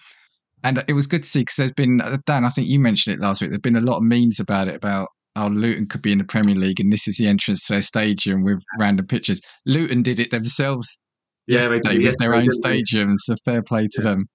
and 0.63 0.83
it 0.87 0.93
was 0.93 1.07
good 1.07 1.23
to 1.23 1.29
see 1.29 1.41
because 1.41 1.55
there's 1.55 1.71
been 1.73 1.99
Dan. 2.25 2.45
I 2.45 2.49
think 2.49 2.67
you 2.67 2.79
mentioned 2.79 3.15
it 3.15 3.21
last 3.21 3.41
week. 3.41 3.49
There've 3.49 3.61
been 3.61 3.75
a 3.75 3.81
lot 3.81 3.97
of 3.97 4.03
memes 4.03 4.39
about 4.39 4.67
it 4.67 4.75
about 4.75 5.09
how 5.35 5.49
Luton 5.49 5.87
could 5.87 6.01
be 6.01 6.11
in 6.11 6.19
the 6.19 6.23
Premier 6.23 6.55
League 6.55 6.79
and 6.79 6.93
this 6.93 7.07
is 7.07 7.17
the 7.17 7.27
entrance 7.27 7.65
to 7.65 7.73
their 7.73 7.81
stadium 7.81 8.43
with 8.43 8.61
random 8.79 9.07
pictures. 9.07 9.41
Luton 9.65 10.03
did 10.03 10.19
it 10.19 10.31
themselves 10.31 10.99
yeah, 11.47 11.67
they 11.67 11.75
yesterday 11.75 11.99
with 12.07 12.17
their 12.19 12.35
own 12.35 12.49
stadium. 12.49 13.17
So 13.17 13.35
fair 13.43 13.63
play 13.63 13.87
to 13.93 14.01
Yeah. 14.01 14.03
them. 14.03 14.25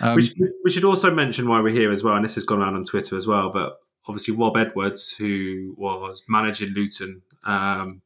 Um, 0.00 0.16
we, 0.16 0.22
should, 0.22 0.36
we 0.64 0.70
should 0.70 0.84
also 0.84 1.14
mention 1.14 1.48
why 1.48 1.60
we're 1.60 1.74
here 1.74 1.92
as 1.92 2.02
well, 2.02 2.14
and 2.14 2.24
this 2.24 2.34
has 2.36 2.44
gone 2.44 2.60
around 2.60 2.74
on 2.74 2.84
Twitter 2.84 3.16
as 3.16 3.26
well. 3.26 3.50
But 3.50 3.78
obviously, 4.06 4.34
Rob 4.34 4.56
Edwards, 4.56 5.14
who 5.16 5.74
was 5.76 6.24
managing 6.28 6.70
Luton 6.70 7.22
um, 7.44 8.02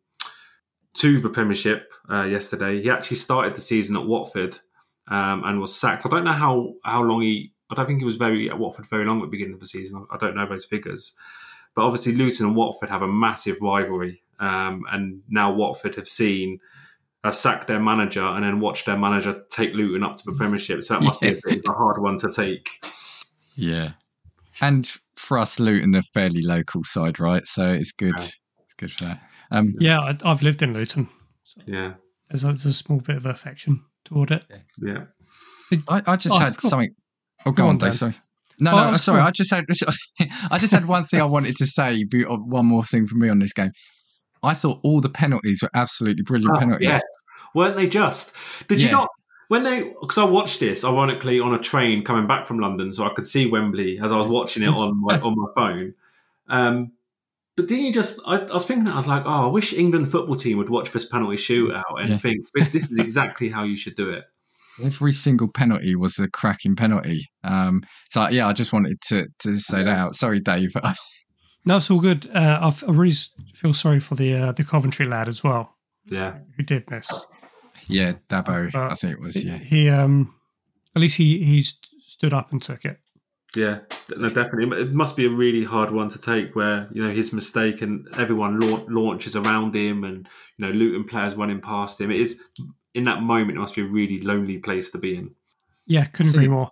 to 0.94 1.20
the 1.20 1.28
Premiership 1.28 1.92
uh, 2.10 2.24
yesterday, 2.24 2.82
he 2.82 2.90
actually 2.90 3.16
started 3.16 3.54
the 3.54 3.60
season 3.60 3.96
at 3.96 4.06
Watford 4.06 4.58
um, 5.08 5.42
and 5.44 5.60
was 5.60 5.74
sacked. 5.74 6.06
I 6.06 6.08
don't 6.08 6.24
know 6.24 6.32
how 6.32 6.74
how 6.84 7.02
long 7.02 7.22
he. 7.22 7.52
I 7.70 7.74
don't 7.74 7.86
think 7.86 8.00
he 8.00 8.04
was 8.04 8.16
very 8.16 8.50
at 8.50 8.58
Watford 8.58 8.86
very 8.86 9.04
long 9.04 9.18
at 9.18 9.22
the 9.22 9.30
beginning 9.30 9.54
of 9.54 9.60
the 9.60 9.66
season. 9.66 10.06
I 10.10 10.16
don't 10.16 10.36
know 10.36 10.46
those 10.46 10.64
figures, 10.64 11.14
but 11.74 11.82
obviously 11.82 12.14
Luton 12.14 12.46
and 12.46 12.56
Watford 12.56 12.90
have 12.90 13.02
a 13.02 13.08
massive 13.08 13.56
rivalry, 13.62 14.22
um, 14.40 14.84
and 14.90 15.22
now 15.28 15.52
Watford 15.52 15.94
have 15.94 16.08
seen. 16.08 16.60
Have 17.24 17.34
sacked 17.34 17.66
their 17.66 17.80
manager 17.80 18.22
and 18.22 18.44
then 18.44 18.60
watched 18.60 18.84
their 18.86 18.98
manager 18.98 19.42
take 19.50 19.72
Luton 19.72 20.04
up 20.04 20.16
to 20.18 20.22
the 20.26 20.32
Premiership. 20.32 20.84
So 20.84 20.94
that 20.94 21.02
must 21.02 21.20
be 21.20 21.28
a, 21.28 21.40
a 21.68 21.72
hard 21.72 22.00
one 22.00 22.16
to 22.18 22.30
take. 22.30 22.68
Yeah. 23.56 23.92
And 24.60 24.90
for 25.16 25.38
us, 25.38 25.58
Luton, 25.58 25.90
they're 25.90 26.02
fairly 26.02 26.42
local 26.42 26.84
side, 26.84 27.18
right? 27.18 27.44
So 27.46 27.66
it's 27.68 27.92
good. 27.92 28.14
Yeah. 28.18 28.26
It's 28.62 28.74
good 28.76 28.92
for 28.92 29.04
that. 29.06 29.20
Um, 29.50 29.74
Yeah, 29.78 30.00
I, 30.00 30.16
I've 30.24 30.42
lived 30.42 30.62
in 30.62 30.74
Luton. 30.74 31.08
So 31.44 31.60
Yeah, 31.66 31.94
there's 32.28 32.44
a, 32.44 32.48
there's 32.48 32.66
a 32.66 32.72
small 32.72 33.00
bit 33.00 33.16
of 33.16 33.26
affection 33.26 33.82
toward 34.04 34.30
it. 34.30 34.44
yeah. 34.80 35.04
I, 35.88 36.02
I 36.06 36.16
just 36.16 36.34
Oh, 36.34 36.38
had 36.38 36.56
cool. 36.58 36.70
something. 36.70 36.94
Oh, 37.46 37.50
go, 37.52 37.62
Go 37.62 37.62
on, 37.64 37.68
on, 37.70 37.78
Dave. 37.78 37.90
Dan. 37.90 37.98
Sorry. 37.98 38.14
No, 38.60 38.72
Oh, 38.72 38.76
no, 38.76 38.90
that's 38.92 39.02
sorry. 39.02 39.18
cool. 39.20 39.26
I 39.28 39.30
just 39.30 39.50
had, 39.50 39.64
I 40.50 40.58
just 40.58 40.72
had 40.72 40.84
one 40.86 41.04
thing 41.04 41.20
I 41.20 41.24
wanted 41.24 41.56
to 41.56 41.66
say. 41.66 42.04
uh, 42.28 42.36
One 42.36 42.66
more 42.66 42.84
thing 42.84 43.06
for 43.06 43.16
me 43.16 43.28
on 43.28 43.38
this 43.38 43.52
game. 43.52 43.70
I 44.44 44.54
thought 44.54 44.80
all 44.82 45.00
the 45.00 45.08
penalties 45.08 45.62
were 45.62 45.70
absolutely 45.74 46.22
brilliant 46.22 46.54
Oh, 46.56 46.60
penalties. 46.60 46.88
yes. 46.88 47.02
Weren't 47.54 47.76
they 47.76 47.86
just? 47.86 48.34
Did 48.68 48.80
you 48.80 48.90
not? 48.90 49.08
When 49.48 49.62
they, 49.62 49.92
because 50.00 50.18
I 50.18 50.24
watched 50.24 50.58
this 50.60 50.84
ironically 50.84 51.38
on 51.38 51.54
a 51.54 51.58
train 51.58 52.02
coming 52.04 52.26
back 52.26 52.46
from 52.46 52.58
London, 52.58 52.92
so 52.92 53.04
I 53.04 53.10
could 53.14 53.26
see 53.26 53.46
Wembley 53.46 54.00
as 54.02 54.10
I 54.10 54.16
was 54.16 54.26
watching 54.26 54.62
it 54.62 54.68
on 54.68 55.00
my 55.04 55.18
on 55.18 55.34
my 55.36 55.46
phone. 55.54 55.94
Um, 56.48 56.92
but 57.56 57.68
didn't 57.68 57.84
you 57.84 57.92
just? 57.92 58.20
I, 58.26 58.38
I 58.38 58.52
was 58.52 58.66
thinking, 58.66 58.88
I 58.88 58.96
was 58.96 59.06
like, 59.06 59.22
oh, 59.26 59.44
I 59.44 59.46
wish 59.46 59.72
England 59.72 60.10
football 60.10 60.34
team 60.34 60.58
would 60.58 60.70
watch 60.70 60.90
this 60.90 61.04
penalty 61.04 61.36
shootout 61.36 61.82
and 62.00 62.10
Yeah. 62.10 62.16
think 62.18 62.46
this 62.72 62.84
is 62.86 62.98
exactly 62.98 63.48
how 63.48 63.62
you 63.62 63.76
should 63.76 63.94
do 63.94 64.10
it. 64.10 64.24
Every 64.82 65.12
single 65.12 65.46
penalty 65.48 65.94
was 65.94 66.18
a 66.18 66.28
cracking 66.28 66.74
penalty. 66.74 67.24
Um, 67.44 67.82
so 68.10 68.28
yeah, 68.30 68.48
I 68.48 68.52
just 68.54 68.72
wanted 68.72 69.00
to 69.08 69.28
to 69.40 69.56
say 69.58 69.84
that 69.84 69.88
out. 69.96 70.16
Sorry, 70.16 70.40
Dave. 70.40 70.72
No, 71.66 71.78
it's 71.78 71.90
all 71.90 72.00
good. 72.00 72.30
Uh, 72.34 72.58
I've, 72.60 72.84
I 72.84 72.92
really 72.92 73.14
feel 73.54 73.72
sorry 73.72 74.00
for 74.00 74.14
the 74.14 74.34
uh, 74.34 74.52
the 74.52 74.64
Coventry 74.64 75.06
lad 75.06 75.28
as 75.28 75.42
well, 75.42 75.76
Yeah, 76.06 76.38
who 76.56 76.62
did 76.62 76.90
miss. 76.90 77.10
yeah, 77.88 78.12
Dabo. 78.28 78.74
Uh, 78.74 78.88
I 78.90 78.94
think 78.94 79.14
it 79.14 79.20
was. 79.20 79.42
Yeah. 79.44 79.58
He 79.58 79.88
um, 79.88 80.34
at 80.94 81.00
least 81.02 81.16
he 81.16 81.42
he 81.42 81.62
stood 82.06 82.32
up 82.34 82.52
and 82.52 82.60
took 82.62 82.84
it. 82.84 82.98
yeah, 83.56 83.78
no, 84.16 84.28
definitely. 84.28 84.78
It 84.82 84.92
must 84.92 85.16
be 85.16 85.24
a 85.26 85.30
really 85.30 85.64
hard 85.64 85.90
one 85.90 86.08
to 86.10 86.18
take, 86.18 86.54
where 86.54 86.88
you 86.92 87.02
know 87.02 87.12
his 87.14 87.32
mistake 87.32 87.80
and 87.82 88.06
everyone 88.18 88.60
lau- 88.60 88.84
launches 88.88 89.34
around 89.34 89.74
him, 89.74 90.04
and 90.04 90.28
you 90.58 90.66
know 90.66 90.72
Luton 90.72 91.04
players 91.04 91.34
running 91.34 91.60
past 91.62 92.00
him. 92.00 92.10
It 92.10 92.20
is 92.20 92.42
in 92.94 93.04
that 93.04 93.22
moment. 93.22 93.56
It 93.56 93.60
must 93.60 93.74
be 93.74 93.82
a 93.82 93.86
really 93.86 94.20
lonely 94.20 94.58
place 94.58 94.90
to 94.90 94.98
be 94.98 95.16
in. 95.16 95.30
Yeah, 95.86 96.04
couldn't 96.04 96.32
So- 96.32 96.38
agree 96.38 96.48
more. 96.48 96.70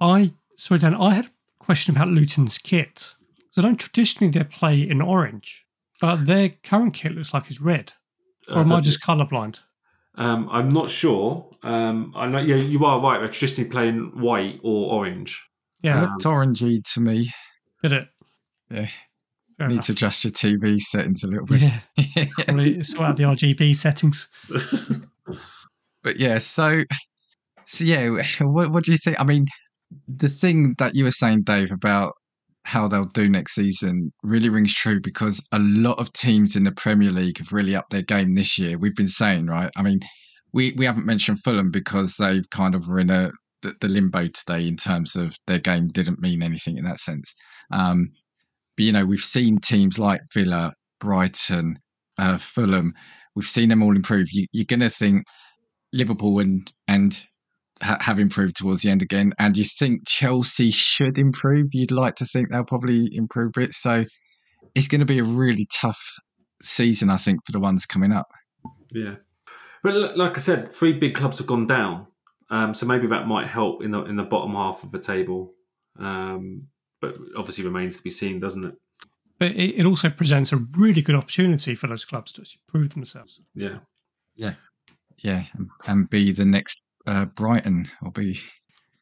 I 0.00 0.32
sorry, 0.56 0.80
Dan. 0.80 0.94
I 0.96 1.14
had 1.14 1.26
a 1.26 1.30
question 1.64 1.94
about 1.94 2.08
Luton's 2.08 2.58
kit. 2.58 3.14
So, 3.56 3.62
don't 3.62 3.80
traditionally 3.80 4.30
they 4.30 4.44
play 4.44 4.82
in 4.82 5.00
orange, 5.00 5.64
but 5.98 6.26
their 6.26 6.50
current 6.50 6.92
kit 6.92 7.12
looks 7.12 7.32
like 7.32 7.48
it's 7.50 7.58
red. 7.58 7.90
Or 8.50 8.58
am 8.58 8.70
I 8.70 8.76
Uh, 8.76 8.80
just 8.82 9.02
colourblind? 9.02 9.60
Um, 10.16 10.46
I'm 10.52 10.68
not 10.68 10.90
sure. 10.90 11.48
Um, 11.62 12.12
I 12.14 12.26
know. 12.26 12.40
Yeah, 12.40 12.56
you 12.56 12.84
are 12.84 13.00
right. 13.00 13.18
They're 13.18 13.28
traditionally 13.28 13.70
playing 13.70 14.20
white 14.20 14.60
or 14.62 14.92
orange. 14.92 15.42
Yeah, 15.82 16.02
Um, 16.02 16.10
Looked 16.10 16.24
orangey 16.24 16.82
to 16.92 17.00
me. 17.00 17.30
did 17.82 17.92
it? 17.94 18.08
Yeah. 18.70 18.88
Fair 19.56 19.68
Need 19.68 19.72
enough. 19.76 19.86
to 19.86 19.92
adjust 19.92 20.24
your 20.24 20.32
TV 20.32 20.78
settings 20.78 21.24
a 21.24 21.28
little 21.28 21.46
bit. 21.46 21.62
Yeah, 21.62 21.80
probably 22.44 22.82
sort 22.82 23.08
out 23.08 23.16
the 23.16 23.22
RGB 23.24 23.74
settings. 23.74 24.28
but 26.02 26.18
yeah, 26.18 26.36
so 26.38 26.82
so 27.64 27.84
yeah, 27.84 28.08
what, 28.42 28.70
what 28.70 28.84
do 28.84 28.92
you 28.92 28.98
think? 28.98 29.18
I 29.18 29.24
mean, 29.24 29.46
the 30.08 30.28
thing 30.28 30.74
that 30.78 30.94
you 30.94 31.04
were 31.04 31.10
saying, 31.10 31.42
Dave, 31.44 31.72
about 31.72 32.14
how 32.66 32.88
they'll 32.88 33.06
do 33.06 33.28
next 33.28 33.54
season 33.54 34.12
really 34.22 34.48
rings 34.48 34.74
true 34.74 35.00
because 35.00 35.46
a 35.52 35.58
lot 35.58 35.98
of 35.98 36.12
teams 36.12 36.56
in 36.56 36.64
the 36.64 36.72
Premier 36.72 37.10
League 37.10 37.38
have 37.38 37.52
really 37.52 37.76
upped 37.76 37.90
their 37.90 38.02
game 38.02 38.34
this 38.34 38.58
year. 38.58 38.78
We've 38.78 38.94
been 38.94 39.08
saying, 39.08 39.46
right? 39.46 39.70
I 39.76 39.82
mean, 39.82 40.00
we 40.52 40.74
we 40.76 40.84
haven't 40.84 41.06
mentioned 41.06 41.42
Fulham 41.42 41.70
because 41.70 42.16
they've 42.16 42.48
kind 42.50 42.74
of 42.74 42.88
were 42.88 43.00
in 43.00 43.10
a 43.10 43.30
the, 43.62 43.74
the 43.80 43.88
limbo 43.88 44.26
today 44.26 44.68
in 44.68 44.76
terms 44.76 45.16
of 45.16 45.36
their 45.46 45.58
game 45.58 45.88
didn't 45.88 46.20
mean 46.20 46.42
anything 46.42 46.76
in 46.76 46.84
that 46.84 47.00
sense. 47.00 47.34
Um, 47.72 48.10
but 48.76 48.84
you 48.84 48.92
know, 48.92 49.06
we've 49.06 49.20
seen 49.20 49.58
teams 49.58 49.98
like 49.98 50.20
Villa, 50.34 50.72
Brighton, 51.00 51.78
uh, 52.18 52.36
Fulham 52.36 52.92
we've 53.36 53.46
seen 53.46 53.68
them 53.68 53.82
all 53.82 53.94
improve. 53.94 54.26
You, 54.32 54.46
are 54.60 54.64
going 54.64 54.80
to 54.80 54.90
think 54.90 55.24
Liverpool 55.92 56.40
and 56.40 56.72
and 56.88 57.22
ha- 57.82 57.98
have 58.00 58.18
improved 58.18 58.56
towards 58.56 58.82
the 58.82 58.90
end 58.90 59.02
again, 59.02 59.32
and 59.38 59.56
you 59.56 59.64
think 59.64 60.06
Chelsea 60.06 60.70
should 60.70 61.18
improve. 61.18 61.68
You'd 61.72 61.90
like 61.90 62.16
to 62.16 62.24
think 62.24 62.48
they'll 62.48 62.64
probably 62.64 63.08
improve 63.12 63.52
it. 63.58 63.72
So 63.74 64.04
it's 64.74 64.88
going 64.88 65.00
to 65.00 65.06
be 65.06 65.18
a 65.18 65.24
really 65.24 65.66
tough 65.72 66.00
season, 66.62 67.10
I 67.10 67.16
think, 67.16 67.40
for 67.44 67.52
the 67.52 67.60
ones 67.60 67.86
coming 67.86 68.12
up. 68.12 68.26
Yeah, 68.92 69.16
but 69.82 70.16
like 70.16 70.36
I 70.36 70.40
said, 70.40 70.72
three 70.72 70.92
big 70.92 71.14
clubs 71.14 71.38
have 71.38 71.46
gone 71.46 71.66
down, 71.66 72.06
um, 72.50 72.74
so 72.74 72.86
maybe 72.86 73.06
that 73.08 73.26
might 73.26 73.48
help 73.48 73.82
in 73.82 73.90
the 73.90 74.02
in 74.04 74.16
the 74.16 74.22
bottom 74.22 74.54
half 74.54 74.82
of 74.82 74.92
the 74.92 75.00
table. 75.00 75.54
Um, 75.98 76.68
but 77.00 77.16
obviously 77.36 77.64
remains 77.64 77.96
to 77.96 78.02
be 78.02 78.10
seen, 78.10 78.40
doesn't 78.40 78.64
it? 78.64 78.74
But 79.38 79.52
it, 79.52 79.80
it 79.80 79.86
also 79.86 80.08
presents 80.08 80.52
a 80.52 80.56
really 80.56 81.02
good 81.02 81.14
opportunity 81.14 81.74
for 81.74 81.86
those 81.88 82.04
clubs 82.04 82.32
to 82.32 82.44
prove 82.68 82.90
themselves. 82.90 83.38
Yeah, 83.54 83.78
yeah, 84.34 84.54
yeah, 85.18 85.44
and 85.86 86.08
be 86.08 86.32
the 86.32 86.44
next 86.44 86.85
uh, 87.06 87.26
Brighton 87.26 87.88
or 88.02 88.10
be 88.10 88.38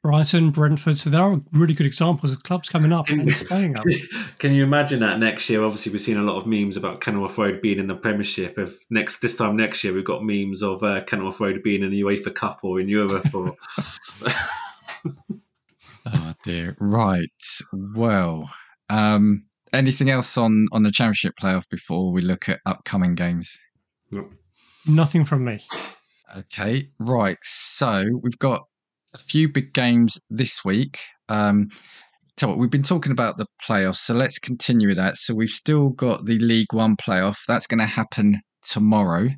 Brighton, 0.05 0.51
Brentford. 0.51 0.99
So 0.99 1.09
there 1.09 1.23
are 1.23 1.41
really 1.53 1.73
good 1.73 1.87
examples 1.87 2.31
of 2.31 2.43
clubs 2.43 2.69
coming 2.69 2.93
up 2.93 3.09
and 3.09 3.35
staying 3.35 3.75
up. 3.75 3.87
Can 4.39 4.53
you 4.53 4.63
imagine 4.63 5.01
that 5.01 5.19
next 5.19 5.49
year? 5.49 5.65
Obviously, 5.65 5.93
we've 5.93 6.01
seen 6.03 6.19
a 6.19 6.23
lot 6.23 6.37
of 6.37 6.47
memes 6.47 6.77
about 6.77 7.01
Kenilworth 7.01 7.39
Road 7.39 7.63
being 7.63 7.79
in 7.79 7.87
the 7.87 7.95
Premiership. 7.95 8.59
If 8.59 8.77
next 8.91 9.21
this 9.21 9.35
time 9.35 9.57
next 9.57 9.83
year, 9.83 9.95
we've 9.95 10.05
got 10.05 10.23
memes 10.23 10.63
of 10.63 10.83
uh, 10.83 11.01
Kenilworth 11.01 11.41
Road 11.41 11.63
being 11.63 11.83
in 11.83 11.91
the 11.91 12.03
UEFA 12.03 12.35
Cup 12.35 12.61
or 12.63 12.81
in 12.81 12.89
Europe. 12.91 13.35
Or 13.35 13.57
oh 16.07 16.35
dear. 16.45 16.77
Right. 16.79 17.31
Well, 17.73 18.51
um, 18.91 19.47
anything 19.73 20.11
else 20.11 20.37
on 20.37 20.69
on 20.73 20.83
the 20.83 20.91
Championship 20.91 21.37
playoff 21.41 21.67
before 21.71 22.13
we 22.13 22.21
look 22.21 22.51
at 22.51 22.61
upcoming 22.67 23.15
games? 23.15 23.59
No. 24.11 24.29
Nothing 24.87 25.25
from 25.25 25.47
me. 25.47 25.61
Okay. 26.37 26.89
Right. 26.99 27.39
So 27.43 28.05
we've 28.23 28.39
got 28.39 28.63
a 29.15 29.19
few 29.19 29.49
big 29.49 29.73
games 29.73 30.21
this 30.31 30.65
week. 30.65 30.99
Um, 31.29 31.69
tell 32.37 32.49
what, 32.49 32.59
we've 32.59 32.71
been 32.71 32.83
talking 32.83 33.13
about 33.13 33.37
the 33.37 33.47
playoffs, 33.67 33.97
so 33.97 34.15
let's 34.15 34.39
continue 34.39 34.89
with 34.89 34.97
that. 34.97 35.17
So 35.17 35.35
we've 35.35 35.49
still 35.49 35.91
got 35.91 36.25
the 36.25 36.39
League 36.41 36.73
One 36.73 36.97
playoff. 36.97 37.39
That's 37.47 37.69
going 37.69 37.79
to 37.79 37.87
happen 37.87 38.41
tomorrow. 38.63 39.29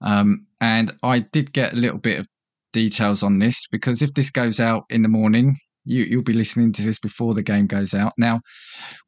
Um, 0.00 0.46
and 0.60 0.92
I 1.02 1.20
did 1.20 1.52
get 1.52 1.74
a 1.74 1.76
little 1.76 1.98
bit 1.98 2.18
of 2.18 2.26
details 2.72 3.22
on 3.22 3.38
this 3.38 3.66
because 3.70 4.00
if 4.00 4.14
this 4.14 4.30
goes 4.30 4.58
out 4.58 4.84
in 4.88 5.02
the 5.02 5.08
morning, 5.08 5.56
you, 5.84 6.04
you'll 6.04 6.22
be 6.22 6.32
listening 6.32 6.72
to 6.72 6.82
this 6.82 6.98
before 6.98 7.34
the 7.34 7.42
game 7.42 7.66
goes 7.66 7.92
out. 7.92 8.14
Now, 8.16 8.40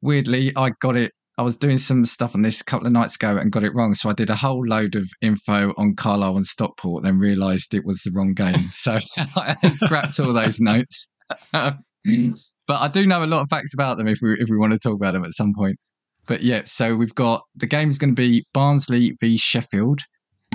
weirdly, 0.02 0.52
I 0.56 0.72
got 0.80 0.96
it 0.96 1.12
I 1.36 1.42
was 1.42 1.56
doing 1.56 1.78
some 1.78 2.04
stuff 2.04 2.34
on 2.34 2.42
this 2.42 2.60
a 2.60 2.64
couple 2.64 2.86
of 2.86 2.92
nights 2.92 3.16
ago 3.16 3.36
and 3.36 3.50
got 3.50 3.64
it 3.64 3.74
wrong. 3.74 3.94
So 3.94 4.08
I 4.08 4.12
did 4.12 4.30
a 4.30 4.36
whole 4.36 4.64
load 4.66 4.94
of 4.94 5.08
info 5.20 5.74
on 5.76 5.96
Carlisle 5.96 6.36
and 6.36 6.46
Stockport, 6.46 7.02
then 7.02 7.18
realised 7.18 7.74
it 7.74 7.84
was 7.84 8.00
the 8.02 8.12
wrong 8.14 8.34
game. 8.34 8.68
So 8.70 8.98
I 9.36 9.56
scrapped 9.72 10.20
all 10.20 10.32
those 10.32 10.60
notes. 10.60 11.12
but 11.52 11.76
I 12.68 12.88
do 12.88 13.06
know 13.06 13.24
a 13.24 13.26
lot 13.26 13.40
of 13.40 13.48
facts 13.48 13.74
about 13.74 13.98
them 13.98 14.06
if 14.06 14.18
we 14.22 14.34
if 14.34 14.48
we 14.48 14.58
want 14.58 14.72
to 14.72 14.78
talk 14.78 14.94
about 14.94 15.14
them 15.14 15.24
at 15.24 15.32
some 15.32 15.52
point. 15.56 15.76
But 16.26 16.42
yeah, 16.42 16.62
so 16.64 16.94
we've 16.94 17.14
got 17.14 17.42
the 17.56 17.66
game's 17.66 17.98
going 17.98 18.14
to 18.14 18.20
be 18.20 18.44
Barnsley 18.52 19.16
v 19.20 19.36
Sheffield. 19.36 20.00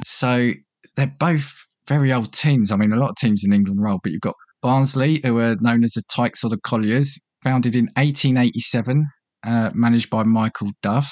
So 0.06 0.52
they're 0.96 1.14
both 1.20 1.52
very 1.88 2.14
old 2.14 2.32
teams. 2.34 2.72
I 2.72 2.78
mean, 2.78 2.94
a 2.94 2.98
lot 2.98 3.10
of 3.10 3.16
teams 3.18 3.44
in 3.44 3.54
England 3.54 3.82
roll, 3.82 4.00
but 4.02 4.12
you've 4.12 4.22
got 4.22 4.36
Barnsley, 4.62 5.22
who 5.24 5.38
are 5.40 5.56
known 5.60 5.84
as 5.84 5.92
the 5.92 6.04
Tykes 6.14 6.44
or 6.44 6.50
the 6.50 6.60
Colliers, 6.60 7.20
founded 7.44 7.76
in 7.76 7.86
1887 7.96 9.06
uh, 9.44 9.72
managed 9.74 10.10
by 10.10 10.24
Michael 10.24 10.72
Duff. 10.82 11.12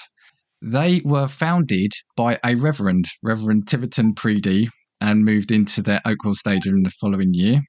They 0.62 1.02
were 1.06 1.28
founded 1.28 1.92
by 2.16 2.40
a 2.44 2.56
Reverend, 2.56 3.06
Reverend 3.22 3.68
Tiverton 3.68 4.16
Preedy, 4.16 4.68
and 5.00 5.24
moved 5.24 5.52
into 5.52 5.82
their 5.82 6.02
Oakwell 6.06 6.36
Stadium 6.36 6.78
in 6.78 6.84
the 6.84 6.90
following 6.90 7.34
year. 7.34 7.62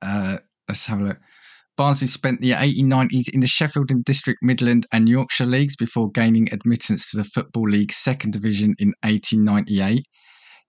Uh, 0.00 0.38
let's 0.68 0.86
have 0.86 1.00
a 1.00 1.04
look. 1.04 1.18
Barnsley 1.76 2.06
spent 2.06 2.40
the 2.40 2.52
1890s 2.52 3.28
in 3.32 3.40
the 3.40 3.48
Sheffield 3.48 3.90
and 3.90 4.04
District 4.04 4.38
Midland 4.42 4.86
and 4.92 5.08
Yorkshire 5.08 5.46
leagues 5.46 5.74
before 5.74 6.10
gaining 6.12 6.52
admittance 6.52 7.10
to 7.10 7.16
the 7.16 7.24
Football 7.24 7.68
League 7.68 7.92
Second 7.92 8.32
Division 8.32 8.74
in 8.78 8.94
1898. 9.02 10.06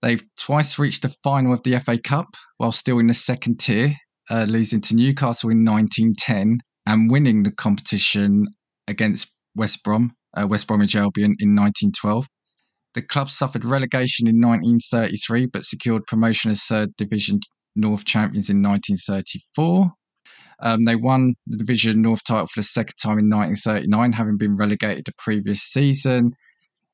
They've 0.02 0.24
twice 0.38 0.80
reached 0.80 1.04
the 1.04 1.16
final 1.24 1.54
of 1.54 1.62
the 1.64 1.80
FA 1.80 2.00
Cup 2.00 2.28
while 2.58 2.72
still 2.72 3.00
in 3.00 3.08
the 3.08 3.14
second 3.14 3.60
tier, 3.60 3.94
uh, 4.30 4.46
losing 4.48 4.82
to 4.82 4.96
Newcastle 4.96 5.52
in 5.52 5.64
1910 5.64 6.58
and 6.88 7.12
winning 7.12 7.44
the 7.44 7.52
competition 7.52 8.48
against 8.88 9.34
West 9.56 9.84
Brom, 9.84 10.14
uh, 10.36 10.48
West 10.48 10.68
Bromwich 10.68 10.96
Albion 10.96 11.36
in 11.40 11.56
1912. 11.56 12.28
The 12.94 13.02
club 13.02 13.30
suffered 13.30 13.66
relegation 13.66 14.28
in 14.28 14.40
1933 14.40 15.48
but 15.48 15.66
secured 15.66 16.06
promotion 16.06 16.52
as 16.52 16.64
third 16.64 16.96
division 16.98 17.40
North 17.76 18.06
champions 18.06 18.50
in 18.50 18.62
1934. 18.62 19.92
Um, 20.62 20.86
they 20.86 20.96
won 20.96 21.34
the 21.48 21.58
Division 21.58 22.02
North 22.02 22.24
title 22.24 22.48
for 22.48 22.60
the 22.60 22.64
second 22.64 22.96
time 23.02 23.20
in 23.20 23.30
1939, 23.30 24.14
having 24.14 24.38
been 24.38 24.56
relegated 24.56 25.06
the 25.06 25.14
previous 25.18 25.62
season. 25.62 26.32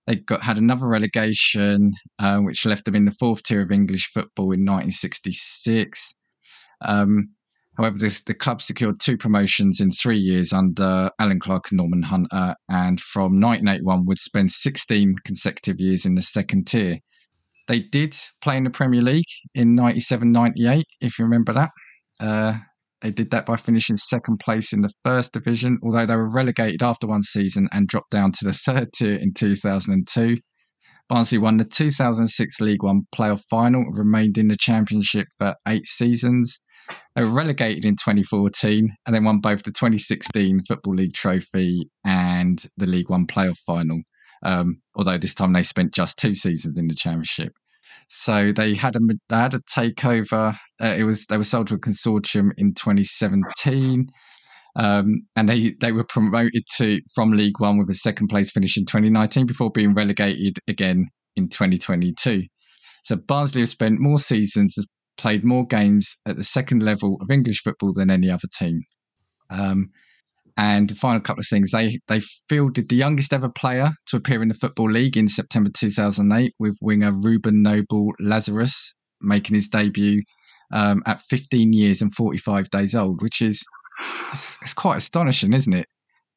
They 0.08 0.16
got 0.16 0.42
had 0.42 0.58
another 0.58 0.88
relegation, 0.88 1.94
uh, 2.18 2.40
which 2.40 2.66
left 2.66 2.86
them 2.86 2.96
in 2.96 3.06
the 3.06 3.12
fourth 3.12 3.44
tier 3.44 3.62
of 3.62 3.72
English 3.72 4.12
football 4.12 4.46
in 4.46 4.66
1966. 4.66 6.16
Um, 6.84 7.30
However, 7.82 7.98
this, 7.98 8.22
the 8.22 8.36
club 8.36 8.62
secured 8.62 8.98
two 9.00 9.18
promotions 9.18 9.82
in 9.82 9.90
three 9.90 10.20
years 10.20 10.54
under 10.54 11.10
Allan 11.18 11.40
Clarke 11.40 11.72
and 11.72 11.78
Norman 11.78 12.04
Hunter, 12.04 12.56
and 12.70 13.02
from 13.02 13.42
1981 13.42 14.06
would 14.06 14.20
spend 14.20 14.52
16 14.52 15.16
consecutive 15.26 15.80
years 15.80 16.06
in 16.06 16.14
the 16.14 16.22
second 16.22 16.68
tier. 16.68 17.00
They 17.68 17.80
did 17.80 18.16
play 18.40 18.58
in 18.58 18.66
the 18.66 18.70
Premier 18.70 19.02
League 19.02 19.26
in 19.56 19.74
97 19.74 20.32
98, 20.32 20.86
if 21.02 21.18
you 21.18 21.26
remember 21.26 21.54
that. 21.54 21.72
Uh, 22.20 22.60
they 23.02 23.10
did 23.10 23.32
that 23.32 23.48
by 23.48 23.56
finishing 23.56 23.96
second 23.96 24.38
place 24.38 24.74
in 24.74 24.82
the 24.82 24.94
first 25.04 25.34
division, 25.34 25.80
although 25.82 26.06
they 26.06 26.16
were 26.16 26.32
relegated 26.32 26.84
after 26.84 27.08
one 27.08 27.24
season 27.24 27.68
and 27.72 27.88
dropped 27.88 28.12
down 28.12 28.32
to 28.34 28.46
the 28.46 28.54
third 28.66 28.94
tier 28.94 29.16
in 29.16 29.34
2002. 29.34 30.38
Barnsley 31.10 31.40
won 31.40 31.58
the 31.58 31.66
2006 31.66 32.62
League 32.62 32.84
One 32.84 33.08
playoff 33.14 33.42
final, 33.50 33.84
remained 33.92 34.38
in 34.38 34.50
the 34.50 34.56
Championship 34.56 35.30
for 35.40 35.56
eight 35.68 35.88
seasons. 35.88 36.60
They 37.16 37.24
were 37.24 37.30
relegated 37.30 37.86
in 37.86 37.94
2014 37.94 38.90
and 39.06 39.16
then 39.16 39.24
won 39.24 39.40
both 39.40 39.64
the 39.64 39.72
2016 39.72 40.62
Football 40.68 40.96
League 40.96 41.14
trophy 41.14 41.90
and 42.06 42.64
the 42.78 42.86
League 42.86 43.10
One 43.10 43.28
playoff 43.28 43.58
final. 43.66 44.02
Um, 44.44 44.82
although 44.96 45.18
this 45.18 45.36
time 45.36 45.54
they 45.54 45.62
spent 45.62 45.94
just 45.94 46.18
two 46.18 46.34
seasons 46.34 46.78
in 46.78 46.88
the 46.88 46.96
Championship. 46.96 47.54
So 48.14 48.52
they 48.52 48.74
had 48.76 48.96
a 48.96 49.00
they 49.30 49.36
had 49.36 49.54
a 49.54 49.60
takeover. 49.60 50.58
Uh, 50.82 50.96
it 50.98 51.04
was 51.04 51.26
they 51.28 51.38
were 51.38 51.44
sold 51.44 51.68
to 51.68 51.76
a 51.76 51.80
consortium 51.80 52.52
in 52.58 52.74
2017, 52.74 54.08
um, 54.76 55.22
and 55.36 55.48
they 55.48 55.76
they 55.80 55.92
were 55.92 56.04
promoted 56.04 56.64
to 56.78 57.00
from 57.16 57.32
League 57.32 57.60
One 57.60 57.78
with 57.78 57.90
a 57.90 57.94
second 57.94 58.28
place 58.28 58.52
finish 58.52 58.78
in 58.78 58.86
2019 58.86 59.46
before 59.46 59.72
being 59.72 59.94
relegated 59.94 60.58
again 60.68 61.10
in 61.38 61.48
2022. 61.48 62.44
So 63.04 63.16
Barnsley 63.16 63.62
have 63.62 63.70
spent 63.70 64.00
more 64.00 64.20
seasons 64.20 64.78
as 64.78 64.86
played 65.18 65.44
more 65.44 65.66
games 65.66 66.18
at 66.26 66.38
the 66.38 66.44
second 66.44 66.84
level 66.84 67.18
of 67.22 67.32
English 67.32 67.62
football 67.62 67.94
than 67.94 68.10
any 68.10 68.30
other 68.30 68.48
team. 68.58 68.82
Um, 69.50 69.92
and 70.58 70.90
the 70.90 70.96
final 70.96 71.22
couple 71.22 71.42
of 71.42 71.48
things, 71.48 71.72
they 71.72 72.00
they 72.08 72.22
fielded 72.50 72.90
the 72.90 72.96
youngest 72.96 73.34
ever 73.34 73.50
player 73.50 73.92
to 74.08 74.18
appear 74.18 74.42
in 74.42 74.50
the 74.50 74.54
Football 74.54 74.92
League 74.92 75.18
in 75.18 75.28
September 75.28 75.70
2008 75.76 76.54
with 76.60 76.76
winger 76.82 77.12
Reuben 77.14 77.62
Noble 77.62 78.12
Lazarus 78.20 78.94
making 79.22 79.56
his 79.56 79.68
debut 79.68 80.22
um, 80.74 81.04
at 81.06 81.22
15 81.22 81.74
years 81.74 82.02
and 82.02 82.14
45 82.14 82.70
days 82.70 82.96
old, 82.96 83.22
which 83.22 83.42
is 83.42 83.64
it's, 84.32 84.58
it's 84.62 84.74
quite 84.74 84.98
astonishing, 84.98 85.54
isn't 85.54 85.74
it? 85.74 85.88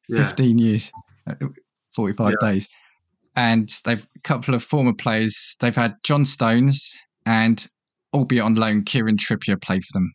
Yeah. 0.07 0.27
15 0.27 0.57
years, 0.59 0.91
uh, 1.27 1.35
45 1.95 2.35
yeah. 2.41 2.49
days. 2.49 2.69
And 3.35 3.69
they've 3.83 4.05
a 4.15 4.19
couple 4.21 4.55
of 4.55 4.63
former 4.63 4.93
players. 4.93 5.55
They've 5.59 5.75
had 5.75 5.95
John 6.03 6.23
Stones 6.23 6.93
and 7.25 7.65
albeit 8.15 8.43
on 8.43 8.55
loan, 8.55 8.83
Kieran 8.83 9.17
Trippier 9.17 9.61
play 9.61 9.79
for 9.79 9.93
them. 9.93 10.11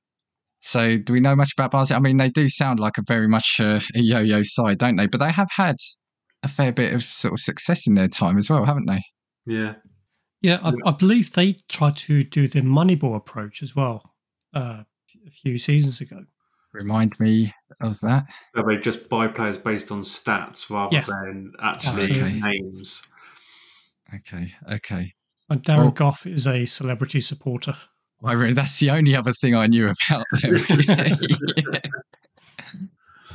So, 0.61 0.98
do 0.98 1.12
we 1.12 1.20
know 1.20 1.34
much 1.34 1.53
about 1.57 1.70
Barnsley? 1.70 1.96
I 1.96 2.01
mean, 2.01 2.18
they 2.18 2.28
do 2.28 2.48
sound 2.48 2.80
like 2.80 2.98
a 2.98 3.03
very 3.07 3.28
much 3.28 3.61
uh, 3.61 3.80
a 3.94 4.01
yo-yo 4.01 4.42
side, 4.42 4.78
don't 4.78 4.96
they? 4.96 5.07
But 5.07 5.20
they 5.20 5.30
have 5.30 5.48
had 5.51 5.76
a 6.42 6.48
fair 6.48 6.72
bit 6.72 6.92
of 6.92 7.03
sort 7.03 7.32
of 7.32 7.40
success 7.40 7.86
in 7.86 7.94
their 7.94 8.09
time 8.09 8.36
as 8.36 8.51
well, 8.51 8.64
haven't 8.64 8.86
they? 8.86 9.03
Yeah, 9.46 9.74
yeah. 10.42 10.59
I, 10.62 10.72
I 10.84 10.92
believe 10.92 11.32
they 11.32 11.57
tried 11.68 11.96
to 11.98 12.24
do 12.24 12.46
the 12.46 12.61
Moneyball 12.61 13.16
approach 13.16 13.62
as 13.62 13.74
well 13.74 14.14
uh, 14.55 14.82
a 15.26 15.30
few 15.30 15.57
seasons 15.57 16.01
ago. 16.01 16.24
Remind 16.72 17.18
me 17.18 17.53
of 17.80 17.98
that. 18.01 18.26
they 18.55 18.76
just 18.76 19.09
buy 19.09 19.26
players 19.28 19.59
based 19.59 19.90
on 19.90 20.03
stats 20.03 20.70
rather 20.70 20.96
yeah. 20.96 21.05
than 21.07 21.53
actually 21.61 22.05
okay. 22.05 22.40
names. 22.40 23.03
Okay, 24.14 24.53
okay. 24.70 25.12
And 25.51 25.64
Darren 25.64 25.78
well, 25.78 25.90
Gough 25.90 26.26
is 26.26 26.46
a 26.46 26.64
celebrity 26.64 27.20
supporter. 27.20 27.74
I 28.24 28.32
really, 28.32 28.55
that's 28.55 28.78
the 28.78 28.90
only 28.90 29.16
other 29.16 29.32
thing 29.32 29.57
I 29.57 29.66
knew 29.66 29.86
about 29.86 30.24
them. 30.42 31.18
yeah. 31.72 31.80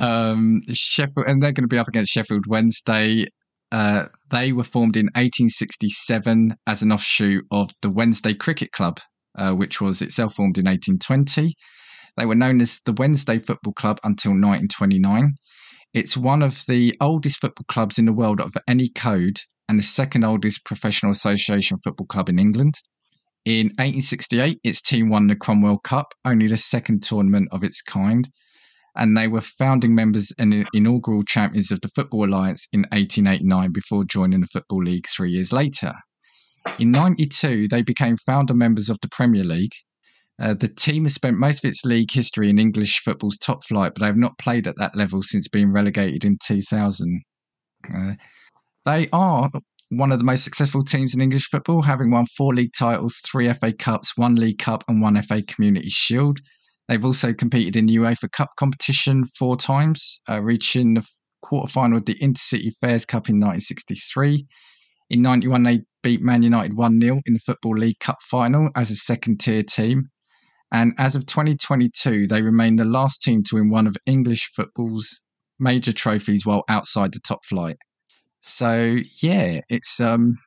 um, 0.00 0.62
Sheffield, 0.72 1.26
and 1.26 1.42
they're 1.42 1.52
going 1.52 1.64
to 1.64 1.68
be 1.68 1.78
up 1.78 1.88
against 1.88 2.12
Sheffield 2.12 2.46
Wednesday. 2.48 3.26
Uh, 3.70 4.06
they 4.30 4.52
were 4.52 4.64
formed 4.64 4.96
in 4.96 5.06
1867 5.06 6.54
as 6.66 6.82
an 6.82 6.92
offshoot 6.92 7.44
of 7.50 7.70
the 7.82 7.90
Wednesday 7.90 8.32
Cricket 8.32 8.72
Club, 8.72 8.98
uh, 9.36 9.52
which 9.52 9.80
was 9.80 10.00
itself 10.00 10.34
formed 10.34 10.56
in 10.56 10.64
1820. 10.64 11.54
They 12.16 12.24
were 12.24 12.34
known 12.34 12.62
as 12.62 12.80
the 12.86 12.94
Wednesday 12.94 13.38
Football 13.38 13.74
Club 13.74 13.98
until 14.04 14.30
1929. 14.30 15.34
It's 15.92 16.16
one 16.16 16.42
of 16.42 16.62
the 16.66 16.94
oldest 17.00 17.40
football 17.40 17.66
clubs 17.68 17.98
in 17.98 18.06
the 18.06 18.12
world 18.12 18.40
of 18.40 18.54
any 18.68 18.88
code 18.88 19.38
and 19.68 19.78
the 19.78 19.82
second 19.82 20.24
oldest 20.24 20.64
professional 20.64 21.12
association 21.12 21.78
football 21.82 22.06
club 22.06 22.28
in 22.28 22.38
England. 22.38 22.74
In 23.44 23.66
1868, 23.78 24.58
its 24.64 24.82
team 24.82 25.08
won 25.08 25.28
the 25.28 25.36
Cromwell 25.36 25.78
Cup, 25.78 26.14
only 26.24 26.48
the 26.48 26.56
second 26.56 27.02
tournament 27.02 27.48
of 27.52 27.62
its 27.62 27.80
kind, 27.80 28.28
and 28.96 29.16
they 29.16 29.28
were 29.28 29.40
founding 29.40 29.94
members 29.94 30.32
and 30.38 30.66
inaugural 30.72 31.22
champions 31.22 31.70
of 31.70 31.80
the 31.80 31.88
Football 31.90 32.28
Alliance 32.28 32.66
in 32.72 32.80
1889 32.92 33.70
before 33.72 34.04
joining 34.04 34.40
the 34.40 34.46
Football 34.46 34.84
League 34.84 35.06
three 35.08 35.30
years 35.30 35.52
later. 35.52 35.92
In 36.80 36.90
92, 36.90 37.68
they 37.68 37.82
became 37.82 38.16
founder 38.16 38.54
members 38.54 38.90
of 38.90 38.98
the 39.00 39.08
Premier 39.08 39.44
League. 39.44 39.74
Uh, 40.42 40.54
the 40.54 40.68
team 40.68 41.04
has 41.04 41.14
spent 41.14 41.38
most 41.38 41.64
of 41.64 41.68
its 41.68 41.84
league 41.84 42.10
history 42.10 42.50
in 42.50 42.58
English 42.58 43.00
football's 43.00 43.38
top 43.38 43.64
flight, 43.64 43.92
but 43.94 44.00
they 44.00 44.06
have 44.06 44.16
not 44.16 44.38
played 44.38 44.66
at 44.66 44.76
that 44.76 44.96
level 44.96 45.22
since 45.22 45.48
being 45.48 45.72
relegated 45.72 46.24
in 46.24 46.36
2000. 46.44 47.22
Uh, 47.94 48.12
they 48.86 49.08
are 49.12 49.50
one 49.90 50.12
of 50.12 50.18
the 50.18 50.24
most 50.24 50.44
successful 50.44 50.82
teams 50.82 51.14
in 51.14 51.20
English 51.20 51.48
football, 51.48 51.82
having 51.82 52.10
won 52.10 52.26
four 52.36 52.54
league 52.54 52.72
titles, 52.76 53.20
three 53.26 53.52
FA 53.52 53.72
Cups, 53.72 54.16
one 54.16 54.36
League 54.36 54.58
Cup, 54.58 54.84
and 54.88 55.02
one 55.02 55.20
FA 55.22 55.42
Community 55.42 55.90
Shield. 55.90 56.38
They've 56.88 57.04
also 57.04 57.34
competed 57.34 57.76
in 57.76 57.86
the 57.86 57.96
UEFA 57.96 58.30
Cup 58.30 58.50
competition 58.56 59.24
four 59.38 59.56
times, 59.56 60.20
uh, 60.28 60.40
reaching 60.40 60.94
the 60.94 61.06
quarterfinal 61.44 61.98
of 61.98 62.04
the 62.04 62.18
Intercity 62.20 62.70
Fairs 62.80 63.04
Cup 63.04 63.28
in 63.28 63.36
1963. 63.36 64.46
In 65.10 65.22
91, 65.22 65.62
they 65.62 65.80
beat 66.02 66.20
Man 66.20 66.42
United 66.42 66.76
1 66.76 67.00
0 67.00 67.20
in 67.26 67.34
the 67.34 67.40
Football 67.40 67.78
League 67.78 67.98
Cup 68.00 68.18
final 68.22 68.70
as 68.76 68.90
a 68.90 68.96
second 68.96 69.40
tier 69.40 69.62
team. 69.62 70.10
And 70.72 70.94
as 70.98 71.14
of 71.14 71.26
2022, 71.26 72.26
they 72.26 72.42
remain 72.42 72.76
the 72.76 72.84
last 72.84 73.22
team 73.22 73.42
to 73.44 73.56
win 73.56 73.70
one 73.70 73.86
of 73.86 73.96
English 74.06 74.50
football's 74.54 75.20
major 75.58 75.92
trophies 75.92 76.44
while 76.44 76.64
outside 76.68 77.12
the 77.12 77.20
top 77.20 77.44
flight. 77.44 77.76
So 78.48 78.98
yeah, 79.20 79.60
it's 79.68 80.00
um, 80.00 80.38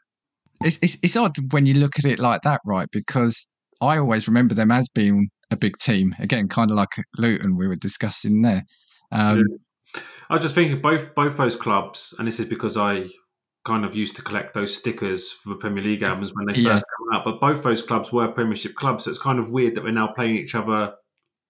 it's, 0.62 0.80
it's 0.82 0.98
it's 1.04 1.18
odd 1.18 1.36
when 1.52 1.66
you 1.66 1.74
look 1.74 2.00
at 2.00 2.06
it 2.06 2.18
like 2.18 2.44
that, 2.44 2.62
right? 2.66 2.88
Because 2.92 3.46
I 3.82 3.98
always 3.98 4.26
remember 4.26 4.56
them 4.56 4.72
as 4.72 4.88
being 4.88 5.30
a 5.52 5.58
big 5.58 5.78
team. 5.78 6.16
Again, 6.20 6.48
kind 6.48 6.72
of 6.72 6.78
like 6.78 6.90
Luton 7.18 7.58
we 7.58 7.68
were 7.68 7.76
discussing 7.76 8.42
there. 8.42 8.64
Um, 9.12 9.40
yeah. 9.40 10.02
I 10.30 10.34
was 10.34 10.44
just 10.44 10.56
thinking 10.56 10.80
both 10.80 11.14
both 11.14 11.36
those 11.36 11.58
clubs, 11.58 12.16
and 12.18 12.26
this 12.26 12.40
is 12.40 12.46
because 12.46 12.78
I 12.78 13.08
kind 13.66 13.84
of 13.84 13.96
used 13.96 14.16
to 14.16 14.22
collect 14.22 14.54
those 14.54 14.74
stickers 14.74 15.34
for 15.34 15.50
the 15.50 15.56
Premier 15.56 15.84
League 15.84 16.02
albums 16.02 16.32
when 16.34 16.46
they 16.46 16.54
first 16.54 16.66
yeah. 16.66 16.76
came 16.76 17.20
out. 17.20 17.26
But 17.26 17.42
both 17.42 17.64
those 17.64 17.84
clubs 17.84 18.14
were 18.14 18.30
Premiership 18.30 18.76
clubs, 18.76 19.04
so 19.04 19.10
it's 19.10 19.20
kind 19.20 19.40
of 19.40 19.50
weird 19.50 19.76
that 19.76 19.84
we're 19.84 19.92
now 19.92 20.08
playing 20.08 20.38
each 20.38 20.56
other 20.56 20.94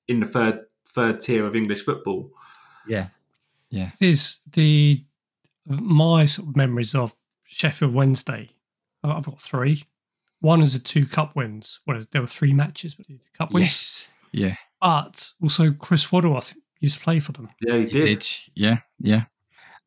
in 0.07 0.19
the 0.19 0.25
third 0.25 0.61
third 0.87 1.21
tier 1.21 1.45
of 1.45 1.55
English 1.55 1.83
football. 1.83 2.31
Yeah, 2.87 3.09
yeah. 3.69 3.91
Is 3.99 4.39
the 4.51 5.03
my 5.69 6.25
sort 6.25 6.49
of 6.49 6.55
memories 6.55 6.95
of 6.95 7.13
Sheffield 7.45 7.93
Wednesday. 7.93 8.49
I've 9.03 9.25
got 9.25 9.39
three. 9.39 9.83
One 10.41 10.61
is 10.61 10.73
the 10.73 10.79
two 10.79 11.05
cup 11.05 11.35
wins. 11.35 11.79
Well, 11.85 12.03
there 12.11 12.21
were 12.21 12.27
three 12.27 12.53
matches, 12.53 12.95
but 12.95 13.07
the 13.07 13.19
cup 13.37 13.51
wins. 13.51 13.65
Yes. 13.65 14.07
Yeah. 14.31 14.55
But 14.81 15.31
also 15.41 15.71
Chris 15.73 16.11
Waddle, 16.11 16.37
I 16.37 16.41
think, 16.41 16.61
used 16.79 16.97
to 16.97 17.03
play 17.03 17.19
for 17.19 17.33
them. 17.33 17.49
Yeah, 17.61 17.77
he 17.77 17.85
did. 17.85 18.07
He 18.07 18.15
did. 18.15 18.27
Yeah, 18.55 18.77
yeah. 18.99 19.23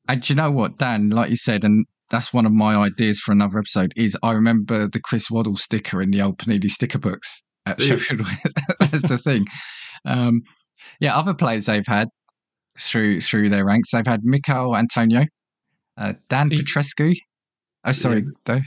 And 0.08 0.28
you 0.28 0.36
know 0.36 0.50
what, 0.50 0.78
Dan? 0.78 1.10
Like 1.10 1.30
you 1.30 1.36
said, 1.36 1.64
and 1.64 1.86
that's 2.10 2.34
one 2.34 2.44
of 2.44 2.52
my 2.52 2.74
ideas 2.74 3.20
for 3.20 3.32
another 3.32 3.58
episode. 3.58 3.92
Is 3.96 4.16
I 4.22 4.32
remember 4.32 4.88
the 4.88 5.00
Chris 5.00 5.30
Waddle 5.30 5.56
sticker 5.56 6.02
in 6.02 6.10
the 6.10 6.20
old 6.20 6.38
Panini 6.38 6.70
sticker 6.70 6.98
books 6.98 7.42
at 7.66 7.80
yeah. 7.80 7.96
Sheffield. 7.96 8.26
that's 8.80 9.08
the 9.08 9.18
thing. 9.18 9.46
Um, 10.04 10.42
yeah, 11.00 11.16
other 11.16 11.34
players 11.34 11.66
they've 11.66 11.86
had 11.86 12.08
through 12.78 13.20
through 13.20 13.48
their 13.48 13.64
ranks. 13.64 13.90
They've 13.92 14.06
had 14.06 14.20
Michail 14.24 14.76
Antonio, 14.76 15.24
uh, 15.96 16.14
Dan 16.28 16.50
he, 16.50 16.58
Petrescu. 16.58 17.14
Oh, 17.84 17.92
sorry, 17.92 18.20
yeah. 18.20 18.30
though. 18.44 18.60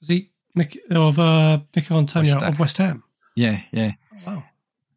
Was 0.00 0.08
he 0.08 0.30
Mick, 0.56 0.76
of 0.90 1.18
uh, 1.18 1.58
Michail 1.74 1.98
Antonio 1.98 2.34
West 2.34 2.44
of 2.44 2.58
West 2.58 2.78
Ham? 2.78 3.02
Yeah, 3.36 3.60
yeah. 3.72 3.92
Oh, 4.12 4.18
wow. 4.26 4.44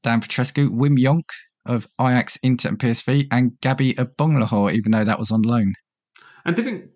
Dan 0.03 0.21
Petrescu, 0.21 0.69
Wim 0.69 0.97
Jonk 0.97 1.29
of 1.65 1.87
Ajax, 1.99 2.37
Inter, 2.43 2.69
and 2.69 2.79
PSV, 2.79 3.27
and 3.31 3.59
Gabby 3.61 3.93
Agbonlahor, 3.95 4.73
even 4.73 4.91
though 4.91 5.03
that 5.03 5.19
was 5.19 5.31
on 5.31 5.41
loan. 5.41 5.73
And 6.45 6.55
didn't 6.55 6.91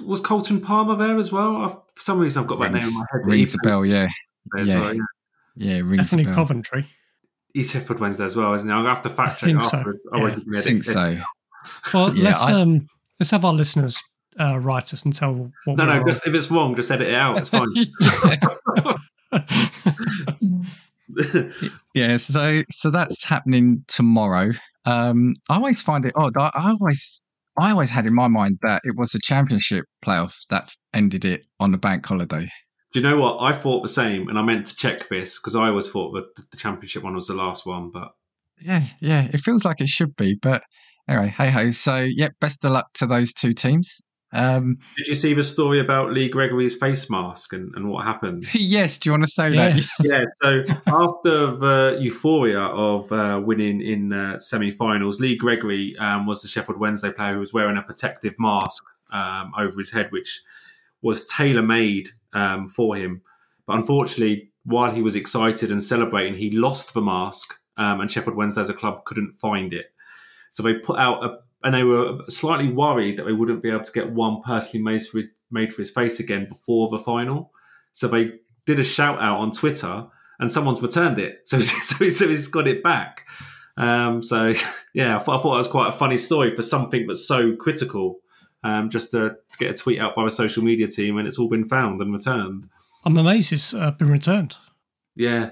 was 0.00 0.20
Carlton 0.20 0.60
Palmer 0.60 0.96
there 0.96 1.16
as 1.18 1.32
well? 1.32 1.56
I've, 1.56 1.72
for 1.72 2.00
some 2.00 2.18
reason, 2.18 2.42
I've 2.42 2.48
got 2.48 2.58
rings, 2.58 2.72
that 2.72 2.80
name 2.80 2.88
in 2.88 2.94
my 2.94 3.04
head. 3.12 3.26
Rings 3.26 3.54
a 3.54 3.58
bell, 3.58 3.84
yeah. 3.84 4.08
Yeah. 4.56 4.80
Well, 4.80 4.94
yeah. 4.94 5.02
yeah, 5.56 5.76
rings 5.78 6.10
Definitely 6.10 6.32
Coventry. 6.32 6.86
He's 7.54 7.70
Sheffield 7.70 8.00
Wednesday 8.00 8.24
as 8.24 8.34
well, 8.34 8.54
isn't 8.54 8.68
he? 8.68 8.74
I'll 8.74 8.84
have 8.86 9.02
to 9.02 9.10
fact 9.10 9.40
check 9.40 9.54
afterwards. 9.54 10.00
So. 10.10 10.16
Yeah. 10.16 10.58
I 10.58 10.60
think 10.60 10.84
so. 10.84 11.16
Well, 11.92 12.16
yeah, 12.16 12.24
let's 12.24 12.40
I, 12.40 12.52
um, 12.52 12.88
Let's 13.22 13.30
have 13.30 13.44
our 13.44 13.52
listeners 13.52 14.02
uh, 14.40 14.58
write 14.58 14.92
us 14.92 15.04
and 15.04 15.14
tell 15.14 15.52
what. 15.64 15.78
No, 15.78 15.86
no. 15.86 16.04
Just, 16.04 16.26
if 16.26 16.34
it's 16.34 16.50
wrong, 16.50 16.74
just 16.74 16.90
edit 16.90 17.06
it 17.06 17.14
out. 17.14 17.38
It's 17.38 17.50
fine. 17.50 17.68
yeah. 21.94 22.16
So, 22.16 22.64
so 22.72 22.90
that's 22.90 23.24
happening 23.24 23.84
tomorrow. 23.86 24.50
Um, 24.86 25.36
I 25.48 25.54
always 25.54 25.80
find 25.80 26.04
it 26.04 26.14
odd. 26.16 26.36
I, 26.36 26.50
I 26.52 26.70
always, 26.70 27.22
I 27.56 27.70
always 27.70 27.92
had 27.92 28.06
in 28.06 28.14
my 28.14 28.26
mind 28.26 28.58
that 28.62 28.82
it 28.82 28.96
was 28.96 29.14
a 29.14 29.20
championship 29.20 29.84
playoff 30.04 30.34
that 30.50 30.74
ended 30.92 31.24
it 31.24 31.46
on 31.60 31.70
the 31.70 31.78
bank 31.78 32.04
holiday. 32.04 32.48
Do 32.92 32.98
you 32.98 33.08
know 33.08 33.20
what? 33.20 33.40
I 33.40 33.52
thought 33.52 33.82
the 33.82 33.88
same, 33.88 34.26
and 34.26 34.36
I 34.36 34.42
meant 34.42 34.66
to 34.66 34.74
check 34.74 35.08
this 35.08 35.38
because 35.38 35.54
I 35.54 35.68
always 35.68 35.86
thought 35.86 36.10
that 36.14 36.50
the 36.50 36.56
championship 36.56 37.04
one 37.04 37.14
was 37.14 37.28
the 37.28 37.34
last 37.34 37.66
one. 37.66 37.92
But 37.92 38.08
yeah, 38.60 38.86
yeah, 39.00 39.28
it 39.32 39.38
feels 39.38 39.64
like 39.64 39.80
it 39.80 39.86
should 39.86 40.16
be, 40.16 40.36
but 40.42 40.64
anyway, 41.08 41.28
hey 41.36 41.50
ho. 41.50 41.70
So, 41.70 41.98
yeah, 41.98 42.28
best 42.40 42.64
of 42.64 42.72
luck 42.72 42.86
to 42.94 43.06
those 43.06 43.32
two 43.32 43.52
teams. 43.52 44.00
Um, 44.34 44.78
Did 44.96 45.08
you 45.08 45.14
see 45.14 45.34
the 45.34 45.42
story 45.42 45.78
about 45.78 46.12
Lee 46.12 46.28
Gregory's 46.28 46.74
face 46.74 47.10
mask 47.10 47.52
and, 47.52 47.74
and 47.74 47.90
what 47.90 48.04
happened? 48.04 48.46
yes. 48.54 48.98
Do 48.98 49.08
you 49.08 49.12
want 49.12 49.24
to 49.24 49.30
say 49.30 49.54
that? 49.54 49.76
yeah. 50.00 50.24
So 50.40 50.64
after 50.86 51.54
the 51.56 51.98
euphoria 52.00 52.60
of 52.60 53.12
uh, 53.12 53.40
winning 53.44 53.82
in 53.82 54.12
uh, 54.12 54.38
semi-finals, 54.38 55.20
Lee 55.20 55.36
Gregory 55.36 55.96
um, 55.98 56.26
was 56.26 56.40
the 56.40 56.48
Sheffield 56.48 56.78
Wednesday 56.78 57.12
player 57.12 57.34
who 57.34 57.40
was 57.40 57.52
wearing 57.52 57.76
a 57.76 57.82
protective 57.82 58.34
mask 58.38 58.82
um, 59.12 59.52
over 59.58 59.74
his 59.76 59.92
head, 59.92 60.10
which 60.10 60.42
was 61.02 61.26
tailor-made 61.26 62.08
um, 62.32 62.68
for 62.68 62.96
him. 62.96 63.20
But 63.66 63.76
unfortunately, 63.76 64.50
while 64.64 64.92
he 64.92 65.02
was 65.02 65.14
excited 65.14 65.70
and 65.70 65.82
celebrating, 65.82 66.34
he 66.34 66.50
lost 66.50 66.94
the 66.94 67.02
mask, 67.02 67.58
um, 67.76 68.00
and 68.00 68.10
Sheffield 68.10 68.36
Wednesday 68.36 68.60
as 68.60 68.70
a 68.70 68.74
club 68.74 69.04
couldn't 69.04 69.32
find 69.32 69.72
it. 69.72 69.91
So 70.52 70.62
they 70.62 70.74
put 70.74 70.98
out 70.98 71.24
a, 71.24 71.38
and 71.64 71.74
they 71.74 71.82
were 71.82 72.18
slightly 72.28 72.68
worried 72.68 73.16
that 73.16 73.24
they 73.24 73.32
wouldn't 73.32 73.62
be 73.62 73.70
able 73.70 73.82
to 73.82 73.92
get 73.92 74.12
one 74.12 74.42
personally 74.42 74.84
made 74.84 75.02
for, 75.02 75.22
made 75.50 75.72
for 75.72 75.80
his 75.80 75.90
face 75.90 76.20
again 76.20 76.46
before 76.48 76.88
the 76.90 76.98
final. 76.98 77.52
So 77.92 78.06
they 78.06 78.32
did 78.66 78.78
a 78.78 78.84
shout 78.84 79.20
out 79.20 79.38
on 79.38 79.52
Twitter, 79.52 80.06
and 80.38 80.52
someone's 80.52 80.82
returned 80.82 81.18
it. 81.18 81.42
So, 81.46 81.58
so, 81.60 82.08
so 82.08 82.28
he's 82.28 82.48
got 82.48 82.68
it 82.68 82.82
back. 82.82 83.26
Um, 83.76 84.22
so 84.22 84.52
yeah, 84.94 85.16
I 85.16 85.18
thought, 85.18 85.40
I 85.40 85.42
thought 85.42 85.54
it 85.54 85.58
was 85.58 85.68
quite 85.68 85.88
a 85.88 85.92
funny 85.92 86.18
story 86.18 86.54
for 86.54 86.62
something 86.62 87.06
that's 87.06 87.26
so 87.26 87.56
critical. 87.56 88.20
Um, 88.64 88.90
just 88.90 89.10
to 89.10 89.36
get 89.58 89.70
a 89.70 89.74
tweet 89.74 89.98
out 89.98 90.14
by 90.14 90.22
the 90.22 90.30
social 90.30 90.62
media 90.62 90.86
team, 90.86 91.18
and 91.18 91.26
it's 91.26 91.36
all 91.36 91.48
been 91.48 91.64
found 91.64 92.00
and 92.00 92.12
returned. 92.12 92.68
I'm 93.04 93.16
amazed 93.16 93.52
it's 93.52 93.74
uh, 93.74 93.90
been 93.90 94.08
returned. 94.08 94.54
Yeah, 95.16 95.50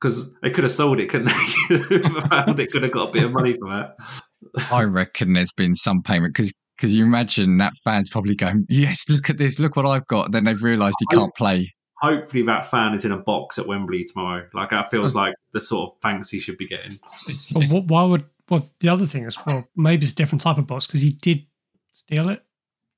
because 0.00 0.34
they 0.40 0.50
could 0.50 0.62
have 0.62 0.70
sold 0.70 1.00
it, 1.00 1.08
couldn't 1.08 1.32
they? 1.68 2.52
they 2.52 2.66
could 2.66 2.84
have 2.84 2.92
got 2.92 3.08
a 3.08 3.12
bit 3.12 3.24
of 3.24 3.32
money 3.32 3.54
for 3.54 3.68
that. 3.70 3.96
I 4.70 4.82
reckon 4.84 5.32
there's 5.32 5.52
been 5.52 5.74
some 5.74 6.02
payment 6.02 6.34
because 6.34 6.52
because 6.76 6.94
you 6.94 7.04
imagine 7.04 7.56
that 7.58 7.72
fan's 7.84 8.10
probably 8.10 8.34
going, 8.34 8.66
"Yes, 8.68 9.08
look 9.08 9.30
at 9.30 9.38
this, 9.38 9.58
look 9.58 9.76
what 9.76 9.86
I've 9.86 10.06
got." 10.06 10.32
Then 10.32 10.44
they've 10.44 10.62
realised 10.62 10.96
he 11.00 11.16
can't 11.16 11.34
play. 11.34 11.72
Hopefully, 12.02 12.42
that 12.42 12.66
fan 12.66 12.92
is 12.94 13.04
in 13.04 13.12
a 13.12 13.18
box 13.18 13.58
at 13.58 13.66
Wembley 13.66 14.04
tomorrow. 14.04 14.46
Like 14.52 14.70
that 14.70 14.90
feels 14.90 15.14
like 15.14 15.34
the 15.52 15.60
sort 15.60 15.90
of 15.90 15.98
thanks 16.00 16.28
he 16.30 16.38
should 16.38 16.58
be 16.58 16.66
getting. 16.66 16.98
Well, 17.54 17.82
why 17.82 18.04
would? 18.04 18.24
Well, 18.48 18.68
the 18.80 18.88
other 18.88 19.06
thing 19.06 19.24
is, 19.24 19.36
well, 19.46 19.66
maybe 19.74 20.04
it's 20.04 20.12
a 20.12 20.16
different 20.16 20.42
type 20.42 20.58
of 20.58 20.66
box 20.66 20.86
because 20.86 21.00
he 21.00 21.10
did 21.10 21.46
steal 21.92 22.28
it. 22.28 22.44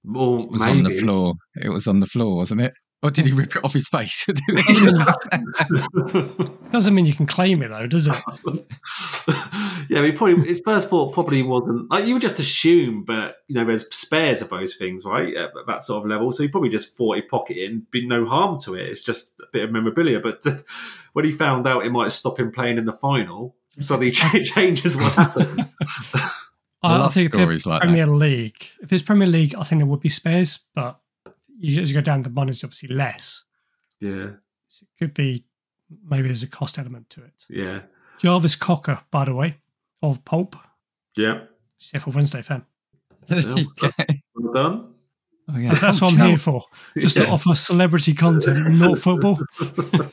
Well, 0.04 0.40
it 0.40 0.50
was 0.50 0.66
maybe. 0.66 0.78
on 0.78 0.84
the 0.84 0.90
floor. 0.90 1.34
It 1.62 1.68
was 1.68 1.86
on 1.86 2.00
the 2.00 2.06
floor, 2.06 2.36
wasn't 2.36 2.62
it? 2.62 2.72
Or 3.00 3.12
did 3.12 3.26
he 3.26 3.32
rip 3.32 3.54
it 3.54 3.64
off 3.64 3.74
his 3.74 3.88
face? 3.88 4.26
Doesn't 6.72 6.94
mean 6.94 7.06
you 7.06 7.14
can 7.14 7.26
claim 7.26 7.62
it 7.62 7.68
though, 7.68 7.86
does 7.86 8.08
it? 8.08 8.16
yeah, 9.88 10.00
I 10.00 10.02
mean, 10.02 10.16
probably 10.16 10.48
his 10.48 10.60
first 10.64 10.88
thought 10.88 11.12
probably 11.12 11.44
wasn't 11.44 11.88
like 11.90 12.06
you 12.06 12.14
would 12.14 12.22
just 12.22 12.40
assume, 12.40 13.04
but 13.04 13.36
you 13.46 13.54
know, 13.54 13.64
there's 13.64 13.88
spares 13.94 14.42
of 14.42 14.50
those 14.50 14.74
things, 14.74 15.04
right? 15.04 15.32
At 15.36 15.50
that 15.68 15.84
sort 15.84 16.02
of 16.02 16.10
level, 16.10 16.32
so 16.32 16.42
he 16.42 16.48
probably 16.48 16.70
just 16.70 16.96
thought 16.96 17.14
he'd 17.14 17.28
pocket 17.28 17.58
it 17.58 17.70
and 17.70 17.88
be 17.92 18.04
no 18.04 18.26
harm 18.26 18.58
to 18.64 18.74
it. 18.74 18.88
It's 18.88 19.04
just 19.04 19.38
a 19.40 19.46
bit 19.52 19.62
of 19.62 19.70
memorabilia. 19.70 20.18
But 20.18 20.44
when 21.12 21.24
he 21.24 21.30
found 21.30 21.68
out 21.68 21.86
it 21.86 21.92
might 21.92 22.10
stop 22.10 22.40
him 22.40 22.50
playing 22.50 22.78
in 22.78 22.84
the 22.84 22.92
final, 22.92 23.54
suddenly 23.80 24.10
changes 24.10 24.96
what's 24.96 25.14
happened. 25.14 25.68
I, 26.82 26.94
I 26.94 26.98
love 26.98 27.14
think 27.14 27.26
if 27.26 27.32
they're 27.32 27.42
stories 27.42 27.64
like 27.64 27.80
that. 27.80 27.86
Premier 27.86 28.08
League. 28.08 28.70
If 28.82 28.92
it's 28.92 29.04
Premier 29.04 29.28
League, 29.28 29.54
I 29.54 29.62
think 29.62 29.78
there 29.78 29.86
would 29.86 30.00
be 30.00 30.08
spares, 30.08 30.58
but 30.74 30.98
you, 31.58 31.82
as 31.82 31.90
you 31.90 31.94
go 31.98 32.02
down, 32.02 32.22
the 32.22 32.30
money's 32.30 32.62
obviously 32.64 32.88
less. 32.94 33.44
Yeah, 34.00 34.30
So 34.68 34.84
it 34.84 34.98
could 34.98 35.14
be 35.14 35.44
maybe 36.08 36.28
there's 36.28 36.42
a 36.42 36.46
cost 36.48 36.78
element 36.78 37.08
to 37.10 37.24
it. 37.24 37.44
yeah, 37.50 37.80
Jarvis 38.18 38.56
Cocker, 38.56 39.00
by 39.10 39.24
the 39.24 39.34
way, 39.34 39.56
of 40.02 40.24
Pulp, 40.24 40.56
yeah. 41.16 41.40
Sheffield 41.78 42.14
Wednesday 42.16 42.42
fan. 42.42 42.64
There 43.26 43.40
you 43.40 43.68
go. 43.76 43.90
Well 44.36 44.52
done. 44.52 44.94
Oh, 45.50 45.56
yeah. 45.58 45.74
That's 45.74 46.00
what 46.00 46.12
I'm 46.12 46.18
you 46.18 46.24
here 46.30 46.38
for. 46.38 46.64
Just 46.98 47.16
to 47.16 47.24
Yeah. 47.24 47.32
offer 47.32 47.54
celebrity 47.54 48.14
content, 48.14 48.78
not 48.78 48.98
football. 48.98 49.38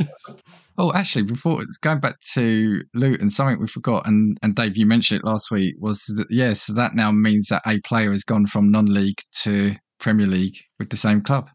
Oh, 0.77 0.91
actually, 0.93 1.23
before 1.23 1.63
going 1.79 2.01
back 2.01 2.19
to 2.33 2.81
Luton, 2.93 3.29
something 3.29 3.61
we 3.61 3.67
forgot, 3.67 4.05
and, 4.05 4.37
and 4.43 4.55
Dave, 4.55 4.75
you 4.75 4.85
mentioned 4.85 5.21
it 5.21 5.25
last 5.25 5.49
week, 5.49 5.73
was 5.79 6.03
that, 6.17 6.27
yeah, 6.29 6.51
so 6.51 6.73
that 6.73 6.93
now 6.95 7.13
means 7.13 7.47
that 7.47 7.61
a 7.65 7.79
player 7.85 8.11
has 8.11 8.25
gone 8.25 8.45
from 8.45 8.69
non 8.71 8.87
league 8.87 9.21
to 9.43 9.73
Premier 9.99 10.27
League 10.27 10.57
with 10.79 10.89
the 10.89 10.97
same 10.97 11.21
club. 11.21 11.49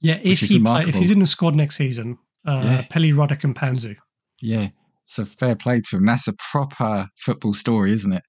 Yeah, 0.00 0.18
if 0.22 0.40
he 0.40 0.58
play, 0.58 0.82
if 0.86 0.94
he's 0.94 1.10
in 1.10 1.18
the 1.18 1.26
squad 1.26 1.54
next 1.54 1.76
season, 1.76 2.18
uh, 2.46 2.60
Yeah. 2.64 2.86
Pelly 2.90 3.12
Ruddock 3.12 3.40
Mpanzu. 3.40 3.96
Yeah. 4.42 4.68
So 5.06 5.24
fair 5.24 5.54
play 5.56 5.80
to 5.88 5.96
him. 5.96 6.06
That's 6.06 6.28
a 6.28 6.34
proper 6.50 7.08
football 7.16 7.54
story, 7.54 7.92
isn't 7.92 8.12
it? 8.12 8.22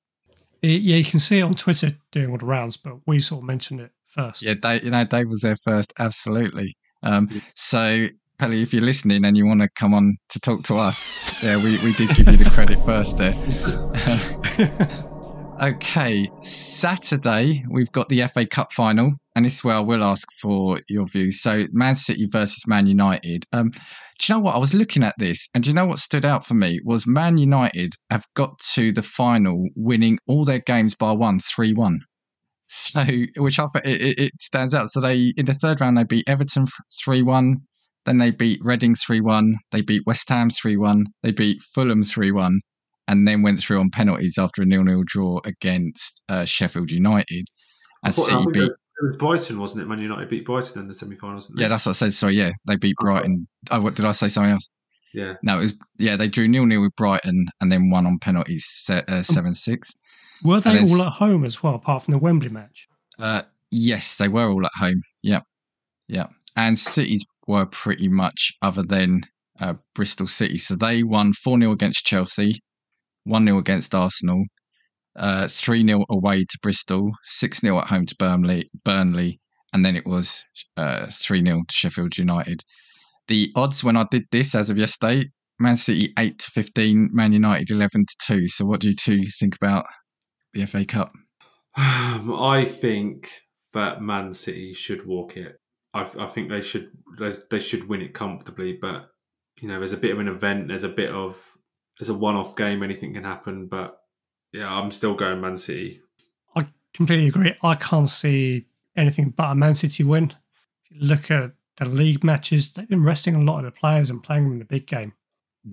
It- 0.61 0.81
yeah, 0.81 0.97
you 0.97 1.05
can 1.05 1.19
see 1.19 1.39
it 1.39 1.43
on 1.43 1.53
Twitter 1.53 1.91
doing 2.11 2.29
all 2.31 2.37
the 2.37 2.45
rounds, 2.45 2.77
but 2.77 2.95
we 3.07 3.19
sort 3.19 3.41
of 3.41 3.45
mentioned 3.47 3.81
it 3.81 3.91
first. 4.07 4.41
Yeah, 4.41 4.53
Dave, 4.55 4.83
you 4.83 4.91
know, 4.91 5.03
Dave 5.05 5.27
was 5.29 5.41
there 5.41 5.57
first. 5.57 5.93
Absolutely. 5.99 6.75
Um, 7.03 7.27
Yeah. 7.31 7.41
so, 7.55 8.07
Pelly, 8.39 8.61
if 8.61 8.73
you're 8.73 8.81
listening 8.81 9.23
and 9.25 9.37
you 9.37 9.45
want 9.45 9.61
to 9.61 9.69
come 9.75 9.93
on 9.93 10.17
to 10.29 10.39
talk 10.39 10.63
to 10.63 10.75
us, 10.75 11.41
yeah, 11.43 11.57
we, 11.57 11.77
we 11.79 11.93
did 11.93 12.09
give 12.15 12.27
you 12.27 12.37
the 12.37 12.49
credit 12.49 12.77
first 12.85 13.17
there. 13.17 13.33
okay, 15.61 16.29
Saturday, 16.41 17.63
we've 17.69 17.91
got 17.91 18.09
the 18.09 18.27
FA 18.27 18.45
Cup 18.45 18.73
final, 18.73 19.11
and 19.35 19.45
this 19.45 19.57
is 19.57 19.63
where 19.63 19.75
I 19.75 19.79
will 19.79 20.03
ask 20.03 20.27
for 20.41 20.79
your 20.89 21.07
views. 21.07 21.41
So, 21.41 21.65
Man 21.71 21.95
City 21.95 22.25
versus 22.25 22.67
Man 22.67 22.87
United. 22.87 23.45
Um, 23.53 23.71
do 23.71 23.79
you 24.27 24.35
know 24.35 24.39
what? 24.39 24.55
I 24.55 24.59
was 24.59 24.73
looking 24.73 25.03
at 25.03 25.15
this, 25.17 25.49
and 25.53 25.63
do 25.63 25.69
you 25.69 25.73
know 25.73 25.85
what 25.85 25.99
stood 25.99 26.25
out 26.25 26.45
for 26.45 26.53
me 26.53 26.79
was 26.83 27.07
Man 27.07 27.37
United 27.37 27.93
have 28.09 28.25
got 28.35 28.59
to 28.73 28.91
the 28.91 29.01
final 29.01 29.69
winning 29.75 30.19
all 30.27 30.45
their 30.45 30.59
games 30.59 30.95
by 30.95 31.11
one, 31.11 31.39
three 31.39 31.73
one. 31.73 31.99
So, 32.67 33.05
which 33.37 33.59
I 33.59 33.67
thought 33.67 33.85
it, 33.85 34.19
it, 34.19 34.31
stands 34.39 34.73
out. 34.73 34.89
So 34.89 35.01
they 35.01 35.33
in 35.37 35.45
the 35.45 35.53
third 35.53 35.81
round 35.81 35.97
they 35.97 36.03
beat 36.03 36.27
Everton 36.27 36.65
three 37.03 37.21
one, 37.21 37.57
then 38.05 38.17
they 38.17 38.31
beat 38.31 38.59
Reading 38.63 38.95
three 38.95 39.21
one, 39.21 39.55
they 39.71 39.81
beat 39.81 40.03
West 40.05 40.29
Ham 40.29 40.49
three 40.49 40.77
one, 40.77 41.05
they 41.23 41.31
beat 41.31 41.61
Fulham 41.73 42.03
three 42.03 42.31
one, 42.31 42.61
and 43.07 43.27
then 43.27 43.41
went 43.41 43.59
through 43.59 43.79
on 43.79 43.89
penalties 43.89 44.37
after 44.37 44.61
a 44.61 44.65
nil 44.65 44.83
nil 44.83 45.03
draw 45.05 45.39
against 45.45 46.21
uh, 46.29 46.45
Sheffield 46.45 46.91
United. 46.91 47.45
I 48.03 48.07
And 48.07 48.15
City 48.15 48.45
beat. 48.53 48.63
it 48.63 48.71
was 49.01 49.17
Brighton, 49.17 49.59
wasn't 49.59 49.83
it? 49.83 49.87
Man 49.87 50.01
United 50.01 50.29
beat 50.29 50.45
Brighton 50.45 50.81
in 50.81 50.87
the 50.87 50.93
semi-finals. 50.93 51.51
Yeah, 51.55 51.67
that's 51.67 51.85
what 51.85 51.91
I 51.91 51.93
said. 51.93 52.13
So 52.13 52.27
yeah, 52.27 52.51
they 52.67 52.75
beat 52.77 52.95
Brighton. 52.99 53.47
Oh, 53.71 53.81
what 53.81 53.95
did 53.95 54.05
I 54.05 54.11
say? 54.11 54.27
Something 54.27 54.53
else? 54.53 54.69
yeah. 55.13 55.33
No, 55.43 55.57
it 55.57 55.61
was 55.61 55.77
yeah. 55.97 56.15
They 56.15 56.27
drew 56.27 56.47
nil 56.47 56.65
nil 56.65 56.81
with 56.81 56.95
Brighton 56.95 57.47
and 57.61 57.71
then 57.71 57.89
won 57.89 58.05
on 58.05 58.19
penalties 58.19 58.89
uh, 58.89 59.21
seven 59.21 59.53
six. 59.53 59.93
Were 60.43 60.59
they 60.59 60.73
then 60.73 60.89
all 60.89 61.01
at 61.01 61.13
home 61.13 61.45
as 61.45 61.63
well, 61.63 61.75
apart 61.75 62.03
from 62.03 62.11
the 62.11 62.17
Wembley 62.17 62.49
match? 62.49 62.87
Uh, 63.17 63.43
yes, 63.71 64.17
they 64.17 64.27
were 64.27 64.49
all 64.49 64.65
at 64.65 64.71
home. 64.77 65.01
Yeah, 65.23 65.39
yeah. 66.07 66.27
And 66.57 66.77
cities 66.77 67.25
were 67.47 67.65
pretty 67.65 68.07
much 68.09 68.51
other 68.61 68.83
than 68.83 69.21
uh, 69.59 69.75
Bristol 69.93 70.27
City. 70.27 70.57
So 70.57 70.75
they 70.75 71.03
won 71.03 71.33
4 71.33 71.59
0 71.59 71.71
against 71.71 72.05
Chelsea, 72.05 72.55
1 73.25 73.45
0 73.45 73.57
against 73.57 73.93
Arsenal, 73.93 74.45
uh, 75.15 75.47
3 75.47 75.85
0 75.85 76.05
away 76.09 76.45
to 76.45 76.59
Bristol, 76.61 77.11
6 77.23 77.59
0 77.59 77.79
at 77.79 77.87
home 77.87 78.05
to 78.05 78.15
Burnley, 78.17 78.67
Burnley, 78.83 79.39
and 79.73 79.85
then 79.85 79.95
it 79.95 80.05
was 80.05 80.43
uh, 80.77 81.07
3 81.11 81.43
0 81.43 81.59
to 81.67 81.73
Sheffield 81.73 82.17
United. 82.17 82.63
The 83.27 83.51
odds 83.55 83.83
when 83.83 83.97
I 83.97 84.05
did 84.09 84.23
this 84.31 84.55
as 84.55 84.69
of 84.69 84.77
yesterday 84.77 85.25
Man 85.59 85.77
City 85.77 86.13
8 86.17 86.39
to 86.39 86.51
15, 86.51 87.09
Man 87.13 87.33
United 87.33 87.71
11 87.71 88.05
to 88.05 88.39
2. 88.39 88.47
So 88.47 88.65
what 88.65 88.81
do 88.81 88.89
you 88.89 88.95
two 88.95 89.23
think 89.39 89.55
about 89.55 89.85
the 90.53 90.65
FA 90.65 90.85
Cup? 90.85 91.13
I 91.77 92.65
think 92.65 93.29
that 93.73 94.01
Man 94.01 94.33
City 94.33 94.73
should 94.73 95.05
walk 95.05 95.37
it. 95.37 95.55
I, 95.93 96.01
I 96.19 96.27
think 96.27 96.49
they 96.49 96.61
should 96.61 96.89
they, 97.19 97.33
they 97.49 97.59
should 97.59 97.87
win 97.87 98.01
it 98.01 98.13
comfortably. 98.13 98.77
But 98.79 99.07
you 99.61 99.69
know, 99.69 99.77
there's 99.77 99.93
a 99.93 99.97
bit 99.97 100.11
of 100.11 100.19
an 100.19 100.27
event. 100.27 100.67
There's 100.67 100.83
a 100.83 100.89
bit 100.89 101.11
of 101.11 101.41
there's 101.99 102.09
a 102.09 102.13
one-off 102.13 102.55
game. 102.55 102.83
Anything 102.83 103.13
can 103.13 103.23
happen. 103.23 103.67
But 103.67 103.99
yeah, 104.51 104.71
I'm 104.73 104.91
still 104.91 105.13
going 105.15 105.41
Man 105.41 105.57
City. 105.57 106.01
I 106.55 106.67
completely 106.93 107.27
agree. 107.27 107.53
I 107.63 107.75
can't 107.75 108.09
see 108.09 108.65
anything 108.95 109.29
but 109.31 109.51
a 109.51 109.55
Man 109.55 109.75
City 109.75 110.03
win. 110.03 110.33
If 110.83 110.91
you 110.91 111.07
look 111.07 111.31
at 111.31 111.51
the 111.77 111.85
league 111.85 112.23
matches, 112.23 112.73
they've 112.73 112.87
been 112.87 113.03
resting 113.03 113.35
a 113.35 113.41
lot 113.41 113.59
of 113.59 113.65
the 113.65 113.71
players 113.71 114.09
and 114.09 114.23
playing 114.23 114.43
them 114.45 114.53
in 114.53 114.59
the 114.59 114.65
big 114.65 114.87
game. 114.87 115.13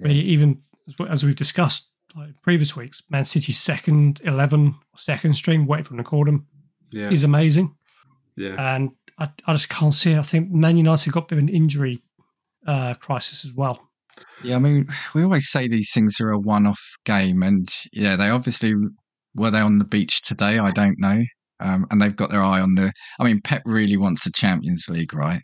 I 0.02 0.08
mean, 0.08 0.16
even 0.16 0.62
as 1.08 1.22
we've 1.22 1.36
discussed 1.36 1.90
like 2.16 2.30
previous 2.42 2.74
weeks, 2.74 3.02
Man 3.10 3.24
City's 3.24 3.58
second 3.60 4.20
11, 4.24 4.74
second 4.96 5.34
string, 5.34 5.66
wait 5.66 5.84
for 5.84 5.90
them 5.90 5.98
to 5.98 6.04
call 6.04 6.24
them, 6.24 6.46
Yeah, 6.90 7.10
is 7.10 7.24
amazing. 7.24 7.74
yeah, 8.36 8.74
And 8.74 8.90
I, 9.18 9.28
I 9.46 9.52
just 9.52 9.68
can't 9.68 9.92
see 9.94 10.12
it. 10.12 10.18
I 10.18 10.22
think 10.22 10.50
Man 10.50 10.76
United 10.78 11.12
got 11.12 11.24
a 11.24 11.26
bit 11.26 11.38
of 11.38 11.44
an 11.44 11.48
injury 11.50 12.02
uh, 12.66 12.94
crisis 12.94 13.44
as 13.44 13.52
well. 13.52 13.88
Yeah, 14.44 14.56
I 14.56 14.58
mean, 14.58 14.86
we 15.14 15.22
always 15.22 15.48
say 15.50 15.68
these 15.68 15.90
things 15.94 16.20
are 16.20 16.30
a 16.30 16.38
one-off 16.38 16.80
game, 17.04 17.42
and 17.42 17.68
yeah, 17.92 18.16
they 18.16 18.28
obviously 18.28 18.74
were 19.34 19.50
they 19.50 19.60
on 19.60 19.78
the 19.78 19.84
beach 19.84 20.22
today. 20.22 20.58
I 20.58 20.70
don't 20.70 20.98
know, 20.98 21.20
um, 21.60 21.86
and 21.90 22.00
they've 22.02 22.16
got 22.16 22.30
their 22.30 22.42
eye 22.42 22.60
on 22.60 22.74
the. 22.74 22.92
I 23.20 23.24
mean, 23.24 23.40
Pep 23.42 23.62
really 23.64 23.96
wants 23.96 24.24
the 24.24 24.32
Champions 24.34 24.86
League, 24.88 25.14
right? 25.14 25.40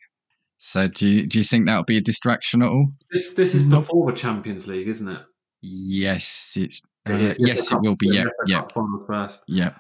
So, 0.59 0.89
do 0.89 1.07
you 1.09 1.27
do 1.27 1.39
you 1.39 1.45
think 1.45 1.67
that'll 1.67 1.85
be 1.85 1.97
a 1.99 2.01
distraction 2.03 2.63
at 2.63 2.69
all? 2.69 2.87
this 3.13 3.35
this 3.35 3.55
is 3.55 3.65
Nope. 3.65 3.83
before 3.85 4.11
the 4.11 4.19
Champions 4.19 4.67
League, 4.67 4.89
isn't 4.89 5.09
it? 5.09 5.23
Yes, 5.63 6.57
it, 6.57 6.75
uh, 7.09 7.13
It 7.15 7.21
is 7.21 7.37
the 7.39 7.47
yes, 7.47 7.73
it 7.73 7.81
will 7.81 7.97
be. 7.97 8.09
Cup- 8.09 8.17
Yeah, 8.17 8.25
the 8.25 8.51
yeah, 8.53 8.61
Cup 8.61 8.73
final 8.75 9.05
first. 9.07 9.45
yeah. 9.49 9.75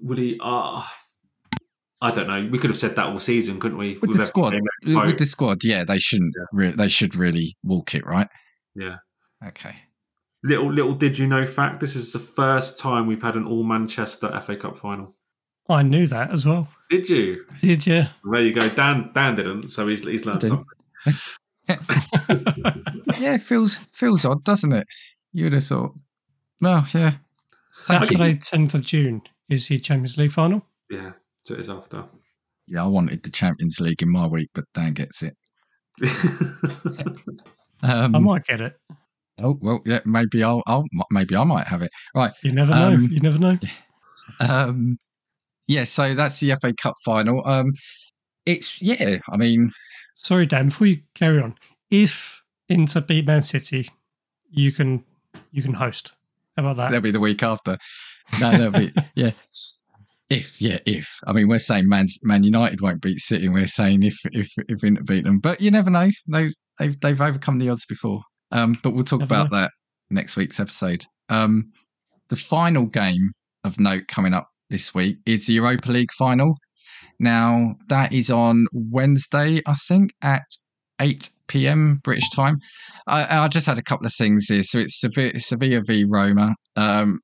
Would 0.00 0.18
he? 0.18 0.38
Uh, 0.42 0.82
I 2.04 2.10
don't 2.10 2.26
know. 2.26 2.46
We 2.52 2.58
could 2.58 2.68
have 2.68 2.78
said 2.78 2.96
that 2.96 3.06
all 3.06 3.18
season, 3.18 3.58
couldn't 3.58 3.78
we? 3.78 3.96
With 4.02 4.12
the 4.12 4.26
squad, 4.26 4.52
with 4.84 5.06
with 5.06 5.18
the 5.18 5.24
squad, 5.24 5.64
yeah, 5.64 5.84
they 5.84 5.98
shouldn't. 5.98 6.34
Yeah. 6.36 6.44
Re- 6.52 6.74
they 6.76 6.88
should 6.88 7.16
really 7.16 7.56
walk 7.64 7.94
it, 7.94 8.04
right? 8.04 8.28
Yeah. 8.74 8.96
Okay. 9.46 9.74
Little 10.42 10.70
little 10.70 10.94
did 10.94 11.16
you 11.16 11.26
know 11.26 11.46
fact, 11.46 11.80
this 11.80 11.96
is 11.96 12.12
the 12.12 12.18
first 12.18 12.78
time 12.78 13.06
we've 13.06 13.22
had 13.22 13.36
an 13.36 13.46
all 13.46 13.64
Manchester 13.64 14.38
FA 14.42 14.54
Cup 14.54 14.76
final. 14.76 15.14
I 15.70 15.82
knew 15.82 16.06
that 16.08 16.30
as 16.30 16.44
well. 16.44 16.68
Did 16.90 17.08
you? 17.08 17.46
Did 17.60 17.86
you? 17.86 18.02
There 18.30 18.42
you 18.42 18.52
go. 18.52 18.68
Dan 18.68 19.10
Dan 19.14 19.36
didn't, 19.36 19.68
so 19.70 19.88
he's 19.88 20.06
he's 20.06 20.26
learned 20.26 20.42
something. 20.42 20.66
Yeah, 23.18 23.34
it 23.34 23.40
feels 23.40 23.78
feels 23.90 24.26
odd, 24.26 24.44
doesn't 24.44 24.74
it? 24.74 24.86
You'd 25.32 25.54
have 25.54 25.64
thought. 25.64 25.92
Well, 26.60 26.84
yeah. 26.92 27.12
Saturday, 27.72 28.34
10th 28.34 28.74
of 28.74 28.82
June 28.82 29.22
is 29.48 29.68
the 29.68 29.78
Champions 29.78 30.18
League 30.18 30.30
final. 30.30 30.62
Yeah, 30.90 31.12
so 31.44 31.54
it 31.54 31.60
is 31.60 31.70
after. 31.70 32.04
Yeah, 32.66 32.84
I 32.84 32.86
wanted 32.86 33.22
the 33.22 33.30
Champions 33.30 33.80
League 33.80 34.02
in 34.02 34.10
my 34.10 34.26
week, 34.26 34.50
but 34.54 34.64
Dan 34.74 34.94
gets 34.94 35.22
it. 35.22 35.34
Um, 37.82 38.14
I 38.14 38.18
might 38.18 38.46
get 38.46 38.62
it. 38.62 38.78
Oh 39.42 39.58
well, 39.60 39.82
yeah, 39.84 40.00
maybe 40.06 40.42
I'll, 40.42 40.62
I'll, 40.66 40.86
maybe 41.10 41.36
I 41.36 41.44
might 41.44 41.66
have 41.66 41.82
it. 41.82 41.90
Right. 42.14 42.32
You 42.42 42.52
never 42.52 42.72
know. 42.72 42.94
Um, 42.94 43.08
you 43.10 43.20
never 43.20 43.38
know. 43.38 43.58
Um, 44.40 44.96
yeah. 45.66 45.84
So 45.84 46.14
that's 46.14 46.40
the 46.40 46.56
FA 46.62 46.72
Cup 46.72 46.94
final. 47.04 47.46
Um, 47.46 47.72
it's 48.46 48.80
yeah. 48.80 49.18
I 49.28 49.36
mean, 49.36 49.70
Sorry, 50.16 50.46
Dan. 50.46 50.66
Before 50.66 50.86
you 50.86 51.02
carry 51.14 51.42
on, 51.42 51.54
if 51.90 52.42
Inter 52.70 53.02
beat 53.02 53.26
Man 53.26 53.42
City, 53.42 53.90
you 54.50 54.72
can 54.72 55.04
you 55.52 55.62
can 55.62 55.74
host. 55.74 56.12
How 56.56 56.62
about 56.62 56.76
that? 56.76 56.84
that'll 56.84 57.02
be 57.02 57.10
the 57.10 57.20
week 57.20 57.42
after. 57.42 57.78
No, 58.40 58.50
that'll 58.52 58.70
be 58.70 58.90
yeah. 59.14 59.32
If 60.34 60.60
yeah, 60.60 60.78
if 60.84 61.08
I 61.28 61.32
mean 61.32 61.46
we're 61.46 61.58
saying 61.58 61.88
Man 61.88 62.06
Man 62.24 62.42
United 62.42 62.80
won't 62.80 63.00
beat 63.00 63.20
City, 63.20 63.48
we're 63.48 63.66
saying 63.66 64.02
if 64.02 64.16
if 64.32 64.48
if 64.68 64.82
Inter 64.82 65.02
beat 65.04 65.24
them, 65.24 65.38
but 65.38 65.60
you 65.60 65.70
never 65.70 65.90
know. 65.90 66.10
They 66.26 66.52
they've 66.80 66.98
they've 67.00 67.20
overcome 67.20 67.58
the 67.58 67.68
odds 67.68 67.86
before. 67.86 68.20
Um, 68.50 68.74
but 68.82 68.94
we'll 68.94 69.04
talk 69.04 69.20
Never 69.20 69.32
about 69.32 69.50
that 69.50 69.70
next 70.10 70.36
week's 70.36 70.58
episode. 70.58 71.04
Um, 71.28 71.70
the 72.30 72.36
final 72.36 72.86
game 72.86 73.30
of 73.62 73.78
note 73.78 74.08
coming 74.08 74.34
up 74.34 74.48
this 74.70 74.92
week 74.92 75.18
is 75.24 75.46
the 75.46 75.54
Europa 75.54 75.92
League 75.92 76.12
final. 76.18 76.56
Now 77.20 77.76
that 77.88 78.12
is 78.12 78.28
on 78.30 78.66
Wednesday, 78.72 79.62
I 79.66 79.74
think, 79.86 80.12
at 80.22 80.42
8 81.00 81.30
p.m. 81.46 82.00
British 82.02 82.28
time. 82.30 82.58
I, 83.06 83.44
I 83.44 83.48
just 83.48 83.66
had 83.66 83.78
a 83.78 83.82
couple 83.82 84.06
of 84.06 84.14
things 84.14 84.46
here. 84.48 84.62
So 84.62 84.80
it's 84.80 85.00
Sevilla, 85.00 85.38
Sevilla 85.38 85.80
v 85.86 86.04
Roma, 86.10 86.56
um, 86.74 87.20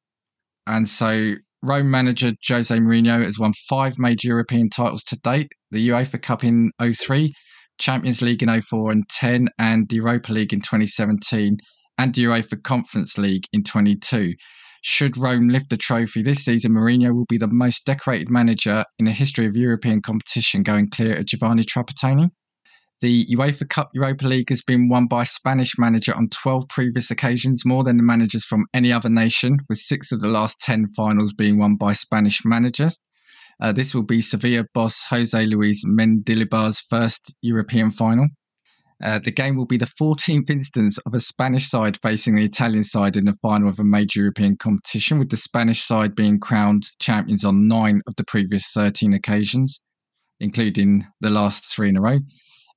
and 0.69 0.89
so 0.89 1.35
Rome 1.63 1.91
manager 1.91 2.33
Jose 2.49 2.75
Mourinho 2.75 3.23
has 3.23 3.39
won 3.39 3.53
five 3.69 3.99
major 3.99 4.29
European 4.29 4.71
titles 4.71 5.05
to 5.05 5.19
date: 5.21 5.53
the 5.71 5.91
UEFA 5.91 6.23
Cup 6.23 6.43
in 6.43 6.71
03, 6.81 7.35
Champions 7.79 8.23
League 8.23 8.43
in 8.43 8.61
04 8.61 8.93
and 8.93 9.09
10, 9.11 9.49
and 9.59 9.87
the 9.89 9.97
Europa 9.97 10.33
League 10.33 10.55
in 10.55 10.61
2017, 10.61 11.59
and 11.99 12.15
the 12.15 12.25
UEFA 12.25 12.63
Conference 12.63 13.19
League 13.19 13.45
in 13.53 13.63
22. 13.63 14.33
Should 14.83 15.19
Rome 15.19 15.49
lift 15.49 15.69
the 15.69 15.77
trophy 15.77 16.23
this 16.23 16.45
season, 16.45 16.73
Mourinho 16.73 17.15
will 17.15 17.27
be 17.29 17.37
the 17.37 17.51
most 17.53 17.85
decorated 17.85 18.31
manager 18.31 18.83
in 18.99 19.05
the 19.05 19.13
history 19.13 19.45
of 19.45 19.55
European 19.55 20.01
competition, 20.01 20.63
going 20.63 20.89
clear 20.89 21.17
of 21.17 21.27
Giovanni 21.27 21.65
Trapattoni. 21.65 22.29
The 23.01 23.25
UEFA 23.27 23.67
Cup 23.67 23.91
Europa 23.95 24.29
League 24.29 24.51
has 24.51 24.61
been 24.61 24.91
won 24.91 25.07
by 25.07 25.23
a 25.23 25.27
Spanish 25.27 25.79
manager 25.79 26.15
on 26.15 26.29
12 26.29 26.69
previous 26.69 27.11
occasions, 27.11 27.65
more 27.65 27.83
than 27.83 27.97
the 27.97 28.03
managers 28.03 28.45
from 28.45 28.67
any 28.75 28.93
other 28.93 29.09
nation, 29.09 29.57
with 29.71 29.79
six 29.79 30.13
of 30.13 30.21
the 30.21 30.29
last 30.29 30.61
10 30.61 30.87
finals 30.89 31.33
being 31.33 31.57
won 31.57 31.77
by 31.77 31.95
Spanish 31.95 32.45
managers. 32.45 33.01
Uh, 33.59 33.73
this 33.73 33.95
will 33.95 34.03
be 34.03 34.21
Sevilla 34.21 34.67
boss 34.75 35.07
Jose 35.07 35.47
Luis 35.47 35.83
Mendilibar's 35.87 36.81
first 36.81 37.35
European 37.41 37.91
final. 37.91 38.29
Uh, 39.03 39.19
the 39.19 39.33
game 39.33 39.57
will 39.57 39.67
be 39.67 39.79
the 39.79 39.87
14th 39.87 40.51
instance 40.51 40.99
of 40.99 41.15
a 41.15 41.21
Spanish 41.21 41.71
side 41.71 41.99
facing 42.03 42.37
the 42.37 42.45
Italian 42.45 42.83
side 42.83 43.17
in 43.17 43.25
the 43.25 43.33
final 43.41 43.71
of 43.71 43.79
a 43.79 43.85
major 43.85 44.21
European 44.21 44.57
competition, 44.59 45.19
with 45.19 45.31
the 45.31 45.39
Spanish 45.39 45.83
side 45.83 46.15
being 46.15 46.39
crowned 46.39 46.83
champions 46.99 47.47
on 47.47 47.67
nine 47.67 48.03
of 48.07 48.15
the 48.17 48.25
previous 48.25 48.71
13 48.73 49.15
occasions, 49.15 49.81
including 50.39 51.07
the 51.23 51.31
last 51.31 51.65
three 51.75 51.89
in 51.89 51.97
a 51.97 52.01
row. 52.03 52.19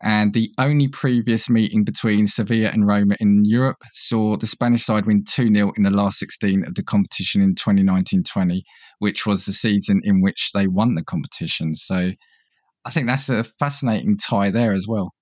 And 0.03 0.33
the 0.33 0.51
only 0.57 0.89
previous 0.89 1.49
meeting 1.49 1.85
between 1.85 2.27
Sevilla 2.27 2.69
and 2.73 2.85
Roma 2.85 3.15
in 3.21 3.43
Europe 3.45 3.77
saw 3.93 4.35
the 4.35 4.45
Spanish 4.45 4.83
side 4.83 5.05
win 5.05 5.23
2 5.23 5.53
0 5.53 5.71
in 5.77 5.83
the 5.83 5.89
last 5.89 6.19
16 6.19 6.65
of 6.65 6.75
the 6.75 6.83
competition 6.83 7.41
in 7.41 7.55
2019 7.55 8.23
20, 8.23 8.63
which 8.99 9.25
was 9.25 9.45
the 9.45 9.53
season 9.53 10.01
in 10.03 10.21
which 10.21 10.51
they 10.53 10.67
won 10.67 10.95
the 10.95 11.05
competition. 11.05 11.73
So 11.73 12.11
I 12.83 12.89
think 12.89 13.07
that's 13.07 13.29
a 13.29 13.45
fascinating 13.45 14.17
tie 14.17 14.51
there 14.51 14.73
as 14.73 14.87
well. 14.89 15.13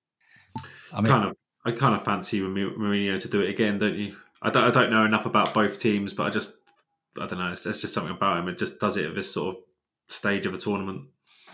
I 0.92 1.02
mean, 1.02 1.12
kind 1.12 1.26
of, 1.26 1.36
I 1.64 1.72
kind 1.74 1.94
of 1.94 2.04
fancy 2.04 2.42
Mourinho 2.42 3.22
to 3.22 3.28
do 3.28 3.42
it 3.42 3.50
again, 3.50 3.78
don't 3.78 3.96
you? 3.96 4.16
I 4.42 4.50
don't, 4.50 4.64
I 4.64 4.72
don't 4.72 4.90
know 4.90 5.06
enough 5.06 5.28
about 5.28 5.54
both 5.54 5.80
teams, 5.80 6.12
but 6.12 6.24
I 6.24 6.32
just, 6.32 6.58
I 7.20 7.28
don't 7.28 7.38
know. 7.38 7.52
It's, 7.52 7.68
it's 7.68 7.82
just 7.82 7.94
something 7.94 8.16
about 8.16 8.40
him. 8.40 8.48
It 8.48 8.58
just 8.58 8.80
does 8.80 8.98
it 8.98 9.06
at 9.06 9.14
this 9.14 9.32
sort 9.32 9.56
of 9.56 9.62
stage 10.08 10.48
of 10.48 10.56
a 10.56 10.58
tournament. 10.58 11.04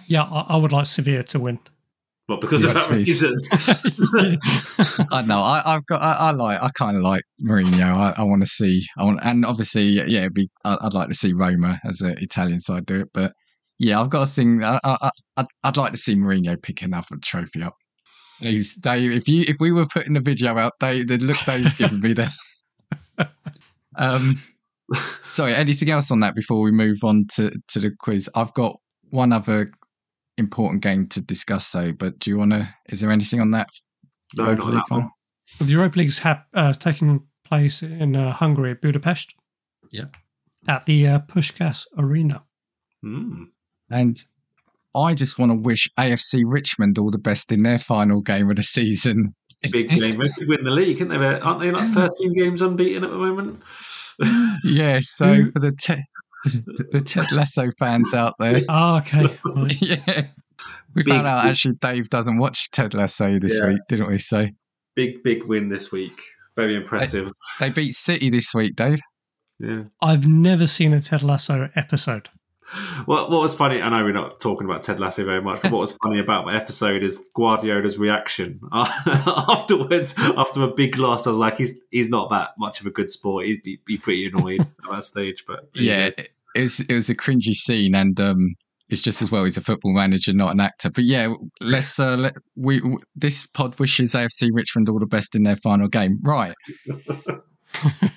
Yeah, 0.08 0.24
I, 0.24 0.54
I 0.54 0.56
would 0.56 0.72
like 0.72 0.86
Sevilla 0.86 1.24
to 1.24 1.40
win. 1.40 1.60
Well, 2.28 2.40
because 2.40 2.66
of 2.66 2.74
that 2.74 2.90
reason. 2.90 3.40
I 5.14 5.22
know. 5.22 5.40
I, 5.40 5.62
have 5.66 5.86
got. 5.86 6.02
I, 6.02 6.12
I 6.12 6.32
like. 6.32 6.62
I 6.62 6.70
kind 6.78 6.98
of 6.98 7.04
like 7.04 7.24
Mourinho. 7.42 7.96
I, 7.96 8.16
I 8.18 8.24
want 8.24 8.42
to 8.42 8.50
see. 8.50 8.86
I 8.98 9.06
want, 9.06 9.20
and 9.24 9.46
obviously, 9.46 9.84
yeah, 9.86 10.28
be. 10.28 10.50
I'd 10.66 10.94
like 10.94 11.08
to 11.08 11.16
see 11.16 11.32
Roma 11.34 11.80
as 11.86 12.02
an 12.02 12.18
Italian 12.20 12.60
side 12.60 12.86
do 12.86 13.00
it. 13.02 13.10
But 13.14 13.32
yeah, 13.80 14.02
I've 14.02 14.10
got 14.10 14.24
a 14.24 14.32
thing. 14.32 14.62
I, 14.62 14.78
I, 14.84 15.10
I'd, 15.38 15.46
I'd 15.64 15.78
like 15.78 15.94
to 15.94 15.98
see 15.98 16.16
Mourinho 16.16 16.62
pick 16.62 16.82
another 16.82 17.16
trophy 17.24 17.64
up. 17.64 17.76
Dave, 18.42 18.76
if 18.84 19.28
you 19.30 19.46
if 19.48 19.56
we 19.62 19.72
were 19.72 19.86
putting 19.86 20.14
the 20.14 20.20
video 20.20 20.58
out, 20.58 20.74
Dave, 20.82 21.08
the 21.08 21.18
look 21.20 21.38
Dave's 21.46 21.76
giving 21.76 22.00
me 22.00 22.14
there. 22.14 22.32
Um, 24.00 24.36
sorry. 25.32 25.56
Anything 25.56 25.90
else 25.90 26.12
on 26.12 26.20
that 26.20 26.36
before 26.36 26.62
we 26.62 26.72
move 26.72 27.00
on 27.04 27.26
to 27.34 27.52
to 27.70 27.80
the 27.80 27.90
quiz? 28.00 28.30
I've 28.36 28.54
got 28.54 28.76
one 29.10 29.34
other 29.34 29.72
important 30.38 30.82
game 30.82 31.08
to 31.08 31.22
discuss, 31.22 31.72
though. 31.72 31.92
But 31.92 32.20
do 32.20 32.30
you 32.30 32.38
want 32.38 32.52
to? 32.52 32.68
Is 32.90 33.02
there 33.02 33.12
anything 33.12 33.42
on 33.42 33.52
that? 33.52 33.68
No, 34.36 34.46
Europa 34.46 34.62
not 34.62 34.68
League 34.68 34.84
that 34.90 34.94
one. 34.94 35.12
Well, 35.60 35.68
the 35.68 35.72
Europa 35.74 36.00
League's 36.00 36.20
ha- 36.20 36.44
uh, 36.54 36.74
taking 36.74 37.22
place 37.46 37.82
in 37.82 38.16
uh, 38.16 38.32
Hungary, 38.32 38.76
Budapest. 38.76 39.34
Yeah. 39.92 40.06
At 40.68 40.86
the 40.86 41.08
uh, 41.08 41.20
Puskás 41.20 41.86
Arena. 41.98 42.44
Mm. 43.04 43.46
And 43.90 44.18
I 44.96 45.14
just 45.14 45.40
want 45.40 45.52
to 45.52 45.58
wish 45.58 45.90
AFC 45.98 46.44
Richmond 46.46 46.98
all 46.98 47.12
the 47.12 47.18
best 47.18 47.52
in 47.52 47.64
their 47.64 47.78
final 47.78 48.22
game 48.22 48.50
of 48.50 48.58
the 48.58 48.64
season. 48.64 49.34
Big 49.72 49.90
game. 49.90 50.00
They 50.00 50.46
win 50.46 50.64
the 50.64 50.72
league, 50.72 51.02
aren't 51.02 51.12
they? 51.12 51.26
Aren't 51.26 51.60
they 51.62 51.72
like 51.72 51.90
13 51.90 52.34
games 52.34 52.62
unbeaten 52.62 53.04
at 53.04 53.10
the 53.10 53.18
moment? 53.18 53.62
yeah, 54.64 55.00
so 55.02 55.46
for 55.52 55.60
the 55.60 55.72
te- 55.72 56.04
the 56.44 57.02
Ted 57.06 57.32
Lasso 57.32 57.70
fans 57.78 58.14
out 58.14 58.36
there. 58.40 58.62
Oh, 58.70 58.98
okay. 59.00 59.38
Right. 59.46 59.82
yeah. 59.82 60.28
We 60.96 61.04
big, 61.04 61.14
found 61.14 61.28
out 61.28 61.44
big, 61.44 61.52
actually 61.52 61.76
Dave 61.82 62.10
doesn't 62.10 62.38
watch 62.38 62.72
Ted 62.72 62.94
Lasso 62.94 63.40
this 63.40 63.60
yeah. 63.60 63.70
week, 63.70 63.82
didn't 63.88 64.08
we? 64.08 64.18
So 64.18 64.48
big, 64.96 65.22
big 65.24 65.44
win 65.44 65.70
this 65.70 65.92
week. 65.92 66.20
Very 66.56 66.76
impressive. 66.76 67.30
They, 67.60 67.70
they 67.70 67.74
beat 67.74 67.94
City 67.94 68.30
this 68.30 68.54
week, 68.54 68.76
Dave. 68.76 69.00
Yeah. 69.60 69.84
I've 70.02 70.28
never 70.28 70.66
seen 70.66 70.94
a 70.94 71.02
Ted 71.02 71.22
Lasso 71.22 71.70
episode. 71.76 72.30
What, 73.06 73.32
what 73.32 73.42
was 73.42 73.56
funny, 73.56 73.82
I 73.82 73.90
know 73.90 74.04
we're 74.04 74.12
not 74.12 74.40
talking 74.42 74.66
about 74.66 74.84
Ted 74.84 75.00
Lasso 75.00 75.24
very 75.24 75.42
much, 75.42 75.62
but 75.62 75.72
what 75.72 75.80
was 75.80 75.92
funny 76.04 76.20
about 76.20 76.46
my 76.46 76.56
episode 76.56 77.02
is 77.02 77.26
Guardiola's 77.36 77.98
reaction 77.98 78.60
afterwards. 78.74 80.16
After 80.18 80.62
a 80.64 80.68
big 80.68 80.98
loss, 80.98 81.26
I 81.28 81.30
was 81.30 81.40
like, 81.40 81.58
he's 81.58 81.80
he's 81.92 82.10
not 82.10 82.30
that 82.32 82.52
much 82.58 82.82
of 82.82 82.86
a 82.86 82.92
good 82.92 83.10
sport. 83.10 83.46
He'd 83.46 83.64
be, 83.64 83.80
be 83.86 83.98
pretty 83.98 84.28
annoyed 84.28 84.62
at 84.62 84.92
that 84.92 85.04
stage. 85.04 85.46
But 85.48 85.70
yeah, 85.74 86.08
it, 86.08 86.30
it 86.56 86.62
was 86.62 86.80
it 86.82 86.94
was 86.94 87.10
a 87.10 87.16
cringy 87.16 87.54
scene, 87.54 87.96
and 87.96 88.20
um, 88.20 88.56
it's 88.90 89.02
just 89.02 89.22
as 89.22 89.32
well 89.32 89.46
he's 89.46 89.58
a 89.58 89.62
football 89.62 89.94
manager, 89.94 90.34
not 90.34 90.52
an 90.52 90.60
actor. 90.60 90.90
But 90.90 91.06
yeah, 91.06 91.34
let's 91.62 92.00
uh, 92.00 92.18
let, 92.18 92.34
we 92.58 92.82
this 93.16 93.48
pod 93.48 93.80
wishes 93.80 94.14
AFC 94.14 94.50
Richmond 94.54 94.90
all 94.90 95.00
the 95.00 95.06
best 95.06 95.36
in 95.36 95.44
their 95.44 95.56
final 95.56 95.88
game. 95.88 96.20
Right. 96.22 96.54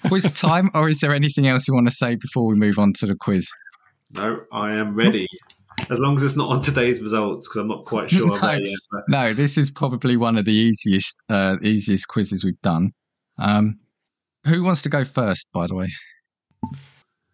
quiz 0.06 0.32
time, 0.32 0.70
or 0.74 0.88
is 0.88 0.98
there 0.98 1.14
anything 1.14 1.46
else 1.46 1.68
you 1.68 1.74
want 1.74 1.88
to 1.88 1.94
say 1.94 2.16
before 2.16 2.46
we 2.46 2.56
move 2.56 2.78
on 2.78 2.92
to 2.94 3.06
the 3.06 3.14
quiz? 3.14 3.48
No, 4.12 4.42
I 4.52 4.72
am 4.72 4.94
ready. 4.94 5.26
As 5.88 5.98
long 6.00 6.14
as 6.14 6.22
it's 6.22 6.36
not 6.36 6.50
on 6.50 6.60
today's 6.60 7.00
results, 7.00 7.48
because 7.48 7.60
I'm 7.60 7.68
not 7.68 7.84
quite 7.84 8.10
sure. 8.10 8.40
no, 8.42 8.52
yet, 8.52 8.78
no, 9.08 9.32
this 9.32 9.56
is 9.56 9.70
probably 9.70 10.16
one 10.16 10.36
of 10.36 10.44
the 10.44 10.52
easiest 10.52 11.22
uh, 11.28 11.56
easiest 11.62 12.08
quizzes 12.08 12.44
we've 12.44 12.60
done. 12.60 12.92
Um, 13.38 13.78
who 14.46 14.62
wants 14.62 14.82
to 14.82 14.88
go 14.88 15.04
first? 15.04 15.50
By 15.52 15.66
the 15.66 15.74
way, 15.74 15.88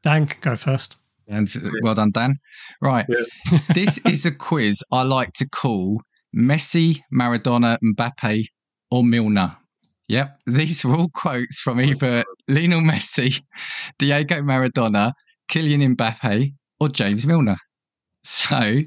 Dan 0.03 0.27
can 0.27 0.41
go 0.41 0.57
first. 0.57 0.97
And 1.29 1.53
well 1.83 1.95
done, 1.95 2.13
Dan. 2.13 2.37
Right, 2.81 3.07
yeah. 3.09 3.59
this 3.75 3.99
is 4.07 4.27
a 4.27 4.33
quiz 4.33 4.83
I 4.93 5.03
like 5.03 5.33
to 5.35 5.49
call 5.49 6.01
Messi, 6.37 7.01
Maradona, 7.13 7.79
Mbappe, 7.83 8.45
or 8.91 9.03
Milner. 9.03 9.57
Yep, 10.09 10.39
these 10.47 10.85
are 10.85 10.95
all 10.95 11.09
quotes 11.09 11.61
from 11.61 11.81
either 11.81 12.23
Lionel 12.47 12.81
Messi, 12.81 13.43
Diego 13.99 14.37
Maradona, 14.37 15.13
Kylian 15.51 15.97
Mbappe, 15.97 16.53
or 16.81 16.89
James 16.89 17.27
Milner. 17.27 17.57
So 18.25 18.81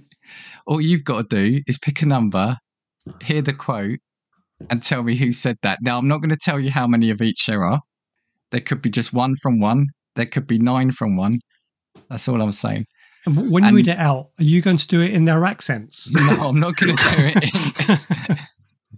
all 0.67 0.81
you've 0.81 1.03
got 1.03 1.29
to 1.29 1.35
do 1.35 1.61
is 1.67 1.77
pick 1.77 2.01
a 2.01 2.05
number, 2.05 2.57
hear 3.21 3.41
the 3.41 3.53
quote, 3.53 3.99
and 4.69 4.83
tell 4.83 5.03
me 5.03 5.15
who 5.15 5.31
said 5.31 5.57
that. 5.61 5.79
Now, 5.81 5.97
I'm 5.97 6.07
not 6.07 6.17
going 6.17 6.29
to 6.29 6.37
tell 6.37 6.59
you 6.59 6.71
how 6.71 6.87
many 6.87 7.09
of 7.09 7.21
each 7.21 7.45
there 7.45 7.63
are. 7.63 7.79
There 8.51 8.61
could 8.61 8.81
be 8.81 8.89
just 8.89 9.13
one 9.13 9.35
from 9.41 9.59
one. 9.59 9.87
There 10.15 10.25
could 10.25 10.47
be 10.47 10.59
nine 10.59 10.91
from 10.91 11.15
one. 11.15 11.39
That's 12.09 12.27
all 12.27 12.41
I'm 12.41 12.51
saying. 12.51 12.85
And 13.25 13.51
when 13.51 13.63
you 13.63 13.75
read 13.75 13.87
it 13.87 13.97
out, 13.97 14.29
are 14.39 14.43
you 14.43 14.61
going 14.61 14.77
to 14.77 14.87
do 14.87 15.01
it 15.01 15.11
in 15.11 15.25
their 15.25 15.45
accents? 15.45 16.09
No, 16.11 16.47
I'm 16.47 16.59
not 16.59 16.75
going 16.77 16.95
to 16.95 17.03
do 17.03 17.31
it 17.35 18.29
in, 18.29 18.37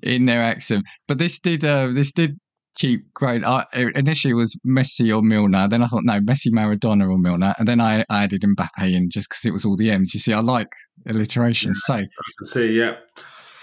in 0.15 0.25
their 0.25 0.41
accent. 0.41 0.85
But 1.07 1.17
this 1.17 1.39
did 1.39 1.65
uh, 1.65 1.87
this 1.91 2.11
did 2.11 2.37
keep 2.75 3.13
growing. 3.13 3.43
I, 3.43 3.65
initially 3.95 4.31
it 4.31 4.35
was 4.35 4.57
Messi 4.65 5.15
or 5.15 5.21
Milner. 5.21 5.67
Then 5.67 5.83
I 5.83 5.87
thought, 5.87 6.03
no, 6.03 6.19
Messi, 6.19 6.47
Maradona 6.47 7.09
or 7.09 7.17
Milner. 7.17 7.53
And 7.57 7.67
then 7.67 7.79
I, 7.79 8.05
I 8.09 8.23
added 8.23 8.41
Mbappe 8.41 8.93
in 8.93 9.09
just 9.09 9.29
because 9.29 9.45
it 9.45 9.51
was 9.51 9.65
all 9.65 9.75
the 9.75 9.91
M's. 9.91 10.13
You 10.13 10.19
see, 10.19 10.33
I 10.33 10.39
like 10.39 10.67
alliteration. 11.07 11.73
So, 11.73 11.95
I 11.95 11.99
can 11.99 12.45
see, 12.45 12.67
yeah. 12.71 12.95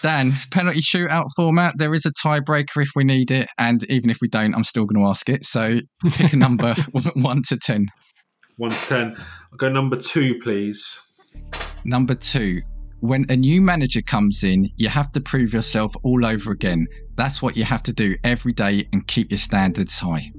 Dan, 0.03 0.33
penalty 0.53 0.81
shootout 0.81 1.27
format. 1.37 1.75
There 1.77 1.93
is 1.93 2.07
a 2.07 2.13
tiebreaker 2.13 2.83
if 2.83 2.91
we 2.95 3.05
need 3.05 3.31
it. 3.31 3.49
And 3.59 3.85
even 3.91 4.11
if 4.11 4.19
we 4.23 4.29
don't, 4.29 4.55
I'm 4.55 4.65
still 4.65 4.87
going 4.87 5.03
to 5.03 5.09
ask 5.09 5.29
it. 5.29 5.45
So 5.45 5.81
pick 6.13 6.33
a 6.33 6.37
number 6.37 6.75
1 6.93 7.43
to 7.49 7.59
10. 7.59 7.87
1 8.57 8.71
to 8.71 8.87
10. 8.87 9.17
I'll 9.17 9.57
go 9.57 9.69
number 9.69 9.97
2, 9.97 10.39
please. 10.41 11.01
Number 11.85 12.15
2 12.15 12.63
when 13.01 13.27
a 13.29 13.37
new 13.37 13.61
manager 13.61 14.03
comes 14.03 14.45
in, 14.45 14.71
you 14.77 14.89
have 14.89 15.13
to 15.13 15.21
prove 15.21 15.53
yourself 15.53 15.95
all 16.03 16.27
over 16.27 16.51
again. 16.51 16.87
That's 17.15 17.43
what 17.43 17.57
you 17.57 17.65
have 17.65 17.83
to 17.85 17.93
do 17.93 18.17
every 18.25 18.53
day 18.53 18.89
and 18.93 19.07
keep 19.07 19.31
your 19.31 19.39
standards 19.39 19.99
high. 19.99 20.33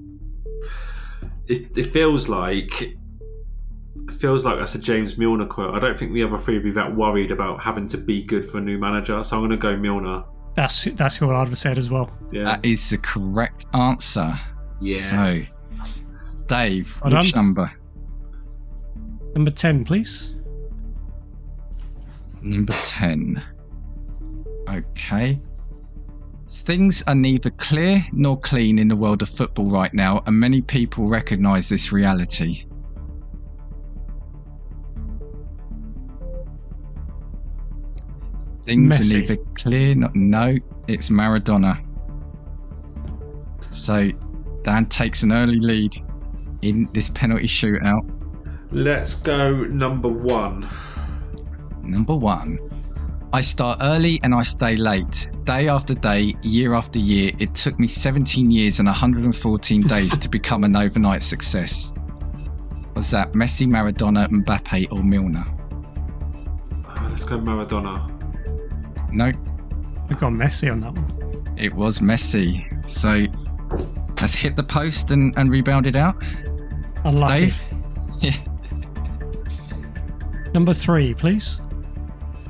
It, 1.48 1.78
it 1.78 1.86
feels 1.86 2.30
like 2.30 2.82
it 2.82 4.14
feels 4.14 4.46
like 4.46 4.58
that's 4.58 4.76
a 4.76 4.80
James 4.80 5.18
Milner 5.18 5.46
quote. 5.46 5.74
I 5.74 5.80
don't 5.80 5.98
think 5.98 6.14
the 6.14 6.24
other 6.24 6.38
three 6.38 6.56
would 6.56 6.64
be 6.64 6.72
that 6.72 6.96
worried 6.96 7.32
about 7.32 7.62
having 7.62 7.88
to 7.88 7.98
be 7.98 8.24
good 8.24 8.46
for 8.46 8.58
a 8.58 8.62
new 8.62 8.78
manager, 8.78 9.24
so 9.24 9.38
I'm 9.38 9.42
going 9.42 9.52
to 9.52 9.58
go 9.58 9.76
Milner. 9.76 10.24
That's 10.56 10.84
that's 10.84 11.16
who 11.16 11.32
I'd 11.32 11.48
have 11.48 11.58
said 11.58 11.78
as 11.78 11.90
well. 11.90 12.12
Yeah. 12.32 12.44
That 12.44 12.66
is 12.66 12.90
the 12.90 12.98
correct 12.98 13.66
answer. 13.74 14.34
Yeah. 14.82 15.38
So, 15.82 16.06
Dave, 16.48 16.94
well 17.04 17.20
which 17.20 17.36
number? 17.36 17.72
Number 19.34 19.52
ten, 19.52 19.86
please. 19.86 20.36
Number 22.42 22.74
10. 22.74 23.44
Okay. 24.70 25.42
Things 26.50 27.04
are 27.08 27.16
neither 27.16 27.50
clear 27.52 28.04
nor 28.12 28.40
clean 28.40 28.80
in 28.80 28.88
the 28.88 28.96
world 28.96 29.22
of 29.22 29.30
football 29.30 29.70
right 29.70 29.94
now, 29.94 30.24
and 30.26 30.40
many 30.40 30.62
people 30.62 31.08
recognise 31.08 31.70
this 31.70 31.92
reality. 31.92 32.66
Things 38.64 39.00
Messi. 39.00 39.14
are 39.14 39.20
neither 39.20 39.38
clear, 39.56 39.96
nor, 39.96 40.12
no, 40.14 40.56
it's 40.88 41.10
Maradona. 41.10 41.78
So 43.70 44.10
Dan 44.64 44.86
takes 44.88 45.24
an 45.24 45.32
early 45.32 45.60
lead. 45.60 45.96
in 46.62 46.90
this 46.94 47.10
penalty 47.10 47.48
shootout? 47.48 48.10
Let's 48.72 49.16
go 49.16 49.64
number 49.64 50.10
one. 50.10 50.68
Number 51.90 52.16
one. 52.16 52.60
I 53.32 53.42
start 53.42 53.80
early 53.82 54.20
and 54.24 54.34
I 54.34 54.42
stay 54.42 54.76
late. 54.76 55.30
Day 55.44 55.68
after 55.68 55.94
day, 55.94 56.36
year 56.42 56.74
after 56.74 56.98
year, 57.00 57.32
it 57.40 57.54
took 57.54 57.80
me 57.80 57.88
17 57.88 58.50
years 58.50 58.80
and 58.80 58.88
114 58.88 59.82
days 59.88 60.18
to 60.18 60.30
become 60.30 60.64
an 60.64 60.76
overnight 60.76 61.22
success. 61.24 61.92
Was 62.96 63.12
that 63.12 63.34
Messi, 63.34 63.68
Maradona, 63.68 64.28
Mbappe, 64.30 64.88
or 64.92 65.04
Milner? 65.04 65.46
Uh, 66.88 67.08
let's 67.10 67.24
go 67.24 67.38
Maradona. 67.38 68.16
No, 69.12 69.32
We've 70.10 70.20
got 70.20 70.32
Messi 70.32 70.72
on 70.72 70.80
that 70.82 70.94
one. 70.94 71.54
it 71.58 71.72
was 71.74 72.00
Messi. 72.00 72.66
So 72.90 73.26
let's 74.20 74.34
hit 74.34 74.56
the 74.56 74.64
post 74.64 75.12
and, 75.12 75.34
and 75.38 75.52
rebound 75.52 75.86
it 75.88 75.96
out. 75.96 76.16
Unlucky. 77.06 77.46
Dave? 77.48 77.56
Yeah. 78.20 78.38
Number 80.54 80.74
three, 80.74 81.14
please. 81.14 81.62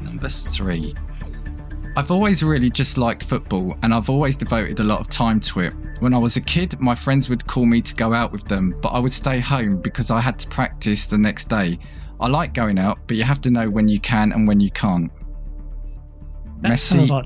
Number 0.09 0.29
three. 0.29 0.95
I've 1.95 2.11
always 2.11 2.43
really 2.43 2.69
just 2.69 2.97
liked 2.97 3.23
football 3.23 3.77
and 3.83 3.93
I've 3.93 4.09
always 4.09 4.35
devoted 4.35 4.79
a 4.79 4.83
lot 4.83 4.99
of 4.99 5.09
time 5.09 5.39
to 5.41 5.61
it. 5.61 5.73
When 5.99 6.13
I 6.13 6.17
was 6.17 6.35
a 6.37 6.41
kid, 6.41 6.79
my 6.79 6.95
friends 6.95 7.29
would 7.29 7.45
call 7.45 7.65
me 7.65 7.81
to 7.81 7.95
go 7.95 8.13
out 8.13 8.31
with 8.31 8.47
them, 8.47 8.75
but 8.81 8.89
I 8.89 8.99
would 8.99 9.11
stay 9.11 9.39
home 9.39 9.81
because 9.81 10.11
I 10.11 10.19
had 10.19 10.39
to 10.39 10.47
practice 10.47 11.05
the 11.05 11.17
next 11.17 11.49
day. 11.49 11.77
I 12.19 12.27
like 12.27 12.53
going 12.53 12.77
out, 12.79 12.99
but 13.07 13.17
you 13.17 13.23
have 13.23 13.41
to 13.41 13.51
know 13.51 13.69
when 13.69 13.87
you 13.87 13.99
can 13.99 14.31
and 14.31 14.47
when 14.47 14.59
you 14.59 14.71
can't. 14.71 15.11
That 16.61 16.73
Messi. 16.73 16.79
sounds 16.79 17.11
like 17.11 17.25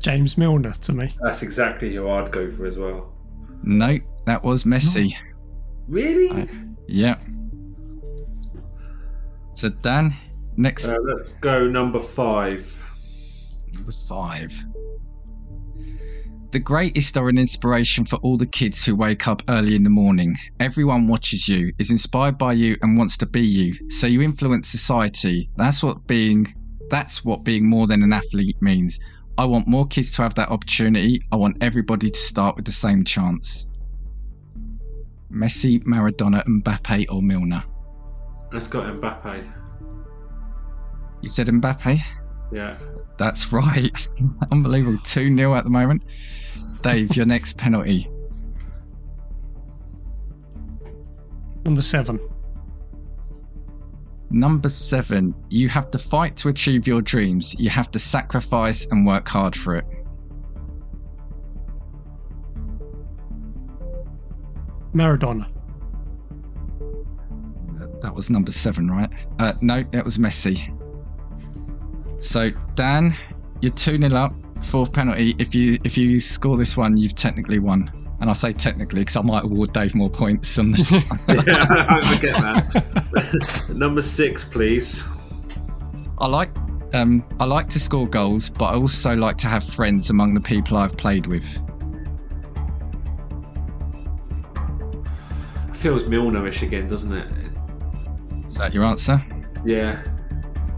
James 0.00 0.38
Milner 0.38 0.72
to 0.72 0.92
me. 0.92 1.14
That's 1.22 1.42
exactly 1.42 1.94
who 1.94 2.08
I'd 2.08 2.32
go 2.32 2.50
for 2.50 2.66
as 2.66 2.78
well. 2.78 3.12
No, 3.62 3.98
that 4.26 4.42
was 4.42 4.64
Messi. 4.64 5.12
Really? 5.88 6.30
I- 6.30 6.48
Yeah. 6.88 7.18
So 9.54 9.68
Dan, 9.70 10.12
next 10.56 10.88
Uh, 10.88 10.96
let's 11.02 11.32
go 11.40 11.66
number 11.66 12.00
five. 12.00 12.82
Number 13.72 13.92
five. 13.92 14.52
The 16.52 16.60
greatest 16.60 17.18
are 17.18 17.28
an 17.28 17.38
inspiration 17.38 18.04
for 18.04 18.16
all 18.16 18.36
the 18.36 18.46
kids 18.46 18.84
who 18.84 18.96
wake 18.96 19.28
up 19.28 19.42
early 19.48 19.74
in 19.74 19.82
the 19.82 19.90
morning. 19.90 20.36
Everyone 20.60 21.06
watches 21.06 21.48
you, 21.48 21.72
is 21.78 21.90
inspired 21.90 22.38
by 22.38 22.54
you, 22.54 22.76
and 22.82 22.96
wants 22.96 23.16
to 23.18 23.26
be 23.26 23.42
you. 23.42 23.74
So 23.90 24.06
you 24.06 24.22
influence 24.22 24.68
society. 24.68 25.50
That's 25.56 25.82
what 25.82 26.06
being 26.06 26.54
that's 26.88 27.24
what 27.24 27.44
being 27.44 27.68
more 27.68 27.86
than 27.86 28.02
an 28.02 28.12
athlete 28.12 28.56
means. 28.62 28.98
I 29.38 29.44
want 29.44 29.66
more 29.66 29.86
kids 29.86 30.10
to 30.12 30.22
have 30.22 30.34
that 30.36 30.48
opportunity. 30.48 31.20
I 31.30 31.36
want 31.36 31.58
everybody 31.60 32.08
to 32.08 32.18
start 32.18 32.56
with 32.56 32.64
the 32.64 32.72
same 32.72 33.04
chance. 33.04 33.66
Messi, 35.30 35.82
Maradona, 35.84 36.42
Mbappe, 36.46 37.06
or 37.10 37.20
Milner? 37.20 37.64
Let's 38.52 38.68
go 38.68 38.80
Mbappe. 38.80 39.52
You 41.22 41.28
said 41.28 41.46
Mbappe? 41.48 41.98
Yeah. 42.52 42.78
That's 43.18 43.52
right. 43.52 44.08
Unbelievable. 44.52 44.98
2 45.04 45.34
0 45.36 45.54
at 45.54 45.64
the 45.64 45.70
moment. 45.70 46.04
Dave, 46.82 47.16
your 47.16 47.26
next 47.26 47.56
penalty. 47.56 48.08
Number 51.64 51.82
seven. 51.82 52.20
Number 54.30 54.68
seven, 54.68 55.34
you 55.50 55.68
have 55.68 55.90
to 55.92 55.98
fight 55.98 56.36
to 56.36 56.48
achieve 56.48 56.86
your 56.86 57.00
dreams. 57.00 57.54
You 57.58 57.70
have 57.70 57.90
to 57.92 57.98
sacrifice 57.98 58.86
and 58.86 59.06
work 59.06 59.26
hard 59.28 59.56
for 59.56 59.76
it. 59.76 59.88
Maradona. 64.94 65.48
That 68.02 68.14
was 68.14 68.30
number 68.30 68.52
seven, 68.52 68.88
right? 68.88 69.10
Uh, 69.38 69.54
no, 69.60 69.82
that 69.92 70.04
was 70.04 70.18
Messi. 70.18 70.75
So, 72.18 72.50
Dan, 72.74 73.14
you're 73.60 73.72
2 73.72 73.98
0 73.98 74.14
up. 74.14 74.34
Fourth 74.62 74.92
penalty. 74.92 75.34
If 75.38 75.54
you 75.54 75.78
if 75.84 75.98
you 75.98 76.18
score 76.18 76.56
this 76.56 76.76
one, 76.76 76.96
you've 76.96 77.14
technically 77.14 77.58
won. 77.58 77.90
And 78.20 78.30
I 78.30 78.32
say 78.32 78.52
technically 78.52 79.02
because 79.02 79.16
I 79.16 79.22
might 79.22 79.44
award 79.44 79.72
Dave 79.72 79.94
more 79.94 80.08
points. 80.08 80.58
On 80.58 80.72
the, 80.72 80.78
yeah, 81.46 81.66
I 81.90 82.16
forget 82.16 82.34
that. 82.40 83.68
number 83.76 84.00
six, 84.00 84.44
please. 84.44 85.06
I 86.18 86.26
like 86.26 86.48
um, 86.94 87.22
I 87.38 87.44
like 87.44 87.68
to 87.70 87.78
score 87.78 88.06
goals, 88.06 88.48
but 88.48 88.66
I 88.66 88.74
also 88.74 89.14
like 89.14 89.36
to 89.38 89.48
have 89.48 89.62
friends 89.62 90.08
among 90.08 90.32
the 90.32 90.40
people 90.40 90.78
I've 90.78 90.96
played 90.96 91.26
with. 91.26 91.44
Feels 95.74 96.04
Milnerish 96.04 96.62
again, 96.62 96.88
doesn't 96.88 97.12
it? 97.12 97.30
Is 98.46 98.56
that 98.56 98.72
your 98.72 98.84
answer? 98.84 99.20
Yeah. 99.64 100.02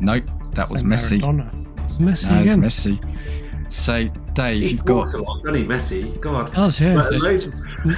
Nope, 0.00 0.24
that 0.58 0.68
was 0.68 0.80
So 0.82 0.86
Messi. 0.86 1.20
Maradona. 1.20 1.84
It's 1.84 1.96
Messi 1.98 2.30
No, 2.30 2.42
it's 2.42 2.52
again. 2.52 2.62
Messi. 2.62 3.72
So, 3.72 4.08
Dave, 4.34 4.62
He 4.62 4.70
you've 4.70 4.84
got 4.84 4.94
talks 4.94 5.14
a 5.14 5.22
lot, 5.22 5.42
doesn't 5.42 5.54
he, 5.62 5.66
Messi? 5.66 6.20
God. 6.20 6.52
Does 6.54 6.80
yeah. 6.80 6.94
But 6.94 7.12
loads- 7.14 7.52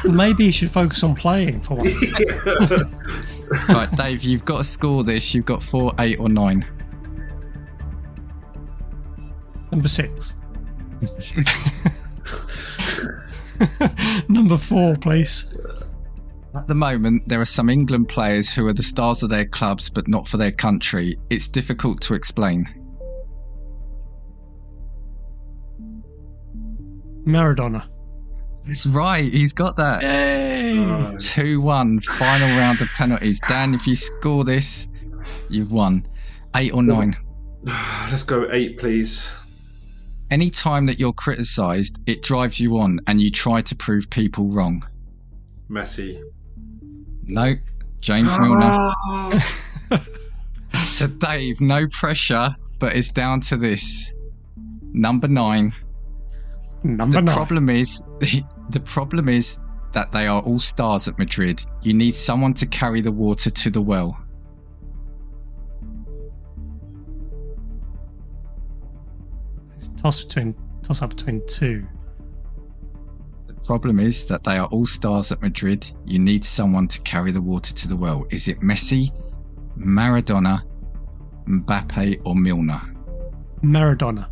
M- 0.05 0.17
Maybe 0.17 0.45
he 0.47 0.53
should 0.53 0.71
focus 0.71 1.03
on 1.03 1.15
playing 1.15 1.61
for 1.61 1.75
once. 1.77 1.95
right, 3.69 3.91
Dave. 3.97 4.23
You've 4.23 4.45
got 4.45 4.59
to 4.59 4.65
score 4.65 5.05
this. 5.05 5.35
You've 5.35 5.47
got 5.47 5.63
four, 5.63 5.93
eight, 6.01 6.19
or 6.21 6.29
nine. 6.29 6.65
Number 9.71 9.89
six. 9.89 10.35
Number 14.29 14.57
four, 14.57 14.97
please. 14.97 15.47
At 16.55 16.67
the 16.67 16.75
moment, 16.75 17.29
there 17.29 17.41
are 17.41 17.45
some 17.45 17.69
England 17.69 18.09
players 18.09 18.53
who 18.53 18.67
are 18.67 18.73
the 18.73 18.83
stars 18.83 19.23
of 19.23 19.31
their 19.31 19.45
clubs, 19.45 19.89
but 19.89 20.09
not 20.09 20.27
for 20.27 20.37
their 20.37 20.51
country. 20.51 21.17
It's 21.31 21.47
difficult 21.47 22.01
to 22.03 22.15
explain. 22.15 22.67
Maradona. 27.25 27.87
That's 28.67 28.87
right. 28.87 29.33
He's 29.33 29.53
got 29.53 29.77
that. 29.77 30.03
Yay! 30.03 30.79
Oh, 30.79 31.17
Two-one. 31.19 32.01
Final 32.01 32.49
round 32.59 32.81
of 32.81 32.89
penalties. 32.89 33.41
Dan, 33.49 33.75
if 33.75 33.87
you 33.87 33.95
score 33.95 34.45
this, 34.45 34.89
you've 35.49 35.73
won. 35.73 36.07
Eight 36.57 36.73
or 36.73 36.83
nine. 36.83 37.17
let's 37.63 38.25
go 38.25 38.49
eight, 38.51 38.79
please. 38.79 39.33
Any 40.33 40.51
time 40.51 40.87
that 40.87 40.99
you're 40.99 41.13
criticised, 41.13 42.01
it 42.07 42.23
drives 42.23 42.59
you 42.59 42.79
on, 42.79 43.01
and 43.07 43.21
you 43.21 43.31
try 43.31 43.61
to 43.61 43.77
prove 43.77 44.11
people 44.11 44.49
wrong. 44.51 44.83
Messi. 45.69 46.21
No, 47.31 47.55
James 48.01 48.39
Milner. 48.39 48.93
So, 50.85 51.07
Dave, 51.07 51.61
no 51.61 51.87
pressure, 51.89 52.55
but 52.79 52.97
it's 52.97 53.11
down 53.13 53.41
to 53.43 53.57
this. 53.57 54.11
Number 54.93 55.29
nine. 55.29 55.73
Number 56.83 57.17
the 57.19 57.23
nine. 57.23 57.35
problem 57.35 57.69
is, 57.69 58.01
the 58.71 58.81
problem 58.85 59.29
is 59.29 59.59
that 59.93 60.13
they 60.13 60.27
are 60.27 60.41
all 60.43 60.59
stars 60.59 61.09
at 61.09 61.19
Madrid. 61.19 61.65
You 61.83 61.93
need 61.93 62.15
someone 62.15 62.55
to 62.55 62.67
carry 62.67 63.01
the 63.01 63.13
water 63.13 63.51
to 63.51 63.71
the 63.71 63.83
well. 63.83 64.17
It's 69.77 69.91
toss 70.01 70.25
between 70.25 70.55
toss 70.83 71.03
up 71.03 71.11
between 71.11 71.43
two. 71.47 71.87
The 73.71 73.75
problem 73.79 74.01
is 74.01 74.27
that 74.27 74.43
they 74.43 74.57
are 74.59 74.67
all 74.73 74.85
stars 74.85 75.31
at 75.31 75.41
Madrid. 75.43 75.89
You 76.05 76.19
need 76.19 76.45
someone 76.45 76.89
to 76.89 77.01
carry 77.03 77.31
the 77.31 77.41
water 77.41 77.73
to 77.73 77.87
the 77.87 77.95
well. 77.95 78.27
Is 78.31 78.49
it 78.49 78.59
Messi, 78.59 79.13
Maradona, 79.79 80.63
Mbappe, 81.47 82.21
or 82.25 82.35
Milner? 82.35 82.81
Maradona. 83.63 84.27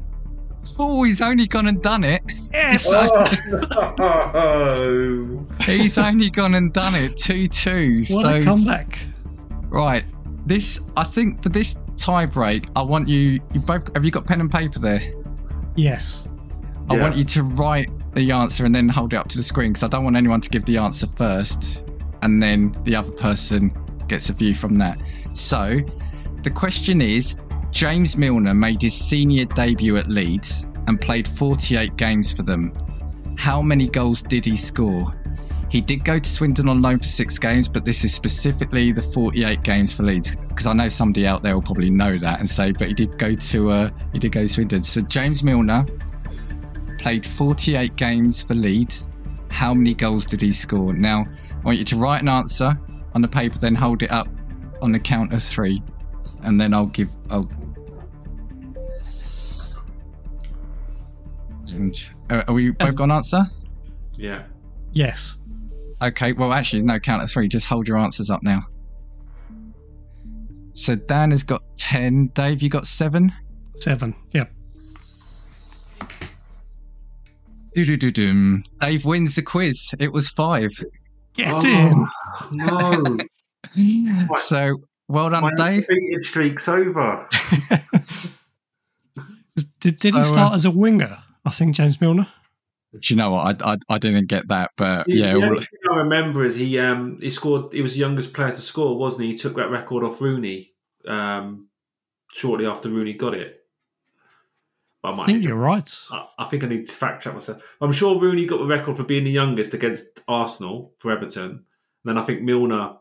Oh, 0.81 1.05
he's 1.05 1.21
only 1.23 1.47
gone 1.47 1.69
and 1.69 1.81
done 1.81 2.03
it. 2.03 2.21
Yes. 2.53 2.89
Oh, 2.91 3.95
no. 3.97 5.47
He's 5.61 5.99
only 5.99 6.31
gone 6.31 6.57
and 6.57 6.73
done 6.73 6.97
it. 6.97 7.17
2 7.17 7.47
2. 7.47 7.99
What 8.11 8.23
So, 8.23 8.35
a 8.35 8.43
comeback! 8.43 8.99
right. 9.69 10.05
This, 10.47 10.81
I 10.97 11.05
think 11.05 11.41
for 11.45 11.49
this 11.51 11.77
tie 11.97 12.27
break, 12.27 12.67
I 12.75 12.83
want 12.83 13.09
you, 13.09 13.39
you 13.53 13.61
both, 13.61 13.95
have 13.95 14.05
you 14.05 14.11
got 14.11 14.27
pen 14.27 14.41
and 14.41 14.51
paper 14.51 14.81
there? 14.81 15.01
Yes. 15.77 16.27
I 16.91 16.97
Yeah. 16.97 17.03
want 17.03 17.17
you 17.17 17.23
to 17.23 17.45
write 17.45 17.89
the 18.19 18.33
answer 18.33 18.65
and 18.65 18.75
then 18.75 18.89
hold 18.89 19.15
it 19.15 19.17
up 19.17 19.29
to 19.29 19.37
the 19.37 19.43
screen 19.43 19.71
because 19.71 19.85
I 19.85 19.89
don't 19.89 20.05
want 20.05 20.17
anyone 20.17 20.41
to 20.41 20.51
give 20.51 20.65
the 20.65 20.77
answer 20.79 21.07
first 21.07 21.83
and 22.23 22.43
then 22.43 22.77
the 22.83 22.97
other 22.97 23.13
person 23.13 23.73
gets 24.09 24.29
a 24.29 24.33
view 24.33 24.55
from 24.55 24.77
that. 24.79 24.99
So, 25.35 25.81
the 26.43 26.51
question 26.51 27.01
is 27.01 27.37
James 27.71 28.17
Milner 28.17 28.55
made 28.55 28.83
his 28.83 28.95
senior 28.95 29.45
debut 29.45 29.97
at 29.97 30.09
Leeds 30.09 30.69
and 30.89 31.01
played 31.01 31.29
48 31.29 31.97
games 31.97 32.33
for 32.33 32.43
them. 32.43 32.73
How 33.37 33.63
many 33.63 33.87
goals 33.87 34.23
did 34.23 34.45
he 34.45 34.57
score? 34.57 35.07
He 35.69 35.81
did 35.81 36.05
go 36.05 36.19
to 36.19 36.29
Swindon 36.29 36.69
on 36.69 36.81
loan 36.81 36.99
for 36.99 37.05
six 37.05 37.39
games, 37.39 37.69
but 37.69 37.85
this 37.85 38.03
is 38.03 38.13
specifically 38.13 38.91
the 38.91 39.03
48 39.03 39.63
games 39.63 39.93
for 39.93 40.03
Leeds 40.03 40.35
because 40.35 40.67
I 40.67 40.73
know 40.73 40.89
somebody 40.89 41.27
out 41.27 41.43
there 41.43 41.55
will 41.55 41.63
probably 41.63 41.91
know 41.91 42.19
that 42.19 42.41
and 42.41 42.51
say, 42.51 42.73
but 42.73 42.89
he 42.89 42.95
did 42.95 43.19
go 43.19 43.35
to 43.35 43.71
uh, 43.71 43.91
he 44.13 44.19
did 44.19 44.33
go 44.33 44.41
to 44.41 44.49
Swindon. 44.49 44.83
So 44.83 45.03
James 45.03 45.45
Milner 45.45 45.87
played 47.09 47.25
48 47.25 47.97
games 47.97 48.43
for 48.43 48.53
Leeds. 48.53 49.09
How 49.49 49.73
many 49.73 49.95
goals 49.95 50.27
did 50.27 50.43
he 50.43 50.53
score? 50.53 50.93
Now, 50.93 51.25
I 51.55 51.61
want 51.65 51.79
you 51.79 51.85
to 51.87 51.97
write 51.97 52.21
an 52.21 52.29
answer 52.29 52.79
on 53.15 53.23
the 53.23 53.29
paper, 53.29 53.59
then 53.59 53.75
hold 53.75 54.03
it 54.03 54.11
up 54.11 54.29
on 54.83 54.93
the 54.93 55.01
count 55.01 55.33
of 55.33 55.43
three, 55.43 55.83
and 56.43 56.61
then 56.61 56.75
I'll 56.75 56.85
give. 56.85 57.09
I'll. 57.31 57.51
And 61.69 61.95
uh, 62.29 62.43
are 62.47 62.53
we 62.53 62.73
both 62.73 62.95
got 62.95 63.05
an 63.05 63.13
answer? 63.13 63.41
Yeah. 64.15 64.45
Yes. 64.93 65.39
Okay. 66.03 66.35
Well, 66.35 66.53
actually, 66.53 66.83
no 66.83 67.01
count 67.01 67.23
of 67.23 67.31
three. 67.31 67.49
Just 67.49 67.69
hold 67.69 67.89
your 67.89 67.97
answers 67.97 68.29
up 68.29 68.43
now. 68.43 68.61
So 70.75 70.95
Dan 70.95 71.31
has 71.31 71.43
got 71.43 71.63
ten. 71.75 72.27
Dave, 72.35 72.61
you 72.61 72.69
got 72.69 72.87
seven. 72.87 73.33
Seven. 73.77 74.15
Yep. 74.35 74.53
Dave 77.75 79.05
wins 79.05 79.35
the 79.37 79.43
quiz. 79.43 79.95
It 79.99 80.13
was 80.13 80.29
five. 80.31 80.71
Get 81.35 81.53
Oh, 81.55 81.61
in. 81.65 82.07
No. 82.53 83.19
So 84.37 84.77
well 85.09 85.31
done, 85.31 85.43
My 85.43 85.51
Dave. 85.55 85.85
undefeated 85.89 86.25
streak's 86.25 86.69
over. 86.69 87.29
Did, 89.81 89.97
did 89.97 89.99
So, 89.99 90.19
he 90.19 90.25
start 90.25 90.53
uh, 90.53 90.55
as 90.55 90.65
a 90.65 90.71
winger? 90.71 91.19
I 91.45 91.51
think 91.51 91.75
James 91.75 92.01
Milner. 92.01 92.27
Do 92.93 93.13
you 93.15 93.17
know 93.17 93.31
what? 93.33 93.63
I, 93.63 93.73
I, 93.73 93.77
I 93.91 93.99
didn't 93.99 94.27
get 94.27 94.49
that, 94.49 94.71
but 94.77 95.07
The- 95.07 95.15
yeah. 95.17 95.33
the 95.35 95.41
well- 95.41 95.49
only 95.51 95.61
thing 95.61 95.81
I 95.93 95.97
remember 95.97 96.45
is 96.45 96.55
he 96.57 96.79
um 96.79 97.17
he 97.21 97.31
scored. 97.31 97.73
He 97.73 97.83
was 97.83 97.93
the 97.95 98.01
youngest 98.01 98.33
player 98.35 98.51
to 98.51 98.61
score, 98.61 98.97
wasn't 98.97 99.25
he? 99.25 99.33
He 99.33 99.37
took 99.37 99.57
that 99.57 99.71
record 99.71 100.05
off 100.05 100.21
Rooney 100.21 100.73
um 101.07 101.69
shortly 102.33 102.67
after 102.67 102.89
Rooney 102.89 103.13
got 103.15 103.35
it. 103.35 103.58
But 105.03 105.19
I 105.19 105.23
I 105.23 105.27
think 105.27 105.45
you're 105.45 105.57
right. 105.57 105.95
I 106.11 106.27
I 106.39 106.45
think 106.47 106.65
I 106.65 106.69
need 106.69 106.89
to 106.89 106.93
fact 106.93 107.23
check 107.23 107.33
myself. 107.33 107.63
I'm 107.81 107.93
sure 107.93 108.21
Rooney 108.21 108.47
got 108.47 108.59
the 108.59 108.67
record 108.67 108.97
for 108.97 109.05
being 109.05 109.25
the 109.25 109.31
youngest 109.31 109.75
against 109.75 110.23
Arsenal 110.27 110.95
for 110.99 111.13
Everton. 111.13 111.51
And 111.51 111.65
then 112.05 112.19
I 112.19 112.23
think 112.23 112.43
Milner 112.43 112.95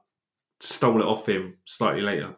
stole 0.59 1.01
it 1.01 1.05
off 1.05 1.27
him 1.27 1.57
slightly 1.65 2.01
later. 2.01 2.35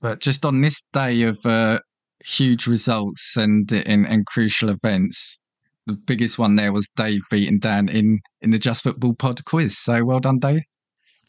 But 0.00 0.20
just 0.20 0.44
on 0.44 0.60
this 0.60 0.82
day 0.92 1.22
of 1.22 1.44
uh, 1.44 1.80
huge 2.24 2.66
results 2.66 3.36
and, 3.36 3.70
and 3.72 4.06
and 4.06 4.26
crucial 4.26 4.68
events, 4.68 5.38
the 5.86 5.94
biggest 5.94 6.38
one 6.38 6.56
there 6.56 6.72
was 6.72 6.88
Dave 6.96 7.22
beating 7.30 7.58
Dan 7.58 7.88
in 7.88 8.20
in 8.42 8.50
the 8.50 8.58
Just 8.58 8.82
Football 8.82 9.14
Pod 9.14 9.44
quiz. 9.44 9.76
So 9.76 10.04
well 10.04 10.20
done, 10.20 10.38
Dave. 10.38 10.62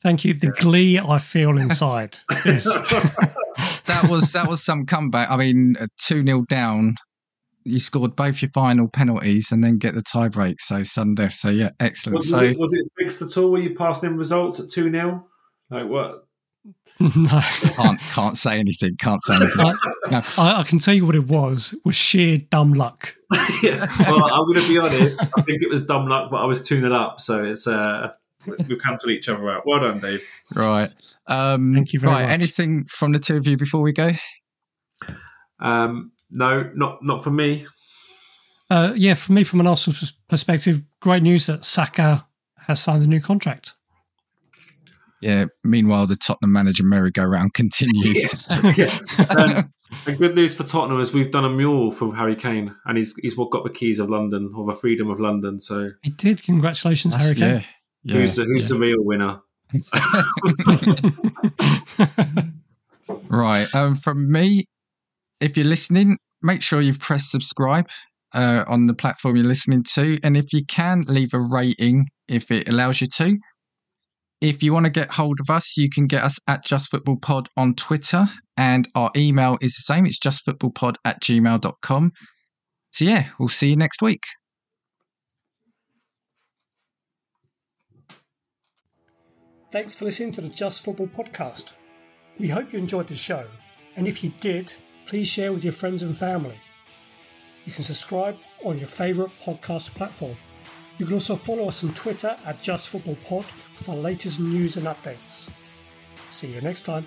Thank 0.01 0.23
you. 0.23 0.33
The 0.33 0.51
glee 0.51 0.97
I 0.97 1.17
feel 1.17 1.57
inside 1.57 2.17
is 2.45 2.65
That 4.01 4.09
was 4.09 4.31
that 4.31 4.47
was 4.47 4.63
some 4.63 4.85
comeback. 4.85 5.29
I 5.29 5.37
mean, 5.37 5.75
two 5.97 6.25
0 6.25 6.45
down. 6.47 6.95
You 7.63 7.79
scored 7.79 8.15
both 8.15 8.41
your 8.41 8.49
final 8.51 8.87
penalties 8.87 9.51
and 9.51 9.63
then 9.63 9.77
get 9.77 9.93
the 9.93 10.01
tie 10.01 10.29
break. 10.29 10.61
So 10.61 10.83
sudden 10.83 11.15
death. 11.15 11.33
So 11.33 11.49
yeah, 11.49 11.71
excellent. 11.79 12.17
Was, 12.17 12.29
So 12.29 12.39
it, 12.39 12.57
was 12.57 12.71
it 12.71 12.91
fixed 12.97 13.21
at 13.21 13.37
all? 13.37 13.51
Were 13.51 13.59
you 13.59 13.75
passing 13.75 14.11
in 14.11 14.17
results 14.17 14.59
at 14.59 14.69
2 14.69 14.89
0? 14.89 15.27
Like 15.69 15.87
what? 15.87 16.25
no. 16.99 17.41
can't 17.75 17.99
can't 18.11 18.37
say 18.37 18.57
anything. 18.57 18.95
Can't 18.99 19.21
say 19.23 19.35
anything. 19.35 19.65
I, 19.65 19.73
No. 20.09 20.21
I, 20.37 20.61
I 20.61 20.63
can 20.63 20.79
tell 20.79 20.93
you 20.93 21.05
what 21.05 21.15
it 21.15 21.27
was. 21.27 21.75
Was 21.83 21.95
sheer 21.95 22.37
dumb 22.37 22.73
luck. 22.73 23.15
yeah. 23.63 23.85
Well, 23.99 24.33
I'm 24.33 24.45
going 24.45 24.61
to 24.61 24.67
be 24.67 24.77
honest. 24.77 25.21
I 25.21 25.41
think 25.41 25.61
it 25.61 25.69
was 25.69 25.85
dumb 25.85 26.07
luck, 26.07 26.31
but 26.31 26.37
I 26.37 26.45
was 26.45 26.65
2 26.65 26.79
0 26.79 26.93
up. 26.93 27.19
So 27.19 27.43
it's 27.43 27.67
uh, 27.67 28.13
we've 28.47 28.79
cancelled 28.81 29.11
each 29.11 29.29
other 29.29 29.49
out. 29.49 29.63
Well 29.65 29.79
done, 29.81 29.99
Dave. 29.99 30.27
Right. 30.55 30.89
Um, 31.27 31.73
Thank 31.73 31.93
you 31.93 31.99
very 31.99 32.13
right. 32.13 32.21
much. 32.23 32.31
Anything 32.31 32.85
from 32.85 33.11
the 33.11 33.19
two 33.19 33.37
of 33.37 33.47
you 33.47 33.57
before 33.57 33.81
we 33.81 33.91
go? 33.93 34.11
Um, 35.59 36.11
no, 36.31 36.69
not 36.75 37.03
not 37.03 37.23
for 37.23 37.31
me. 37.31 37.65
Uh, 38.69 38.93
yeah, 38.95 39.15
for 39.15 39.31
me, 39.33 39.43
from 39.43 39.59
an 39.59 39.67
Arsenal 39.67 39.97
perspective, 40.27 40.81
great 40.99 41.23
news 41.23 41.47
that 41.47 41.65
Saka 41.65 42.25
has 42.67 42.79
signed 42.79 43.03
a 43.03 43.07
new 43.07 43.19
contract. 43.19 43.73
Yeah. 45.21 45.45
Meanwhile, 45.63 46.07
the 46.07 46.15
Tottenham 46.15 46.53
manager 46.53 46.83
merry-go-round 46.83 47.53
continues. 47.55 48.47
yeah. 48.77 48.99
Um, 49.29 49.67
and 50.05 50.17
good 50.17 50.35
news 50.35 50.53
for 50.55 50.63
Tottenham 50.63 51.01
is 51.01 51.11
we've 51.11 51.31
done 51.31 51.45
a 51.45 51.49
mule 51.49 51.91
for 51.91 52.15
Harry 52.15 52.35
Kane, 52.35 52.75
and 52.85 52.97
he's 52.97 53.13
he's 53.21 53.35
what 53.35 53.49
got 53.49 53.63
the 53.63 53.69
keys 53.71 53.99
of 53.99 54.09
London 54.09 54.53
or 54.55 54.65
the 54.65 54.73
freedom 54.73 55.09
of 55.09 55.19
London. 55.19 55.59
So 55.59 55.89
He 56.03 56.11
did. 56.11 56.43
Congratulations, 56.43 57.15
Harry 57.15 57.35
Kane. 57.35 57.49
yeah. 57.55 57.63
Yeah. 58.03 58.15
who's 58.15 58.35
the, 58.35 58.45
who's 58.45 58.69
the 58.69 58.77
real 58.77 58.97
winner? 58.99 59.39
right. 63.29 63.67
Um, 63.75 63.95
from 63.95 64.31
me, 64.31 64.65
if 65.41 65.57
you're 65.57 65.65
listening, 65.65 66.17
make 66.41 66.61
sure 66.61 66.81
you've 66.81 66.99
pressed 66.99 67.31
subscribe 67.31 67.87
uh, 68.33 68.63
on 68.67 68.87
the 68.87 68.93
platform 68.93 69.35
you're 69.35 69.45
listening 69.45 69.83
to, 69.93 70.19
and 70.23 70.37
if 70.37 70.53
you 70.53 70.65
can, 70.65 71.03
leave 71.07 71.33
a 71.33 71.39
rating 71.39 72.05
if 72.27 72.51
it 72.51 72.69
allows 72.69 73.01
you 73.01 73.07
to. 73.15 73.37
If 74.41 74.63
you 74.63 74.71
want 74.71 74.85
to 74.85 74.89
get 74.89 75.11
hold 75.11 75.39
of 75.41 75.53
us, 75.53 75.75
you 75.75 75.89
can 75.89 76.07
get 76.07 76.23
us 76.23 76.39
at 76.47 76.63
Just 76.63 76.89
Football 76.89 77.17
Pod 77.17 77.49
on 77.57 77.75
Twitter, 77.75 78.25
and 78.55 78.87
our 78.95 79.11
email 79.17 79.57
is 79.61 79.75
the 79.75 79.93
same. 79.93 80.05
It's 80.05 80.19
justfootballpod 80.19 80.95
at 81.03 81.21
gmail.com. 81.21 82.11
So, 82.91 83.05
yeah, 83.05 83.27
we'll 83.37 83.49
see 83.49 83.69
you 83.69 83.75
next 83.75 84.01
week. 84.01 84.21
Thanks 89.71 89.93
for 89.93 90.05
listening 90.05 90.31
to 90.31 90.41
the 90.41 90.49
Just 90.49 90.83
Football 90.83 91.09
podcast. 91.09 91.73
We 92.39 92.47
hope 92.47 92.73
you 92.73 92.79
enjoyed 92.79 93.05
the 93.05 93.13
show, 93.13 93.45
and 93.95 94.07
if 94.07 94.23
you 94.23 94.33
did, 94.39 94.73
please 95.05 95.27
share 95.27 95.53
with 95.53 95.63
your 95.63 95.73
friends 95.73 96.01
and 96.01 96.17
family. 96.17 96.59
You 97.65 97.73
can 97.73 97.83
subscribe 97.83 98.35
on 98.65 98.79
your 98.79 98.87
favourite 98.87 99.31
podcast 99.39 99.93
platform. 99.93 100.35
You 100.97 101.05
can 101.05 101.13
also 101.13 101.35
follow 101.35 101.67
us 101.67 101.83
on 101.83 101.93
Twitter 101.93 102.35
at 102.47 102.63
Just 102.63 102.89
Football 102.89 103.17
Pod 103.27 103.45
for 103.75 103.83
the 103.83 103.93
latest 103.93 104.39
news 104.39 104.75
and 104.75 104.87
updates. 104.87 105.51
See 106.29 106.51
you 106.51 106.61
next 106.61 106.81
time. 106.81 107.05